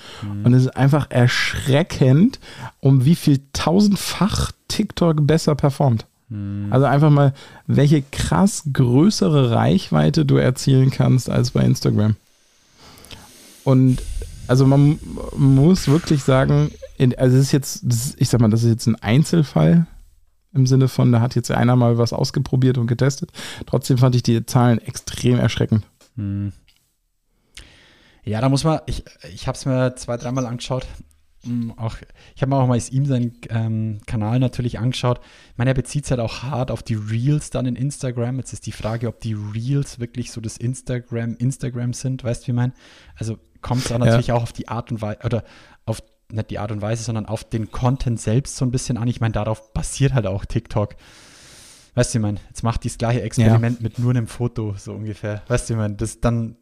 Und 0.43 0.53
es 0.53 0.63
ist 0.63 0.75
einfach 0.75 1.09
erschreckend, 1.09 2.39
um 2.79 3.05
wie 3.05 3.15
viel 3.15 3.41
tausendfach 3.53 4.51
TikTok 4.67 5.25
besser 5.25 5.55
performt. 5.55 6.05
Also 6.29 6.85
einfach 6.85 7.11
mal, 7.11 7.33
welche 7.67 8.01
krass 8.01 8.63
größere 8.71 9.51
Reichweite 9.51 10.25
du 10.25 10.37
erzielen 10.37 10.89
kannst 10.89 11.29
als 11.29 11.51
bei 11.51 11.61
Instagram. 11.61 12.15
Und 13.63 14.01
also 14.47 14.65
man 14.65 14.99
muss 15.35 15.87
wirklich 15.87 16.23
sagen, 16.23 16.71
also 17.17 17.37
es 17.37 17.43
ist 17.43 17.51
jetzt, 17.51 18.15
ich 18.17 18.29
sag 18.29 18.41
mal, 18.41 18.49
das 18.49 18.63
ist 18.63 18.69
jetzt 18.69 18.87
ein 18.87 18.95
Einzelfall 18.95 19.87
im 20.53 20.65
Sinne 20.65 20.87
von, 20.87 21.11
da 21.11 21.21
hat 21.21 21.35
jetzt 21.35 21.51
einer 21.51 21.75
mal 21.75 21.97
was 21.97 22.13
ausgeprobiert 22.13 22.77
und 22.77 22.87
getestet. 22.87 23.31
Trotzdem 23.65 23.97
fand 23.97 24.15
ich 24.15 24.23
die 24.23 24.45
Zahlen 24.45 24.79
extrem 24.79 25.37
erschreckend. 25.37 25.83
Hm. 26.15 26.53
Ja, 28.23 28.41
da 28.41 28.49
muss 28.49 28.63
man, 28.63 28.79
ich, 28.87 29.03
ich 29.31 29.47
habe 29.47 29.57
es 29.57 29.65
mir 29.65 29.95
zwei, 29.95 30.17
dreimal 30.17 30.45
angeschaut. 30.45 30.87
Hm, 31.45 31.73
Auch, 31.77 31.97
ich 32.35 32.41
habe 32.41 32.49
mir 32.49 32.57
auch 32.57 32.67
mal 32.67 32.79
ihm 32.89 33.05
seinen 33.05 33.37
ähm, 33.49 33.99
Kanal 34.05 34.39
natürlich 34.39 34.79
angeschaut. 34.79 35.19
Ich 35.51 35.57
meine, 35.57 35.71
er 35.71 35.75
bezieht 35.75 36.05
es 36.05 36.11
halt 36.11 36.19
auch 36.19 36.43
hart 36.43 36.71
auf 36.71 36.83
die 36.83 36.95
Reels 36.95 37.49
dann 37.49 37.65
in 37.65 37.75
Instagram. 37.75 38.37
Jetzt 38.37 38.53
ist 38.53 38.65
die 38.65 38.71
Frage, 38.71 39.07
ob 39.07 39.19
die 39.19 39.33
Reels 39.33 39.99
wirklich 39.99 40.31
so 40.31 40.41
das 40.41 40.57
Instagram, 40.57 41.35
Instagram 41.37 41.93
sind, 41.93 42.23
weißt 42.23 42.43
du, 42.43 42.47
wie 42.47 42.51
ich 42.51 42.55
meine? 42.55 42.73
Also 43.15 43.37
kommt 43.61 43.85
es 43.85 43.91
auch 43.91 43.99
natürlich 43.99 44.31
auch 44.31 44.43
auf 44.43 44.53
die 44.53 44.67
Art 44.67 44.91
und 44.91 45.01
Weise 45.01 45.19
oder 45.23 45.43
auf 45.85 46.01
nicht 46.31 46.49
die 46.49 46.59
Art 46.59 46.71
und 46.71 46.81
Weise, 46.81 47.03
sondern 47.03 47.25
auf 47.27 47.43
den 47.43 47.71
Content 47.71 48.19
selbst 48.19 48.57
so 48.57 48.65
ein 48.65 48.71
bisschen 48.71 48.97
an. 48.97 49.07
Ich 49.07 49.21
meine, 49.21 49.33
darauf 49.33 49.73
basiert 49.73 50.13
halt 50.13 50.25
auch 50.25 50.45
TikTok. 50.45 50.95
Weißt 51.93 52.13
du, 52.13 52.17
ich 52.17 52.21
meine, 52.21 52.39
jetzt 52.49 52.63
macht 52.63 52.83
dieses 52.83 52.97
gleiche 52.97 53.21
Experiment 53.21 53.81
mit 53.81 53.99
nur 53.99 54.09
einem 54.09 54.27
Foto, 54.27 54.75
so 54.77 54.93
ungefähr. 54.93 55.43
Weißt 55.47 55.69
du, 55.69 55.75
ich 55.75 55.77
meine, 55.77 55.95
das 55.95 56.19
dann, 56.19 56.57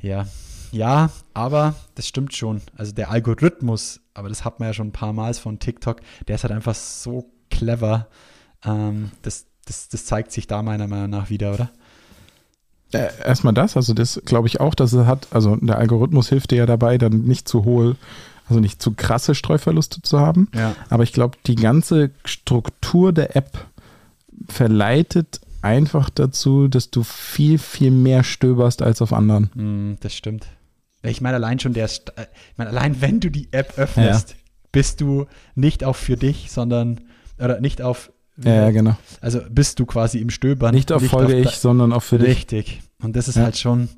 ja, 0.00 0.26
ja, 0.72 1.10
aber 1.34 1.74
das 1.94 2.06
stimmt 2.06 2.34
schon. 2.34 2.60
Also 2.76 2.92
der 2.92 3.10
Algorithmus, 3.10 4.00
aber 4.14 4.28
das 4.28 4.44
hat 4.44 4.60
man 4.60 4.68
ja 4.68 4.72
schon 4.72 4.88
ein 4.88 4.92
paar 4.92 5.12
Mal 5.12 5.34
von 5.34 5.58
TikTok, 5.58 6.00
der 6.26 6.36
ist 6.36 6.44
halt 6.44 6.52
einfach 6.52 6.74
so 6.74 7.30
clever. 7.50 8.08
Ähm, 8.64 9.10
das, 9.22 9.46
das, 9.66 9.88
das 9.88 10.04
zeigt 10.06 10.32
sich 10.32 10.46
da 10.46 10.62
meiner 10.62 10.88
Meinung 10.88 11.10
nach 11.10 11.30
wieder, 11.30 11.54
oder? 11.54 11.70
Äh, 12.92 13.08
erstmal 13.24 13.52
das, 13.52 13.76
also 13.76 13.92
das 13.92 14.20
glaube 14.24 14.48
ich 14.48 14.60
auch, 14.60 14.74
dass 14.74 14.92
er 14.94 15.06
hat, 15.06 15.28
also 15.30 15.56
der 15.56 15.78
Algorithmus 15.78 16.28
hilft 16.28 16.50
dir 16.50 16.58
ja 16.58 16.66
dabei, 16.66 16.96
dann 16.96 17.22
nicht 17.22 17.46
zu 17.46 17.64
hohl, 17.64 17.96
also 18.48 18.60
nicht 18.60 18.80
zu 18.80 18.92
krasse 18.92 19.34
Streuverluste 19.34 20.00
zu 20.00 20.18
haben. 20.20 20.48
Ja. 20.54 20.74
Aber 20.88 21.02
ich 21.02 21.12
glaube, 21.12 21.36
die 21.46 21.54
ganze 21.54 22.10
Struktur 22.24 23.12
der 23.12 23.36
App 23.36 23.66
verleitet 24.48 25.40
einfach 25.60 26.08
dazu, 26.08 26.68
dass 26.68 26.90
du 26.90 27.02
viel, 27.02 27.58
viel 27.58 27.90
mehr 27.90 28.24
stöberst 28.24 28.80
als 28.80 29.02
auf 29.02 29.12
anderen. 29.12 29.50
Mm, 29.54 29.96
das 30.00 30.14
stimmt. 30.14 30.46
Ich 31.10 31.20
meine, 31.20 31.36
allein 31.36 31.58
schon 31.58 31.72
der, 31.72 31.88
St- 31.88 32.10
äh, 32.16 32.26
ich 32.52 32.58
meine, 32.58 32.70
allein 32.70 33.00
wenn 33.00 33.20
du 33.20 33.30
die 33.30 33.48
App 33.52 33.78
öffnest, 33.78 34.36
bist 34.72 35.00
du 35.00 35.26
nicht 35.54 35.84
auf 35.84 35.96
für 35.96 36.16
dich, 36.16 36.50
sondern, 36.50 37.00
oder 37.38 37.60
nicht 37.60 37.80
auf, 37.82 38.12
Ja, 38.42 38.54
ja, 38.54 38.70
genau. 38.70 38.96
also 39.20 39.40
bist 39.50 39.78
du 39.80 39.86
quasi 39.86 40.18
im 40.18 40.30
Stöbern. 40.30 40.74
Nicht 40.74 40.92
auf 40.92 41.04
Folge 41.06 41.34
de- 41.34 41.42
ich, 41.44 41.56
sondern 41.56 41.92
auch 41.92 42.02
für 42.02 42.18
dich. 42.18 42.28
Richtig. 42.28 42.80
Und 43.02 43.16
das 43.16 43.28
ist 43.28 43.36
Ja. 43.36 43.44
halt 43.44 43.56
schon, 43.58 43.88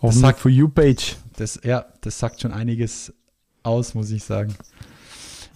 Auf 0.00 0.14
sagt- 0.14 0.40
For 0.40 0.50
You-Page. 0.50 1.16
das, 1.36 1.60
ja, 1.64 1.86
das 2.02 2.18
sagt 2.18 2.40
schon 2.40 2.52
einiges 2.52 3.12
aus, 3.62 3.94
muss 3.94 4.10
ich 4.10 4.22
sagen. 4.24 4.54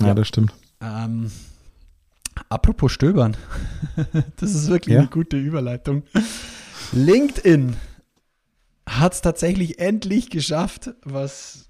Ja, 0.01 0.09
Ja. 0.09 0.15
das 0.15 0.29
stimmt. 0.29 0.53
Ähm, 0.81 1.31
apropos 2.49 2.93
Stöbern, 2.93 3.37
das 4.41 4.55
ist 4.55 4.69
wirklich 4.69 4.95
Ja? 4.95 5.01
eine 5.01 5.09
gute 5.09 5.37
Überleitung. 5.37 6.03
LinkedIn 6.93 7.77
hat 8.89 9.15
es 9.15 9.21
tatsächlich 9.21 9.79
endlich 9.79 10.31
geschafft, 10.31 10.95
was 11.05 11.69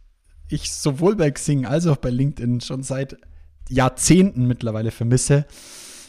ich 0.49 0.73
sowohl 0.73 1.17
bei 1.17 1.31
Xing 1.31 1.67
als 1.67 1.87
auch 1.87 1.97
bei 1.97 2.11
LinkedIn 2.11 2.61
schon 2.61 2.83
seit 2.83 3.17
Jahrzehnten 3.69 4.47
mittlerweile 4.47 4.91
vermisse, 4.91 5.47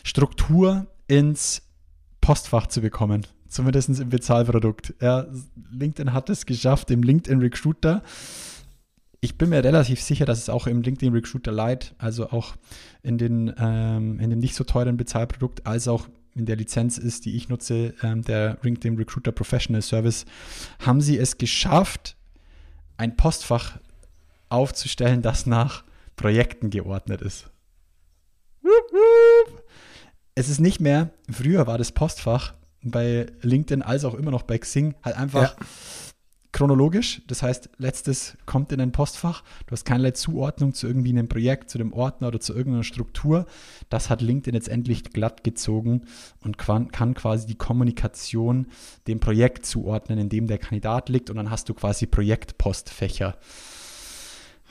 Struktur 0.04 0.88
ins 1.08 1.64
Postfach 2.22 2.68
zu 2.68 2.82
bekommen. 2.82 3.26
Zumindest 3.48 3.90
im 4.00 4.10
Bezahlprodukt. 4.10 4.94
Ja, 5.02 5.26
LinkedIn 5.72 6.14
hat 6.14 6.30
es 6.30 6.46
geschafft, 6.46 6.92
im 6.92 7.02
LinkedIn 7.02 7.40
Recruiter 7.40 8.04
ich 9.20 9.38
bin 9.38 9.50
mir 9.50 9.64
relativ 9.64 10.02
sicher, 10.02 10.26
dass 10.26 10.40
es 10.40 10.50
auch 10.50 10.68
im 10.68 10.82
LinkedIn 10.82 11.14
Recruiter 11.14 11.52
Lite, 11.52 11.88
also 11.98 12.30
auch 12.30 12.56
in, 13.02 13.18
den, 13.18 13.54
ähm, 13.58 14.20
in 14.20 14.30
dem 14.30 14.40
nicht 14.40 14.56
so 14.56 14.64
teuren 14.64 14.98
Bezahlprodukt, 14.98 15.66
als 15.66 15.88
auch 15.88 16.08
in 16.38 16.46
der 16.46 16.56
Lizenz 16.56 16.98
ist, 16.98 17.26
die 17.26 17.36
ich 17.36 17.50
nutze, 17.50 17.94
ähm, 18.04 18.24
der 18.24 18.58
LinkedIn 18.62 18.98
Recruiter 18.98 19.32
Professional 19.32 19.82
Service, 19.82 20.26
haben 20.80 21.02
sie 21.02 21.18
es 21.18 21.38
geschafft, 21.38 22.16
ein 22.98 23.16
Postfach 23.16 23.80
aufzustellen, 24.50 25.22
das 25.22 25.46
nach 25.46 25.84
Projekten 26.16 26.70
geordnet 26.70 27.22
ist. 27.22 27.50
Es 30.36 30.50
ist 30.50 30.60
nicht 30.60 30.80
mehr, 30.80 31.12
früher 31.32 31.68
war 31.68 31.78
das 31.78 31.92
Postfach 31.92 32.54
bei 32.84 33.28
LinkedIn 33.42 33.82
als 33.82 34.06
auch 34.06 34.14
immer 34.14 34.32
noch 34.32 34.44
bei 34.44 34.58
Xing 34.58 34.96
halt 35.04 35.18
einfach 35.18 35.56
chronologisch. 36.58 37.22
Das 37.28 37.44
heißt, 37.44 37.70
letztes 37.78 38.36
kommt 38.48 38.72
in 38.72 38.82
ein 38.82 38.92
Postfach. 38.92 39.44
Du 39.68 39.74
hast 39.74 39.86
keinerlei 39.86 40.12
Zuordnung 40.12 40.74
zu 40.74 40.88
irgendwie 40.88 41.12
einem 41.12 41.28
Projekt, 41.28 41.70
zu 41.70 41.78
dem 41.78 41.94
Ordner 41.94 42.30
oder 42.30 42.40
zu 42.40 42.56
irgendeiner 42.56 42.84
Struktur. 42.84 43.46
Das 43.90 44.10
hat 44.10 44.24
LinkedIn 44.24 44.56
jetzt 44.56 44.68
endlich 44.68 45.04
glatt 45.04 45.44
gezogen 45.44 46.08
und 46.44 46.58
kann 46.58 47.14
quasi 47.14 47.46
die 47.46 47.54
Kommunikation 47.60 48.66
dem 49.08 49.20
Projekt 49.20 49.68
zuordnen, 49.68 50.18
in 50.18 50.30
dem 50.30 50.48
der 50.48 50.58
Kandidat 50.58 51.10
liegt. 51.10 51.30
Und 51.30 51.36
dann 51.36 51.52
hast 51.52 51.70
du 51.70 51.76
quasi 51.76 52.08
Projektpostfächer. 52.08 53.38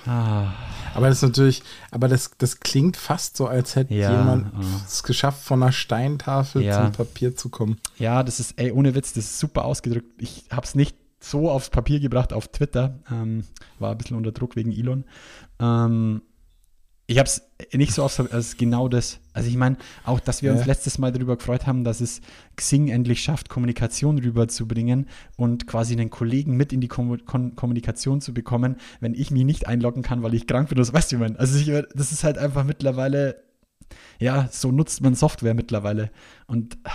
Ah, 0.06 0.52
Aber 0.94 1.08
das 1.08 1.18
ist 1.18 1.22
natürlich, 1.22 1.62
aber 1.92 2.08
das, 2.08 2.32
das 2.38 2.58
klingt 2.60 2.96
fast 2.96 3.36
so, 3.36 3.46
als 3.46 3.76
hätte 3.76 3.94
Ja, 3.94 4.10
jemand 4.10 4.54
ah. 4.54 4.60
es 4.84 5.04
geschafft, 5.04 5.42
von 5.42 5.62
einer 5.62 5.72
Steintafel 5.72 6.62
Ja. 6.62 6.82
zum 6.82 6.92
Papier 6.92 7.36
zu 7.36 7.48
kommen. 7.48 7.78
Ja, 7.96 8.24
das 8.24 8.40
ist, 8.40 8.58
ey, 8.58 8.72
ohne 8.72 8.94
Witz, 8.96 9.12
das 9.12 9.24
ist 9.24 9.38
super 9.38 9.64
ausgedrückt. 9.64 10.10
Ich 10.20 10.44
habe 10.50 10.64
es 10.66 10.74
nicht 10.74 10.96
so 11.30 11.50
aufs 11.50 11.70
Papier 11.70 12.00
gebracht 12.00 12.32
auf 12.32 12.48
Twitter. 12.48 12.98
Ähm, 13.10 13.44
war 13.78 13.92
ein 13.92 13.98
bisschen 13.98 14.16
unter 14.16 14.32
Druck 14.32 14.56
wegen 14.56 14.72
Elon. 14.72 15.04
Ähm, 15.60 16.22
ich 17.08 17.18
habe 17.18 17.28
es 17.28 17.42
nicht 17.72 17.92
so 17.92 18.02
aufs 18.02 18.18
als 18.18 18.56
genau 18.56 18.88
das. 18.88 19.20
Also 19.32 19.48
ich 19.48 19.56
meine, 19.56 19.76
auch, 20.04 20.18
dass 20.18 20.42
wir 20.42 20.50
uns 20.50 20.62
Ja. 20.62 20.66
letztes 20.66 20.98
Mal 20.98 21.12
darüber 21.12 21.36
gefreut 21.36 21.64
haben, 21.66 21.84
dass 21.84 22.00
es 22.00 22.20
Xing 22.56 22.88
endlich 22.88 23.22
schafft, 23.22 23.48
Kommunikation 23.48 24.18
rüberzubringen 24.18 25.06
und 25.36 25.68
quasi 25.68 25.92
einen 25.94 26.10
Kollegen 26.10 26.56
mit 26.56 26.72
in 26.72 26.80
die 26.80 26.88
Kom 26.88 27.24
Kon 27.24 27.54
Kommunikation 27.54 28.20
zu 28.20 28.34
bekommen, 28.34 28.76
wenn 28.98 29.14
ich 29.14 29.30
mich 29.30 29.44
nicht 29.44 29.68
einloggen 29.68 30.02
kann, 30.02 30.24
weil 30.24 30.34
ich 30.34 30.48
krank 30.48 30.68
bin. 30.68 30.78
Das 30.78 30.92
weißt 30.92 31.12
du, 31.12 31.18
meine. 31.18 31.38
Also 31.38 31.56
ich, 31.58 31.66
das 31.94 32.10
ist 32.10 32.24
halt 32.24 32.38
einfach 32.38 32.64
mittlerweile, 32.64 33.40
ja, 34.18 34.48
so 34.50 34.72
nutzt 34.72 35.00
man 35.00 35.14
Software 35.14 35.54
mittlerweile. 35.54 36.10
Und 36.48 36.76
ah, 36.82 36.90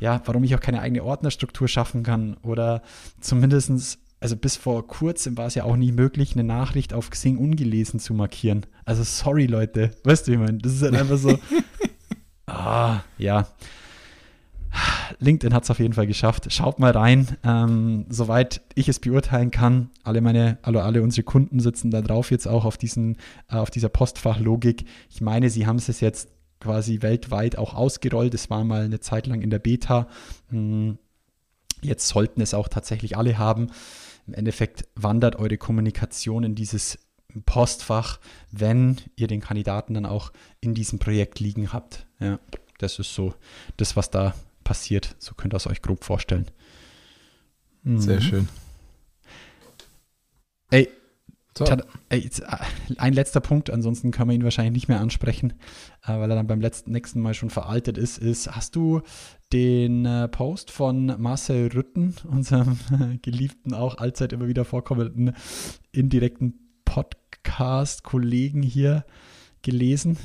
ja, 0.00 0.22
warum 0.24 0.42
ich 0.44 0.54
auch 0.54 0.60
keine 0.60 0.80
eigene 0.80 1.04
Ordnerstruktur 1.04 1.68
schaffen 1.68 2.02
kann 2.02 2.36
oder 2.42 2.82
zumindestens, 3.20 3.98
also 4.18 4.36
bis 4.36 4.56
vor 4.56 4.86
kurzem 4.86 5.36
war 5.38 5.46
es 5.46 5.54
ja 5.54 5.64
auch 5.64 5.76
nie 5.76 5.92
möglich, 5.92 6.32
eine 6.32 6.44
Nachricht 6.44 6.92
auf 6.92 7.10
Xing 7.10 7.36
ungelesen 7.36 8.00
zu 8.00 8.14
markieren. 8.14 8.66
Also 8.84 9.02
sorry, 9.04 9.46
Leute. 9.46 9.92
Weißt 10.04 10.26
du, 10.26 10.32
wie 10.32 10.34
ich 10.34 10.40
meine? 10.40 10.58
Das 10.58 10.72
ist 10.72 10.82
halt 10.82 10.94
einfach 10.94 11.18
so. 11.18 11.38
ah, 12.46 13.00
ja. 13.18 13.46
LinkedIn 15.18 15.52
hat 15.54 15.64
es 15.64 15.70
auf 15.70 15.78
jeden 15.78 15.94
Fall 15.94 16.06
geschafft. 16.06 16.50
Schaut 16.52 16.78
mal 16.78 16.92
rein. 16.92 17.36
Ähm, 17.44 18.06
soweit 18.08 18.62
ich 18.74 18.88
es 18.88 19.00
beurteilen 19.00 19.50
kann, 19.50 19.90
alle 20.02 20.20
meine, 20.20 20.58
alle, 20.62 20.82
alle 20.82 21.02
unsere 21.02 21.24
Kunden 21.24 21.60
sitzen 21.60 21.90
da 21.90 22.00
drauf 22.00 22.30
jetzt 22.30 22.46
auch 22.46 22.64
auf 22.64 22.78
diesen, 22.78 23.16
äh, 23.50 23.56
auf 23.56 23.70
dieser 23.70 23.88
Postfachlogik. 23.88 24.84
Ich 25.10 25.20
meine, 25.20 25.50
sie 25.50 25.66
haben 25.66 25.76
es 25.76 26.00
jetzt 26.00 26.28
quasi 26.60 27.02
weltweit 27.02 27.56
auch 27.56 27.74
ausgerollt. 27.74 28.34
Es 28.34 28.50
war 28.50 28.62
mal 28.64 28.82
eine 28.84 29.00
Zeit 29.00 29.26
lang 29.26 29.42
in 29.42 29.50
der 29.50 29.58
Beta. 29.58 30.06
Hm, 30.50 30.98
Jetzt 31.82 32.08
sollten 32.08 32.42
es 32.42 32.52
auch 32.52 32.68
tatsächlich 32.68 33.16
alle 33.16 33.38
haben. 33.38 33.70
Im 34.26 34.34
Endeffekt 34.34 34.84
wandert 34.96 35.36
eure 35.36 35.56
Kommunikation 35.56 36.44
in 36.44 36.54
dieses 36.54 36.98
Postfach, 37.46 38.20
wenn 38.50 38.98
ihr 39.16 39.28
den 39.28 39.40
Kandidaten 39.40 39.94
dann 39.94 40.04
auch 40.04 40.30
in 40.60 40.74
diesem 40.74 40.98
Projekt 40.98 41.40
liegen 41.40 41.72
habt. 41.72 42.06
Ja, 42.18 42.38
das 42.78 42.98
ist 42.98 43.14
so 43.14 43.32
das, 43.78 43.96
was 43.96 44.10
da 44.10 44.34
passiert. 44.62 45.16
So 45.18 45.34
könnt 45.34 45.54
ihr 45.54 45.56
es 45.56 45.66
euch 45.66 45.80
grob 45.80 46.04
vorstellen. 46.04 46.46
Sehr 47.84 48.16
Mhm. 48.16 48.20
schön. 48.22 48.48
Ey, 51.50 51.58
So. 51.58 51.64
Tada, 51.64 51.84
ey, 52.08 52.20
jetzt, 52.20 52.40
äh, 52.40 52.56
ein 52.98 53.12
letzter 53.12 53.40
Punkt, 53.40 53.70
ansonsten 53.70 54.10
können 54.12 54.30
wir 54.30 54.34
ihn 54.34 54.44
wahrscheinlich 54.44 54.72
nicht 54.72 54.88
mehr 54.88 55.00
ansprechen, 55.00 55.54
äh, 56.04 56.18
weil 56.18 56.30
er 56.30 56.36
dann 56.36 56.46
beim 56.46 56.60
letzten, 56.60 56.92
nächsten 56.92 57.20
Mal 57.20 57.34
schon 57.34 57.50
veraltet 57.50 57.98
ist, 57.98 58.18
ist, 58.18 58.54
hast 58.54 58.76
du 58.76 59.02
den 59.52 60.06
äh, 60.06 60.28
Post 60.28 60.70
von 60.70 61.06
Marcel 61.20 61.68
Rütten, 61.72 62.14
unserem 62.28 62.78
äh, 62.92 63.18
geliebten, 63.18 63.74
auch 63.74 63.98
allzeit 63.98 64.32
immer 64.32 64.46
wieder 64.48 64.64
vorkommenden 64.64 65.34
indirekten 65.92 66.80
Podcast-Kollegen 66.84 68.62
hier 68.62 69.04
gelesen? 69.62 70.18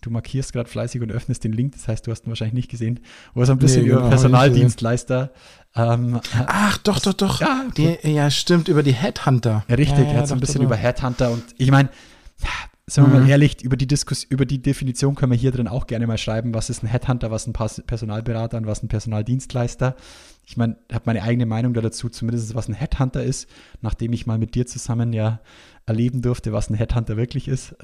Du 0.00 0.10
markierst 0.10 0.52
gerade 0.52 0.68
fleißig 0.68 1.02
und 1.02 1.12
öffnest 1.12 1.44
den 1.44 1.52
Link, 1.52 1.72
das 1.72 1.88
heißt, 1.88 2.06
du 2.06 2.10
hast 2.10 2.26
ihn 2.26 2.30
wahrscheinlich 2.30 2.54
nicht 2.54 2.70
gesehen, 2.70 3.00
wo 3.34 3.40
er 3.40 3.46
so 3.46 3.52
ein 3.52 3.58
bisschen 3.58 3.82
Nee, 3.82 3.90
über 3.90 3.98
genau, 3.98 4.08
Personaldienstleister 4.08 5.30
ähm, 5.76 6.20
Ach, 6.46 6.78
doch, 6.78 6.98
doch, 6.98 7.12
doch. 7.12 7.40
Ja, 7.40 7.66
Die, 7.76 7.96
ja, 8.02 8.30
stimmt, 8.30 8.68
über 8.68 8.82
die 8.82 8.92
Headhunter. 8.92 9.64
Ja, 9.68 9.74
richtig, 9.76 10.06
ja, 10.06 10.12
er 10.12 10.18
hat 10.20 10.28
so 10.28 10.34
ein 10.34 10.40
bisschen 10.40 10.60
doch, 10.60 10.66
über. 10.66 10.76
Headhunter 10.76 11.30
und 11.30 11.44
ich 11.58 11.70
meine, 11.70 11.90
sind 12.94 13.04
wir 13.04 13.14
Mhm. 13.18 13.24
mal 13.24 13.30
ehrlich, 13.30 13.62
über 13.62 13.76
die 13.76 13.86
Diskus 13.86 14.24
über 14.24 14.44
die 14.46 14.60
Definition 14.60 15.14
können 15.14 15.32
wir 15.32 15.38
hier 15.38 15.52
drin 15.52 15.68
auch 15.68 15.86
gerne 15.86 16.06
mal 16.06 16.18
schreiben, 16.18 16.52
was 16.54 16.70
ist 16.70 16.82
ein 16.82 16.86
Headhunter, 16.88 17.30
was 17.30 17.46
ein 17.46 17.52
Pas- 17.52 17.82
Personalberater 17.86 18.56
und 18.58 18.66
was 18.66 18.82
ein 18.82 18.88
Personaldienstleister. 18.88 19.94
Ich 20.46 20.56
meine, 20.56 20.76
ich 20.88 20.94
habe 20.94 21.04
meine 21.06 21.22
eigene 21.22 21.46
Meinung 21.46 21.74
da 21.74 21.80
dazu, 21.80 22.08
zumindest 22.08 22.54
was 22.56 22.68
ein 22.68 22.74
Headhunter 22.74 23.22
ist, 23.22 23.48
nachdem 23.82 24.12
ich 24.12 24.26
mal 24.26 24.38
mit 24.38 24.54
dir 24.56 24.66
zusammen 24.66 25.12
ja 25.12 25.40
erleben 25.86 26.22
durfte, 26.22 26.52
was 26.52 26.68
ein 26.70 26.74
Headhunter 26.74 27.16
wirklich 27.16 27.46
ist. 27.46 27.76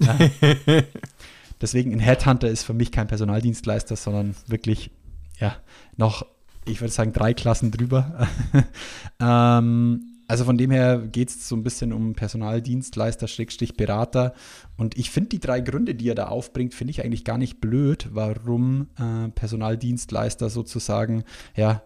Deswegen 1.60 1.92
ein 1.92 2.00
Headhunter 2.00 2.48
ist 2.48 2.64
für 2.64 2.74
mich 2.74 2.90
kein 2.90 3.06
Personaldienstleister, 3.06 3.94
sondern 3.96 4.34
wirklich 4.48 4.90
ja 5.38 5.54
noch, 5.96 6.26
ich 6.64 6.80
würde 6.80 6.92
sagen, 6.92 7.12
drei 7.12 7.34
Klassen 7.34 7.70
drüber. 7.70 8.26
ähm, 9.20 10.11
also 10.28 10.44
von 10.44 10.56
dem 10.56 10.70
her 10.70 10.98
geht 10.98 11.28
es 11.28 11.48
so 11.48 11.56
ein 11.56 11.62
bisschen 11.62 11.92
um 11.92 12.14
Personaldienstleister, 12.14 13.28
Schrägstrich 13.28 13.76
Berater. 13.76 14.34
Und 14.76 14.96
ich 14.96 15.10
finde 15.10 15.30
die 15.30 15.40
drei 15.40 15.60
Gründe, 15.60 15.94
die 15.94 16.08
er 16.08 16.14
da 16.14 16.28
aufbringt, 16.28 16.74
finde 16.74 16.92
ich 16.92 17.04
eigentlich 17.04 17.24
gar 17.24 17.38
nicht 17.38 17.60
blöd, 17.60 18.08
warum 18.12 18.88
äh, 18.98 19.28
Personaldienstleister 19.28 20.48
sozusagen, 20.48 21.24
ja, 21.56 21.82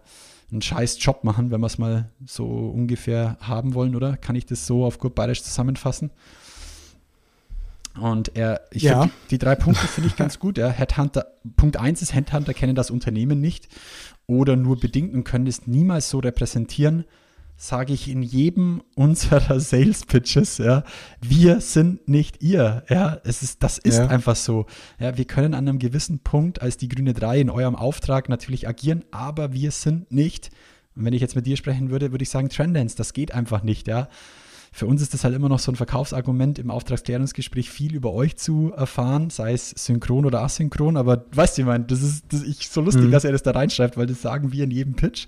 einen 0.49 0.61
scheiß 0.61 0.97
Job 1.01 1.25
machen, 1.25 1.51
wenn 1.51 1.59
wir 1.59 1.67
es 1.67 1.77
mal 1.77 2.09
so 2.25 2.45
ungefähr 2.45 3.37
haben 3.41 3.73
wollen, 3.73 3.95
oder? 3.95 4.15
Kann 4.15 4.35
ich 4.37 4.45
das 4.45 4.65
so 4.65 4.85
auf 4.85 4.97
gut 4.97 5.13
bayerisch 5.13 5.43
zusammenfassen? 5.43 6.11
Und 7.99 8.35
er, 8.35 8.61
ich 8.71 8.83
Ja. 8.83 9.05
die, 9.05 9.11
die 9.31 9.37
drei 9.39 9.55
Punkte 9.55 9.87
finde 9.87 10.07
ich 10.09 10.15
ganz 10.15 10.39
gut. 10.39 10.57
Ja. 10.57 10.69
Headhunter, 10.69 11.33
Punkt 11.55 11.77
1 11.77 12.01
ist, 12.01 12.13
Headhunter 12.13 12.53
kennen 12.53 12.75
das 12.75 12.91
Unternehmen 12.91 13.41
nicht 13.41 13.67
oder 14.27 14.55
nur 14.55 14.79
bedingt 14.79 15.13
und 15.13 15.23
können 15.23 15.47
es 15.47 15.67
niemals 15.67 16.09
so 16.09 16.19
repräsentieren, 16.19 17.05
sage 17.59 17.91
ich 17.93 18.07
in 18.07 18.21
jedem 18.21 18.83
unserer 18.95 19.59
Sales 19.59 20.05
Pitches, 20.05 20.59
ja, 20.59 20.83
wir 21.21 21.59
sind 21.59 22.07
nicht 22.07 22.43
ihr, 22.43 22.83
ja, 22.87 23.19
es 23.23 23.41
ist, 23.41 23.63
das 23.63 23.79
ist 23.79 23.97
Ja. 23.97 24.07
einfach 24.07 24.35
so, 24.35 24.67
ja, 24.99 25.17
wir 25.17 25.25
können 25.25 25.53
an 25.55 25.67
einem 25.67 25.79
gewissen 25.79 26.19
Punkt 26.19 26.61
als 26.61 26.77
die 26.77 26.87
grüne 26.87 27.13
3 27.13 27.41
in 27.41 27.49
eurem 27.49 27.75
Auftrag 27.75 28.29
natürlich 28.29 28.67
agieren, 28.67 29.03
aber 29.11 29.53
wir 29.53 29.71
sind 29.71 30.11
nicht, 30.11 30.51
und 30.95 31.03
wenn 31.05 31.13
ich 31.13 31.21
jetzt 31.21 31.35
mit 31.35 31.45
dir 31.47 31.57
sprechen 31.57 31.89
würde, 31.89 32.11
würde 32.11 32.23
ich 32.23 32.29
sagen, 32.29 32.49
Trendance, 32.49 32.95
das 32.95 33.13
geht 33.13 33.33
einfach 33.33 33.63
nicht, 33.63 33.87
ja. 33.87 34.07
Für 34.71 34.85
uns 34.85 35.01
ist 35.01 35.15
das 35.15 35.23
halt 35.23 35.33
immer 35.33 35.49
noch 35.49 35.57
so 35.59 35.71
ein 35.71 35.75
Verkaufsargument, 35.75 36.59
im 36.59 36.69
Auftragsklärungsgespräch 36.69 37.71
viel 37.71 37.95
über 37.95 38.13
euch 38.13 38.35
zu 38.37 38.71
erfahren, 38.75 39.31
sei 39.31 39.53
es 39.53 39.71
synchron 39.71 40.25
oder 40.25 40.43
asynchron, 40.43 40.95
aber 40.97 41.25
weißt 41.31 41.57
du, 41.57 41.61
ich 41.63 41.65
meine, 41.65 41.85
das 41.85 42.03
ist, 42.03 42.25
das 42.29 42.43
ist 42.43 42.71
so 42.71 42.81
lustig, 42.81 43.05
Mhm. 43.05 43.11
dass 43.11 43.23
er 43.23 43.31
das 43.31 43.41
da 43.41 43.51
reinschreibt, 43.51 43.97
weil 43.97 44.05
das 44.05 44.21
sagen 44.21 44.51
wir 44.51 44.63
in 44.65 44.69
jedem 44.71 44.93
Pitch. 44.93 45.27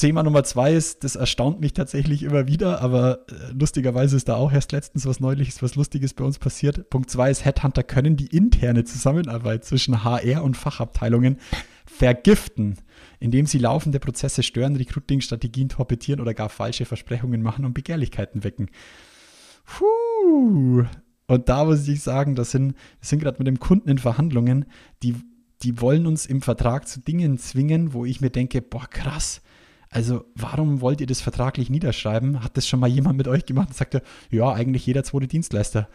Thema 0.00 0.22
Nummer 0.22 0.42
zwei 0.42 0.72
ist, 0.72 1.04
das 1.04 1.16
erstaunt 1.16 1.60
mich 1.60 1.74
tatsächlich 1.74 2.22
immer 2.22 2.46
wieder, 2.48 2.80
aber 2.80 3.26
äh, 3.28 3.52
lustigerweise 3.52 4.16
ist 4.16 4.28
da 4.28 4.36
auch 4.36 4.52
erst 4.52 4.72
letztens 4.72 5.06
was 5.06 5.20
Neuliches, 5.20 5.62
was 5.62 5.76
Lustiges 5.76 6.14
bei 6.14 6.24
uns 6.24 6.38
passiert. 6.38 6.88
Punkt 6.90 7.10
zwei 7.10 7.30
ist, 7.30 7.44
Headhunter 7.44 7.82
können 7.82 8.16
die 8.16 8.26
interne 8.26 8.84
Zusammenarbeit 8.84 9.64
zwischen 9.64 10.02
HR 10.02 10.42
und 10.42 10.56
Fachabteilungen 10.56 11.36
vergiften, 11.84 12.78
indem 13.20 13.46
sie 13.46 13.58
laufende 13.58 14.00
Prozesse 14.00 14.42
stören, 14.42 14.76
Recruiting-Strategien 14.76 15.68
torpedieren 15.68 16.20
oder 16.20 16.34
gar 16.34 16.48
falsche 16.48 16.84
Versprechungen 16.84 17.42
machen 17.42 17.64
und 17.64 17.74
Begehrlichkeiten 17.74 18.44
wecken. 18.44 18.70
Puh. 19.64 20.84
Und 21.26 21.48
da 21.48 21.64
muss 21.64 21.86
ich 21.86 22.02
sagen, 22.02 22.34
das 22.34 22.50
sind, 22.50 22.72
wir 22.72 23.06
sind 23.06 23.20
gerade 23.20 23.38
mit 23.38 23.46
dem 23.46 23.60
Kunden 23.60 23.88
in 23.88 23.98
Verhandlungen, 23.98 24.64
die, 25.02 25.14
die 25.62 25.80
wollen 25.80 26.06
uns 26.06 26.26
im 26.26 26.42
Vertrag 26.42 26.88
zu 26.88 27.00
Dingen 27.00 27.38
zwingen, 27.38 27.92
wo 27.92 28.04
ich 28.04 28.20
mir 28.20 28.30
denke, 28.30 28.62
boah, 28.62 28.86
krass. 28.88 29.42
Also, 29.92 30.24
warum 30.34 30.80
wollt 30.80 31.02
ihr 31.02 31.06
das 31.06 31.20
vertraglich 31.20 31.68
niederschreiben? 31.68 32.42
Hat 32.42 32.56
das 32.56 32.66
schon 32.66 32.80
mal 32.80 32.88
jemand 32.88 33.18
mit 33.18 33.28
euch 33.28 33.44
gemacht 33.44 33.68
und 33.68 33.76
sagte, 33.76 34.02
ja, 34.30 34.50
eigentlich 34.50 34.86
jeder 34.86 35.04
zweite 35.04 35.28
Dienstleister. 35.28 35.86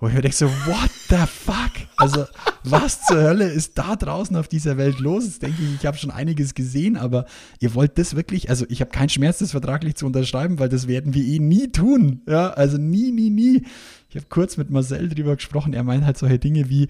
Wo 0.00 0.08
ich 0.08 0.14
mir 0.14 0.22
denke 0.22 0.36
so, 0.36 0.46
what 0.66 0.90
the 1.08 1.24
fuck? 1.26 1.70
Also, 1.96 2.24
was 2.64 3.02
zur 3.02 3.22
Hölle 3.22 3.46
ist 3.46 3.78
da 3.78 3.94
draußen 3.94 4.36
auf 4.36 4.48
dieser 4.48 4.76
Welt 4.76 4.98
los? 4.98 5.24
Jetzt 5.24 5.42
denke 5.42 5.62
ich, 5.62 5.72
ich 5.72 5.86
habe 5.86 5.96
schon 5.96 6.10
einiges 6.10 6.54
gesehen, 6.54 6.96
aber 6.96 7.26
ihr 7.60 7.76
wollt 7.76 7.96
das 7.96 8.16
wirklich, 8.16 8.50
also 8.50 8.66
ich 8.68 8.80
habe 8.80 8.90
keinen 8.90 9.08
Schmerz, 9.08 9.38
das 9.38 9.52
vertraglich 9.52 9.94
zu 9.94 10.06
unterschreiben, 10.06 10.58
weil 10.58 10.68
das 10.68 10.88
werden 10.88 11.14
wir 11.14 11.24
eh 11.24 11.38
nie 11.38 11.70
tun. 11.70 12.22
Ja, 12.28 12.50
also 12.50 12.76
nie, 12.76 13.12
nie, 13.12 13.30
nie. 13.30 13.62
Ich 14.10 14.16
habe 14.16 14.26
kurz 14.28 14.56
mit 14.56 14.68
Marcel 14.68 15.08
drüber 15.08 15.36
gesprochen, 15.36 15.74
er 15.74 15.84
meint 15.84 16.04
halt 16.04 16.18
solche 16.18 16.40
Dinge 16.40 16.68
wie, 16.68 16.88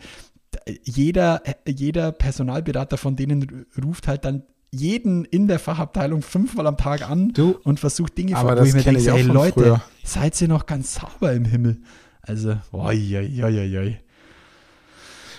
jeder, 0.85 1.43
jeder 1.67 2.11
Personalberater 2.13 2.97
von 2.97 3.17
denen 3.17 3.67
ruft 3.83 4.09
halt 4.09 4.25
dann 4.25 4.45
jeden 4.75 5.25
in 5.25 5.49
der 5.49 5.59
Fachabteilung 5.59 6.23
fünfmal 6.23 6.67
am 6.67 6.77
Tag 6.77 7.09
an 7.09 7.33
Du, 7.33 7.59
und 7.65 7.81
versucht 7.81 8.17
Dinge 8.19 8.37
aber 8.37 8.51
vor- 8.57 8.61
wo 8.61 8.65
ich 8.69 8.75
mir 8.75 8.83
denke, 8.83 9.01
ich 9.01 9.09
ey 9.09 9.23
Leute, 9.23 9.53
früher. 9.61 9.83
seid 10.05 10.41
ihr 10.41 10.49
noch 10.49 10.67
ganz 10.67 10.95
sauber 10.95 11.33
im 11.33 11.45
Himmel? 11.45 11.79
Also, 12.23 12.57
oi, 12.73 13.17
oi, 13.17 13.45
oi, 13.45 13.79
oi. 13.79 13.97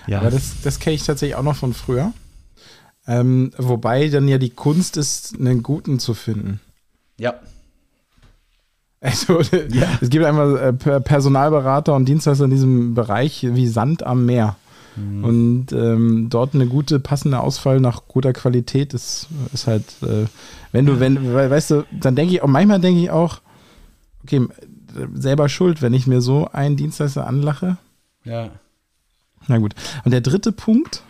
Ja, 0.08 0.20
Aber 0.22 0.30
das, 0.32 0.62
das 0.64 0.80
kenne 0.80 0.96
ich 0.96 1.04
tatsächlich 1.04 1.36
auch 1.36 1.44
noch 1.44 1.56
von 1.56 1.74
früher. 1.74 2.14
Ähm, 3.08 3.52
wobei 3.58 4.08
dann 4.10 4.28
ja 4.28 4.38
die 4.38 4.50
Kunst 4.52 4.98
ist, 4.98 5.36
einen 5.40 5.62
guten 5.64 6.00
zu 6.00 6.14
finden. 6.14 6.60
ja, 7.20 7.36
Also, 9.00 9.42
Ja. 9.72 9.98
es 10.02 10.10
gibt 10.10 10.26
einmal 10.26 10.58
äh, 10.58 10.74
Per- 10.74 11.00
Personalberater 11.00 11.94
und 11.96 12.06
Dienstleister 12.06 12.46
in 12.46 12.52
diesem 12.52 12.94
Bereich 12.96 13.46
wie 13.50 13.68
Sand 13.68 14.04
am 14.04 14.26
Meer. 14.26 14.56
Mhm. 14.96 15.24
Und 15.24 15.72
ähm, 15.74 16.28
dort 16.30 16.54
eine 16.56 16.68
gute, 16.68 17.00
passende 17.00 17.40
Ausfall 17.40 17.80
nach 17.80 18.04
guter 18.08 18.34
Qualität 18.34 18.94
ist, 18.94 19.28
ist 19.54 19.68
halt, 19.68 19.84
äh, 20.04 20.26
wenn 20.72 20.86
du, 20.86 21.00
wenn, 21.00 21.34
we- 21.34 21.50
weißt 21.50 21.72
du, 21.72 21.84
dann 21.92 22.16
denke 22.16 22.34
ich 22.34 22.42
auch, 22.42 22.48
manchmal 22.48 22.80
denke 22.80 23.02
ich 23.02 23.10
auch, 23.10 23.42
okay, 24.24 24.48
selber 25.14 25.50
schuld, 25.50 25.82
wenn 25.82 25.94
ich 25.94 26.08
mir 26.08 26.22
so 26.22 26.48
einen 26.52 26.78
Dienstleister 26.78 27.28
anlache. 27.28 27.78
ja. 28.24 28.50
Na 29.48 29.60
gut. 29.60 29.76
Und 30.04 30.10
der 30.12 30.22
dritte 30.22 30.52
Punkt, 30.52 31.04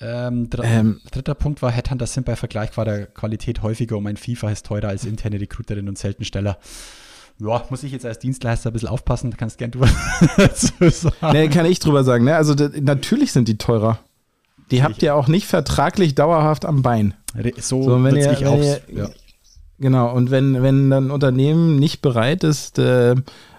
Ähm, 0.00 0.48
dr 0.48 0.64
Ähm. 0.64 1.00
dritter 1.12 1.34
Punkt 1.34 1.60
war, 1.60 1.70
Headhunter 1.70 2.06
sind 2.06 2.24
bei 2.24 2.34
vergleichbarer 2.34 3.06
Qualität 3.06 3.62
häufiger 3.62 3.96
um 3.98 4.06
ein 4.06 4.16
Vielfaches 4.16 4.62
teurer 4.62 4.88
als 4.88 5.04
interne 5.04 5.38
Recruiterinnen 5.40 5.88
und 5.90 5.98
Seltensteller. 5.98 6.56
Ja, 7.40 7.64
muss 7.70 7.82
ich 7.82 7.92
jetzt 7.92 8.06
als 8.06 8.18
Dienstleister 8.20 8.70
ein 8.70 8.72
bisschen 8.72 8.88
aufpassen, 8.88 9.30
da 9.30 9.36
kannst 9.36 9.58
gern 9.58 9.70
du 9.72 9.80
was 9.80 9.90
dazu 10.36 10.72
sagen. 10.90 11.36
ne, 11.36 11.48
kann 11.50 11.66
ich 11.66 11.80
drüber 11.80 12.04
sagen, 12.04 12.24
ne? 12.24 12.36
Also 12.36 12.54
natürlich 12.80 13.32
sind 13.32 13.48
die 13.48 13.58
teurer. 13.58 13.98
Die 14.70 14.82
habt 14.82 15.02
ihr 15.02 15.14
auch 15.14 15.28
nicht 15.28 15.46
vertraglich 15.46 16.14
dauerhaft 16.14 16.64
am 16.64 16.82
Bein. 16.82 17.14
So, 17.58 17.82
So, 17.82 18.02
wenn 18.04 18.16
ihr- 18.16 18.32
ich 18.32 18.46
auch. 18.46 18.62
ja. 18.92 19.08
Genau, 19.80 20.14
und 20.14 20.30
wenn, 20.30 20.62
wenn 20.62 20.92
ein 20.92 21.10
Unternehmen 21.10 21.76
nicht 21.76 22.00
bereit 22.00 22.44
ist, 22.44 22.78
äh, 22.78 23.16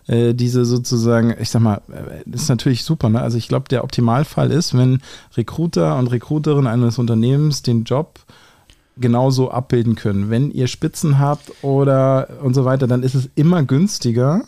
äh, 0.08 0.34
diese 0.34 0.64
sozusagen, 0.64 1.36
ich 1.40 1.50
sag 1.50 1.62
mal, 1.62 1.82
äh, 1.92 2.22
das 2.26 2.44
ist 2.44 2.50
natürlich 2.50 2.84
super, 2.86 3.10
ne? 3.10 3.22
Also 3.22 3.38
ich 3.38 3.50
glaube, 3.50 3.68
der 3.68 3.84
Optimalfall 3.84 4.50
ist, 4.52 4.76
wenn 4.78 5.02
Recruiter 5.36 5.98
und 5.98 6.08
Recruiterin 6.08 6.68
eines 6.68 6.98
Unternehmens 6.98 7.62
den 7.64 7.84
Job 7.84 8.20
genauso 8.98 9.52
abbilden 9.52 9.96
können. 9.96 10.30
Wenn 10.30 10.52
ihr 10.52 10.68
Spitzen 10.68 11.20
habt 11.20 11.52
oder 11.64 12.30
und 12.42 12.54
so 12.54 12.66
weiter, 12.66 12.88
dann 12.88 13.04
ist 13.04 13.16
es 13.16 13.30
immer 13.36 13.64
günstiger, 13.64 14.44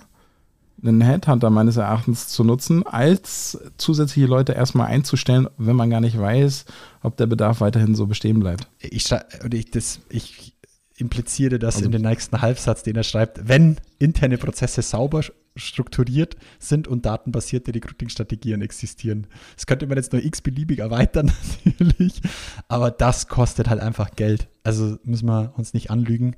einen 0.84 1.02
Headhunter 1.02 1.50
meines 1.50 1.78
Erachtens 1.78 2.28
zu 2.28 2.44
nutzen, 2.44 2.86
als 2.86 3.58
zusätzliche 3.78 4.28
Leute 4.28 4.54
erstmal 4.54 4.88
einzustellen, 4.88 5.48
wenn 5.58 5.76
man 5.76 5.90
gar 5.90 6.02
nicht 6.02 6.20
weiß, 6.20 6.66
ob 7.02 7.18
der 7.18 7.26
Bedarf 7.26 7.62
weiterhin 7.62 7.96
so 7.96 8.06
bestehen 8.06 8.40
bleibt. 8.40 8.68
ich, 8.80 9.10
und 9.44 9.54
ich, 9.56 9.72
das, 9.72 10.00
ich 10.10 10.54
impliziere 10.98 11.58
das 11.60 11.76
Also- 11.78 11.86
in 11.88 11.92
den 11.92 12.04
nächsten 12.04 12.42
Halbsatz, 12.42 12.84
den 12.84 12.96
er 12.96 13.04
schreibt, 13.04 13.48
wenn 13.48 13.78
interne 14.00 14.38
Prozesse 14.38 14.82
sauber 14.84 15.22
strukturiert 15.58 16.38
sind 16.60 16.88
und 16.88 17.06
datenbasierte 17.06 17.74
Recruiting-Strategien 17.74 18.62
existieren. 18.62 19.28
Das 19.56 19.66
könnte 19.66 19.88
man 19.88 19.98
jetzt 19.98 20.14
nur 20.14 20.24
x-beliebig 20.24 20.80
erweitern, 20.80 21.32
natürlich, 21.66 22.22
aber 22.68 22.92
das 22.92 23.28
kostet 23.28 23.70
halt 23.70 23.82
einfach 23.82 24.12
Geld. 24.16 24.48
Also 24.64 24.98
müssen 25.04 25.28
wir 25.28 25.54
uns 25.58 25.74
nicht 25.74 25.92
anlügen. 25.92 26.36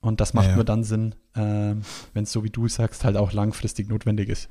Und 0.00 0.20
das 0.20 0.32
macht 0.32 0.46
Ja, 0.46 0.50
ja. 0.50 0.56
nur 0.56 0.64
dann 0.64 0.82
Sinn, 0.82 1.14
ähm, 1.34 1.82
wenn 2.14 2.24
es 2.24 2.32
so 2.32 2.42
wie 2.42 2.50
du 2.50 2.68
sagst, 2.68 3.04
halt 3.04 3.16
auch 3.16 3.32
langfristig 3.32 3.88
notwendig 3.88 4.30
ist. 4.30 4.48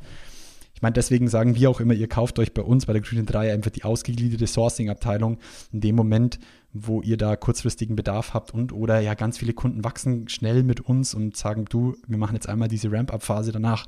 Ich 0.79 0.81
meine, 0.81 0.93
deswegen 0.93 1.27
sagen 1.27 1.55
wir 1.55 1.69
auch 1.69 1.81
immer, 1.81 1.93
ihr 1.93 2.07
kauft 2.07 2.39
euch 2.39 2.53
bei 2.53 2.61
uns, 2.61 2.85
bei 2.85 2.93
der 2.93 3.01
Grünen 3.01 3.25
3, 3.25 3.51
einfach 3.53 3.69
die 3.69 3.83
ausgegliederte 3.83 4.47
Sourcing-Abteilung 4.47 5.37
in 5.73 5.81
dem 5.81 5.93
Moment, 5.97 6.39
wo 6.71 7.01
ihr 7.01 7.17
da 7.17 7.35
kurzfristigen 7.35 7.97
Bedarf 7.97 8.33
habt 8.33 8.53
und 8.53 8.71
oder 8.71 9.01
ja, 9.01 9.13
ganz 9.13 9.37
viele 9.39 9.51
Kunden 9.51 9.83
wachsen 9.83 10.29
schnell 10.29 10.63
mit 10.63 10.79
uns 10.79 11.13
und 11.13 11.35
sagen, 11.35 11.65
du, 11.67 11.97
wir 12.07 12.17
machen 12.17 12.33
jetzt 12.35 12.47
einmal 12.47 12.69
diese 12.69 12.89
Ramp-Up-Phase, 12.93 13.51
danach 13.51 13.87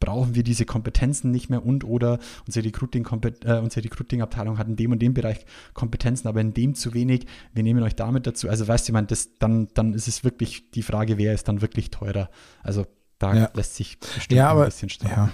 brauchen 0.00 0.34
wir 0.34 0.42
diese 0.42 0.64
Kompetenzen 0.64 1.30
nicht 1.30 1.50
mehr 1.50 1.64
und 1.64 1.84
oder 1.84 2.18
unsere 2.48 2.66
Recruiting 2.66 3.06
äh, 3.44 3.58
unsere 3.60 3.84
Recruiting-Abteilung 3.84 4.58
hat 4.58 4.66
in 4.66 4.74
dem 4.74 4.90
und 4.90 4.98
dem 5.00 5.14
Bereich 5.14 5.46
Kompetenzen, 5.72 6.26
aber 6.26 6.40
in 6.40 6.52
dem 6.52 6.74
zu 6.74 6.94
wenig, 6.94 7.26
wir 7.52 7.62
nehmen 7.62 7.80
euch 7.84 7.94
damit 7.94 8.26
dazu. 8.26 8.48
Also 8.48 8.66
weißt 8.66 8.88
du, 8.88 8.90
ich 8.90 8.94
meine, 8.94 9.06
das, 9.06 9.30
dann, 9.38 9.68
dann 9.74 9.94
ist 9.94 10.08
es 10.08 10.24
wirklich 10.24 10.70
die 10.72 10.82
Frage, 10.82 11.16
wer 11.16 11.32
ist 11.32 11.46
dann 11.46 11.60
wirklich 11.62 11.92
teurer. 11.92 12.28
Also 12.64 12.86
da 13.20 13.34
Ja. 13.34 13.50
lässt 13.54 13.76
sich 13.76 13.98
bestimmt 14.00 14.32
Ja, 14.36 14.46
ein 14.46 14.56
aber 14.56 14.64
bisschen 14.64 14.88
streiten. 14.88 15.14
ja. 15.14 15.30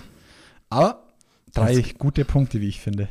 Aber 0.70 1.02
drei 1.52 1.74
Das- 1.80 1.94
gute 1.98 2.24
Punkte, 2.24 2.60
wie 2.60 2.68
ich 2.68 2.80
finde. 2.80 3.08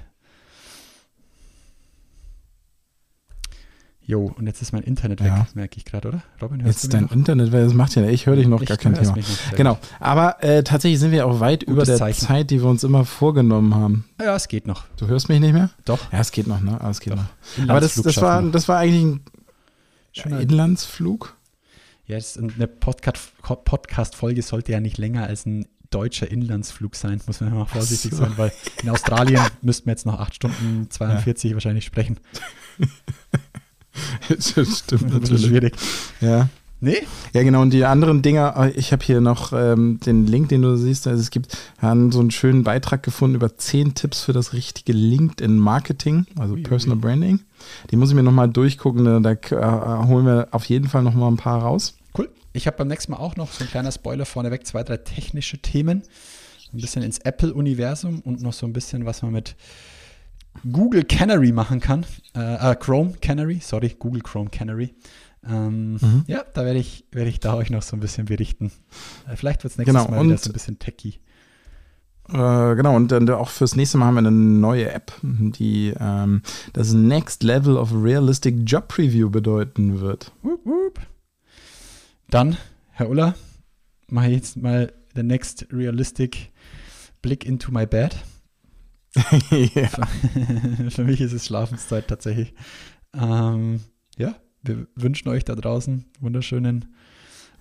Jo, 4.02 4.34
und 4.38 4.48
jetzt 4.48 4.60
ist 4.64 4.72
mein 4.74 4.82
Internet 4.82 5.20
weg, 5.22 5.28
Ja. 5.28 5.48
merke 5.54 5.78
ich 5.78 5.86
gerade, 5.86 6.08
oder? 6.08 6.24
Robin, 6.42 6.64
hörst 6.64 6.82
Jetzt 6.84 6.94
dein 6.96 7.04
noch? 7.04 7.12
Internet, 7.12 7.52
weil 7.52 7.66
das 7.66 7.76
macht 7.76 7.94
ja, 7.94 8.04
ich 8.08 8.26
höre 8.26 8.38
dich 8.38 8.48
noch 8.48 8.60
Ich- 8.60 8.68
gar 8.68 8.78
kein 8.78 8.96
Thema. 8.96 9.14
Genau, 9.56 9.78
aber 10.00 10.44
äh, 10.44 10.64
tatsächlich 10.64 11.00
sind 11.00 11.12
wir 11.12 11.28
auch 11.28 11.40
weit 11.40 11.62
über 11.62 11.84
der 11.84 11.96
Zeichen. 11.98 12.26
Zeit, 12.26 12.50
die 12.50 12.60
wir 12.60 12.68
uns 12.70 12.84
immer 12.84 13.06
vorgenommen 13.06 13.76
haben. 13.76 14.06
Ja, 14.20 14.36
es 14.36 14.48
geht 14.48 14.66
noch. 14.66 14.86
Du 14.98 15.06
hörst 15.06 15.30
mich 15.30 15.40
nicht 15.40 15.54
mehr? 15.54 15.70
Doch. 15.86 16.12
Ja, 16.12 16.22
es 16.22 16.32
geht 16.32 16.48
noch, 16.48 16.60
ne? 16.60 16.82
Aber 16.82 16.90
es 16.90 17.02
geht 17.02 17.14
Doch. 17.14 17.18
noch. 17.18 17.70
Aber 17.70 17.80
das, 17.82 17.94
das, 18.02 18.20
war, 18.20 18.42
das 18.42 18.68
war 18.68 18.80
eigentlich 18.80 19.04
ein 19.04 19.22
Schöner- 20.12 20.40
Inlandsflug. 20.42 21.38
Ja, 22.08 22.16
das 22.16 22.36
ist 22.36 22.40
eine 22.56 22.66
Podcast- 22.66 23.32
Podcast-Folge 23.44 24.42
sollte 24.42 24.72
ja 24.72 24.80
nicht 24.80 24.98
länger 24.98 25.26
als 25.28 25.46
ein 25.46 25.68
deutscher 25.90 26.30
Inlandsflug 26.30 26.96
sein, 26.96 27.22
muss 27.26 27.42
man 27.42 27.54
mal 27.54 27.66
vorsichtig 27.66 28.12
so. 28.12 28.18
sein, 28.18 28.34
weil 28.38 28.52
in 28.84 28.90
Australien 28.90 29.42
müssten 29.62 29.88
wir 29.88 29.94
jetzt 29.94 30.06
noch 30.06 30.20
8 30.20 30.36
Stunden 30.36 30.88
42 30.90 31.54
wahrscheinlich 31.54 31.86
sprechen. 31.86 32.20
das 34.30 34.80
stimmt 34.80 35.14
natürlich. 35.14 35.46
schwierig. 35.46 35.76
Ja. 36.22 36.50
Nee? 36.82 37.00
Ja, 37.34 37.44
genau. 37.44 37.62
Und 37.62 37.72
die 37.72 37.84
anderen 37.84 38.22
Dinger, 38.22 38.56
äh, 38.58 38.72
ich 38.72 38.94
habe 38.94 39.04
hier 39.04 39.20
noch 39.20 39.52
ähm, 39.52 40.00
den 40.06 40.28
Link, 40.28 40.48
den 40.50 40.62
du 40.62 40.78
siehst. 40.78 41.08
Also 41.08 41.20
es 41.20 41.30
gibt, 41.30 41.58
wir 41.80 41.90
haben 41.90 42.12
so 42.12 42.22
einen 42.22 42.32
schönen 42.32 42.64
Beitrag 42.64 43.04
gefunden 43.04 43.36
über 43.36 43.58
zehn 43.58 43.96
Tipps 43.96 44.24
für 44.24 44.32
das 44.32 44.54
richtige 44.54 44.94
LinkedIn-Marketing, 44.94 46.26
also 46.38 46.56
Personal 46.56 46.98
Branding. 46.98 47.42
Die 47.92 47.98
muss 47.98 48.10
ich 48.10 48.16
mir 48.16 48.24
nochmal 48.24 48.48
durchgucken. 48.48 49.04
ne, 49.04 49.22
Da 49.22 49.32
äh, 49.32 50.08
holen 50.08 50.26
wir 50.26 50.48
auf 50.52 50.66
jeden 50.66 50.88
Fall 50.88 51.04
nochmal 51.04 51.30
ein 51.30 51.38
paar 51.38 51.62
raus. 51.62 51.96
Ich 52.54 52.68
habe 52.68 52.78
beim 52.78 52.88
nächsten 52.88 53.12
Mal 53.12 53.18
auch 53.20 53.36
noch 53.36 53.52
so 53.52 53.64
ein 53.64 53.70
kleiner 53.70 53.92
Spoiler 53.92 54.26
vorneweg, 54.26 54.66
zwei, 54.66 54.84
drei 54.84 54.98
technische 54.98 55.60
Themen. 55.60 56.04
Ein 56.74 56.82
bisschen 56.82 57.04
ins 57.04 57.20
Apple-Universum 57.20 58.22
und 58.22 58.42
noch 58.42 58.54
so 58.54 58.66
ein 58.66 58.74
bisschen, 58.74 59.06
was 59.06 59.22
man 59.22 59.32
mit 59.32 59.56
Google 60.72 61.04
Canary 61.04 61.52
machen 61.52 61.80
kann. 61.80 62.06
Äh, 62.36 62.72
äh, 62.72 62.76
Chrome 62.76 63.14
Canary, 63.22 63.60
sorry, 63.62 63.96
Google 63.98 64.22
Chrome 64.22 64.50
Canary. 64.50 64.94
Ähm, 65.48 65.98
Ja, 66.28 66.44
da 66.54 66.66
werde 66.66 66.80
ich, 66.80 67.06
werde 67.12 67.30
ich 67.30 67.40
da 67.40 67.56
euch 67.56 67.70
noch 67.70 67.82
so 67.82 67.96
ein 67.96 68.00
bisschen 68.00 68.26
berichten. 68.26 68.72
Äh, 69.28 69.36
vielleicht 69.36 69.64
wird 69.64 69.72
es 69.72 69.78
nächstes 69.78 70.04
Genau, 70.06 70.16
Mal 70.16 70.26
wieder 70.26 70.38
so 70.38 70.50
ein 70.50 70.54
bisschen 70.54 70.80
techy. 70.80 71.20
Äh, 72.30 72.76
genau, 72.76 72.96
und 72.96 73.12
dann 73.12 73.28
auch 73.30 73.50
fürs 73.50 73.76
nächste 73.76 73.98
Mal 73.98 74.06
haben 74.08 74.16
wir 74.16 74.20
eine 74.20 74.32
neue 74.32 74.92
App, 74.92 75.14
die 75.24 75.94
ähm, 76.00 76.42
das 76.74 76.94
Next 76.94 77.42
Level 77.42 77.78
of 77.78 77.92
Realistic 77.94 78.56
Job 78.66 78.88
Preview 78.90 79.30
bedeuten 79.30 80.00
wird. 80.00 80.32
Wup, 80.44 80.64
wup. 80.66 81.00
Dann, 82.30 82.58
Herr 82.92 83.10
Uller, 83.10 83.36
mache 84.08 84.28
ich 84.28 84.36
jetzt 84.36 84.58
mal 84.58 84.92
the 85.16 85.24
next 85.24 85.68
realistic 85.72 86.52
Blick 87.22 87.46
into 87.46 87.72
my 87.72 87.86
bed. 87.86 88.16
ja. 89.74 89.88
Für 90.90 91.04
mich 91.04 91.20
ist 91.22 91.34
es 91.34 91.46
Schlafenszeit 91.46 92.08
tatsächlich. 92.08 92.54
Ähm, 93.14 93.82
ja, 94.18 94.36
wir 94.62 94.88
wünschen 94.96 95.30
euch 95.30 95.44
da 95.46 95.56
draußen 95.56 96.06
wunderschönen 96.20 96.94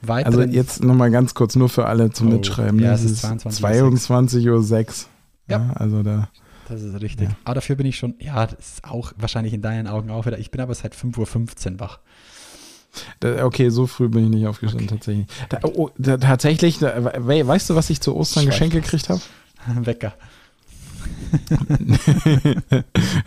Also 0.03 0.09
weiteren. 0.09 0.53
jetzt 0.53 0.83
nochmal 0.85 1.11
ganz 1.11 1.33
kurz 1.35 1.57
nur 1.57 1.69
für 1.71 1.87
alle 1.87 2.11
zum 2.11 2.29
Oh, 2.29 2.33
Mitschreiben. 2.33 2.79
ja, 2.81 2.93
es 2.93 3.05
ist 3.05 3.25
22:06. 3.25 4.07
22.06 4.09 5.05
Uhr. 5.05 5.09
Ja. 5.49 5.59
Ja, 5.59 5.73
also 5.73 6.03
da. 6.03 6.29
das 6.69 6.83
ist 6.83 7.01
richtig. 7.01 7.31
Ja. 7.31 7.37
Aber 7.45 7.55
dafür 7.55 7.77
bin 7.77 7.87
ich 7.87 7.97
schon, 7.97 8.15
ja, 8.21 8.47
das 8.47 8.59
ist 8.75 8.85
auch 8.85 9.13
wahrscheinlich 9.17 9.55
in 9.55 9.63
deinen 9.63 9.87
Augen 9.87 10.11
auch 10.11 10.27
wieder. 10.27 10.39
Ich 10.39 10.51
bin 10.51 10.61
aber 10.61 10.75
seit 10.75 10.95
5.15 10.95 11.73
Uhr 11.73 11.81
wach. 11.81 12.01
Okay, 13.43 13.71
so 13.71 13.87
früh 13.87 14.09
bin 14.09 14.25
ich 14.25 14.31
nicht 14.31 14.47
aufgestanden, 14.47 14.89
tatsächlich. 14.89 15.27
Da, 15.49 15.61
oh, 15.63 15.91
da, 15.99 16.17
tatsächlich, 16.17 16.79
da, 16.79 17.13
we, 17.19 17.47
weißt 17.47 17.71
du, 17.71 17.75
was 17.75 17.91
ich 17.91 18.01
zu 18.01 18.17
Ostern 18.17 18.45
Schweif. 18.45 18.55
geschenkt 18.55 18.75
gekriegt 18.75 19.09
habe? 19.09 19.21
Wecker. 19.87 20.15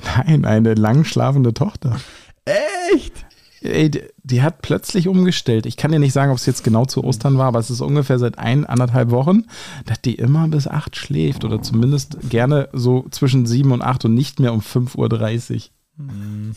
Nein, 0.03 0.45
eine 0.45 0.73
lang 0.73 1.03
schlafende 1.03 1.53
Tochter. 1.53 1.99
Echt? 2.45 3.25
Ey, 3.61 3.91
die, 3.91 4.01
die 4.23 4.41
hat 4.41 4.63
plötzlich 4.63 5.07
umgestellt. 5.07 5.67
Ich 5.67 5.77
kann 5.77 5.91
dir 5.91 5.99
nicht 5.99 6.13
sagen, 6.13 6.31
ob 6.31 6.37
es 6.37 6.47
jetzt 6.47 6.63
genau 6.63 6.85
zu 6.85 7.03
Ostern 7.03 7.37
war, 7.37 7.45
aber 7.45 7.59
es 7.59 7.69
ist 7.69 7.81
ungefähr 7.81 8.17
seit 8.17 8.39
ein, 8.39 8.65
anderthalb 8.65 9.11
Wochen, 9.11 9.43
dass 9.85 10.01
die 10.01 10.15
immer 10.15 10.47
bis 10.47 10.67
acht 10.67 10.95
schläft 10.95 11.45
oder 11.45 11.61
zumindest 11.61 12.17
gerne 12.29 12.69
so 12.73 13.05
zwischen 13.11 13.45
sieben 13.45 13.71
und 13.71 13.83
acht 13.83 14.03
und 14.03 14.15
nicht 14.15 14.39
mehr 14.39 14.53
um 14.53 14.61
5.30 14.61 15.69
Uhr. 15.99 16.55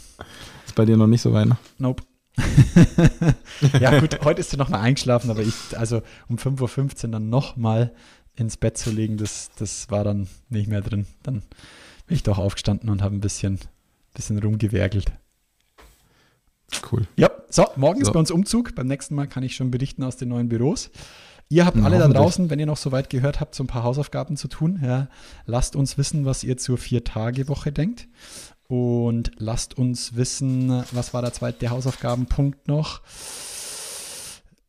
Ist 0.64 0.74
bei 0.74 0.86
dir 0.86 0.96
noch 0.96 1.06
nicht 1.06 1.20
so 1.20 1.34
weit, 1.34 1.46
ne? 1.46 1.58
Nope. 1.78 2.02
ja, 3.80 4.00
gut, 4.00 4.20
heute 4.24 4.40
ist 4.40 4.50
sie 4.50 4.56
nochmal 4.56 4.80
eingeschlafen, 4.80 5.30
aber 5.30 5.42
ich, 5.42 5.78
also 5.78 6.02
um 6.28 6.36
5.15 6.36 7.04
Uhr 7.04 7.10
dann 7.12 7.28
nochmal 7.28 7.92
ins 8.36 8.56
Bett 8.56 8.76
zu 8.76 8.90
legen, 8.90 9.16
das, 9.16 9.50
das 9.58 9.90
war 9.90 10.04
dann 10.04 10.28
nicht 10.48 10.68
mehr 10.68 10.80
drin. 10.80 11.06
Dann 11.22 11.42
bin 12.06 12.16
ich 12.16 12.22
doch 12.22 12.38
aufgestanden 12.38 12.90
und 12.90 13.02
habe 13.02 13.14
ein 13.14 13.20
bisschen, 13.20 13.60
bisschen 14.14 14.38
rumgewerkelt. 14.38 15.12
Cool. 16.90 17.06
Ja, 17.16 17.30
so, 17.48 17.66
morgen 17.76 18.00
ist 18.00 18.08
So. 18.08 18.12
bei 18.12 18.18
uns 18.18 18.30
Umzug. 18.30 18.74
Beim 18.74 18.86
nächsten 18.88 19.14
Mal 19.14 19.28
kann 19.28 19.44
ich 19.44 19.54
schon 19.54 19.70
berichten 19.70 20.02
aus 20.02 20.16
den 20.16 20.28
neuen 20.28 20.48
Büros. 20.48 20.90
Ihr 21.50 21.66
habt 21.66 21.76
alle 21.76 21.98
da 21.98 22.08
draußen, 22.08 22.48
wenn 22.50 22.58
ihr 22.58 22.66
noch 22.66 22.78
so 22.78 22.90
weit 22.90 23.10
gehört 23.10 23.38
habt, 23.38 23.54
so 23.54 23.62
ein 23.62 23.68
paar 23.68 23.84
Hausaufgaben 23.84 24.36
zu 24.36 24.48
tun. 24.48 24.80
Ja, 24.82 25.08
lasst 25.46 25.76
uns 25.76 25.98
wissen, 25.98 26.24
was 26.24 26.42
ihr 26.42 26.56
zur 26.56 26.78
Vier-Tage-Woche 26.78 27.70
denkt. 27.70 28.08
Und 28.68 29.30
lasst 29.36 29.76
uns 29.76 30.16
wissen, 30.16 30.84
was 30.92 31.12
war 31.12 31.22
der 31.22 31.32
zweite 31.32 31.68
Hausaufgabenpunkt 31.70 32.66
noch? 32.68 33.02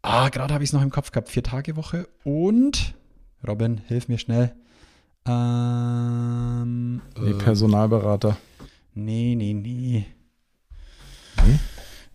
Ah, 0.02 0.30
gerade 0.30 0.54
habe 0.54 0.64
ich 0.64 0.70
es 0.70 0.74
noch 0.74 0.82
im 0.82 0.92
Kopf 0.92 1.12
gehabt. 1.12 1.30
Vier-Tage-Woche. 1.30 2.08
Und, 2.24 2.94
Robin, 3.48 3.82
hilf 3.88 4.08
mir 4.08 4.18
schnell. 4.20 4.54
Ähm, 5.28 7.02
Die 7.18 7.32
äh, 7.32 7.34
Personalberater. 7.34 8.38
nee, 8.94 9.34
nee, 9.36 9.54
nee. 9.54 10.06
Nee? 11.44 11.60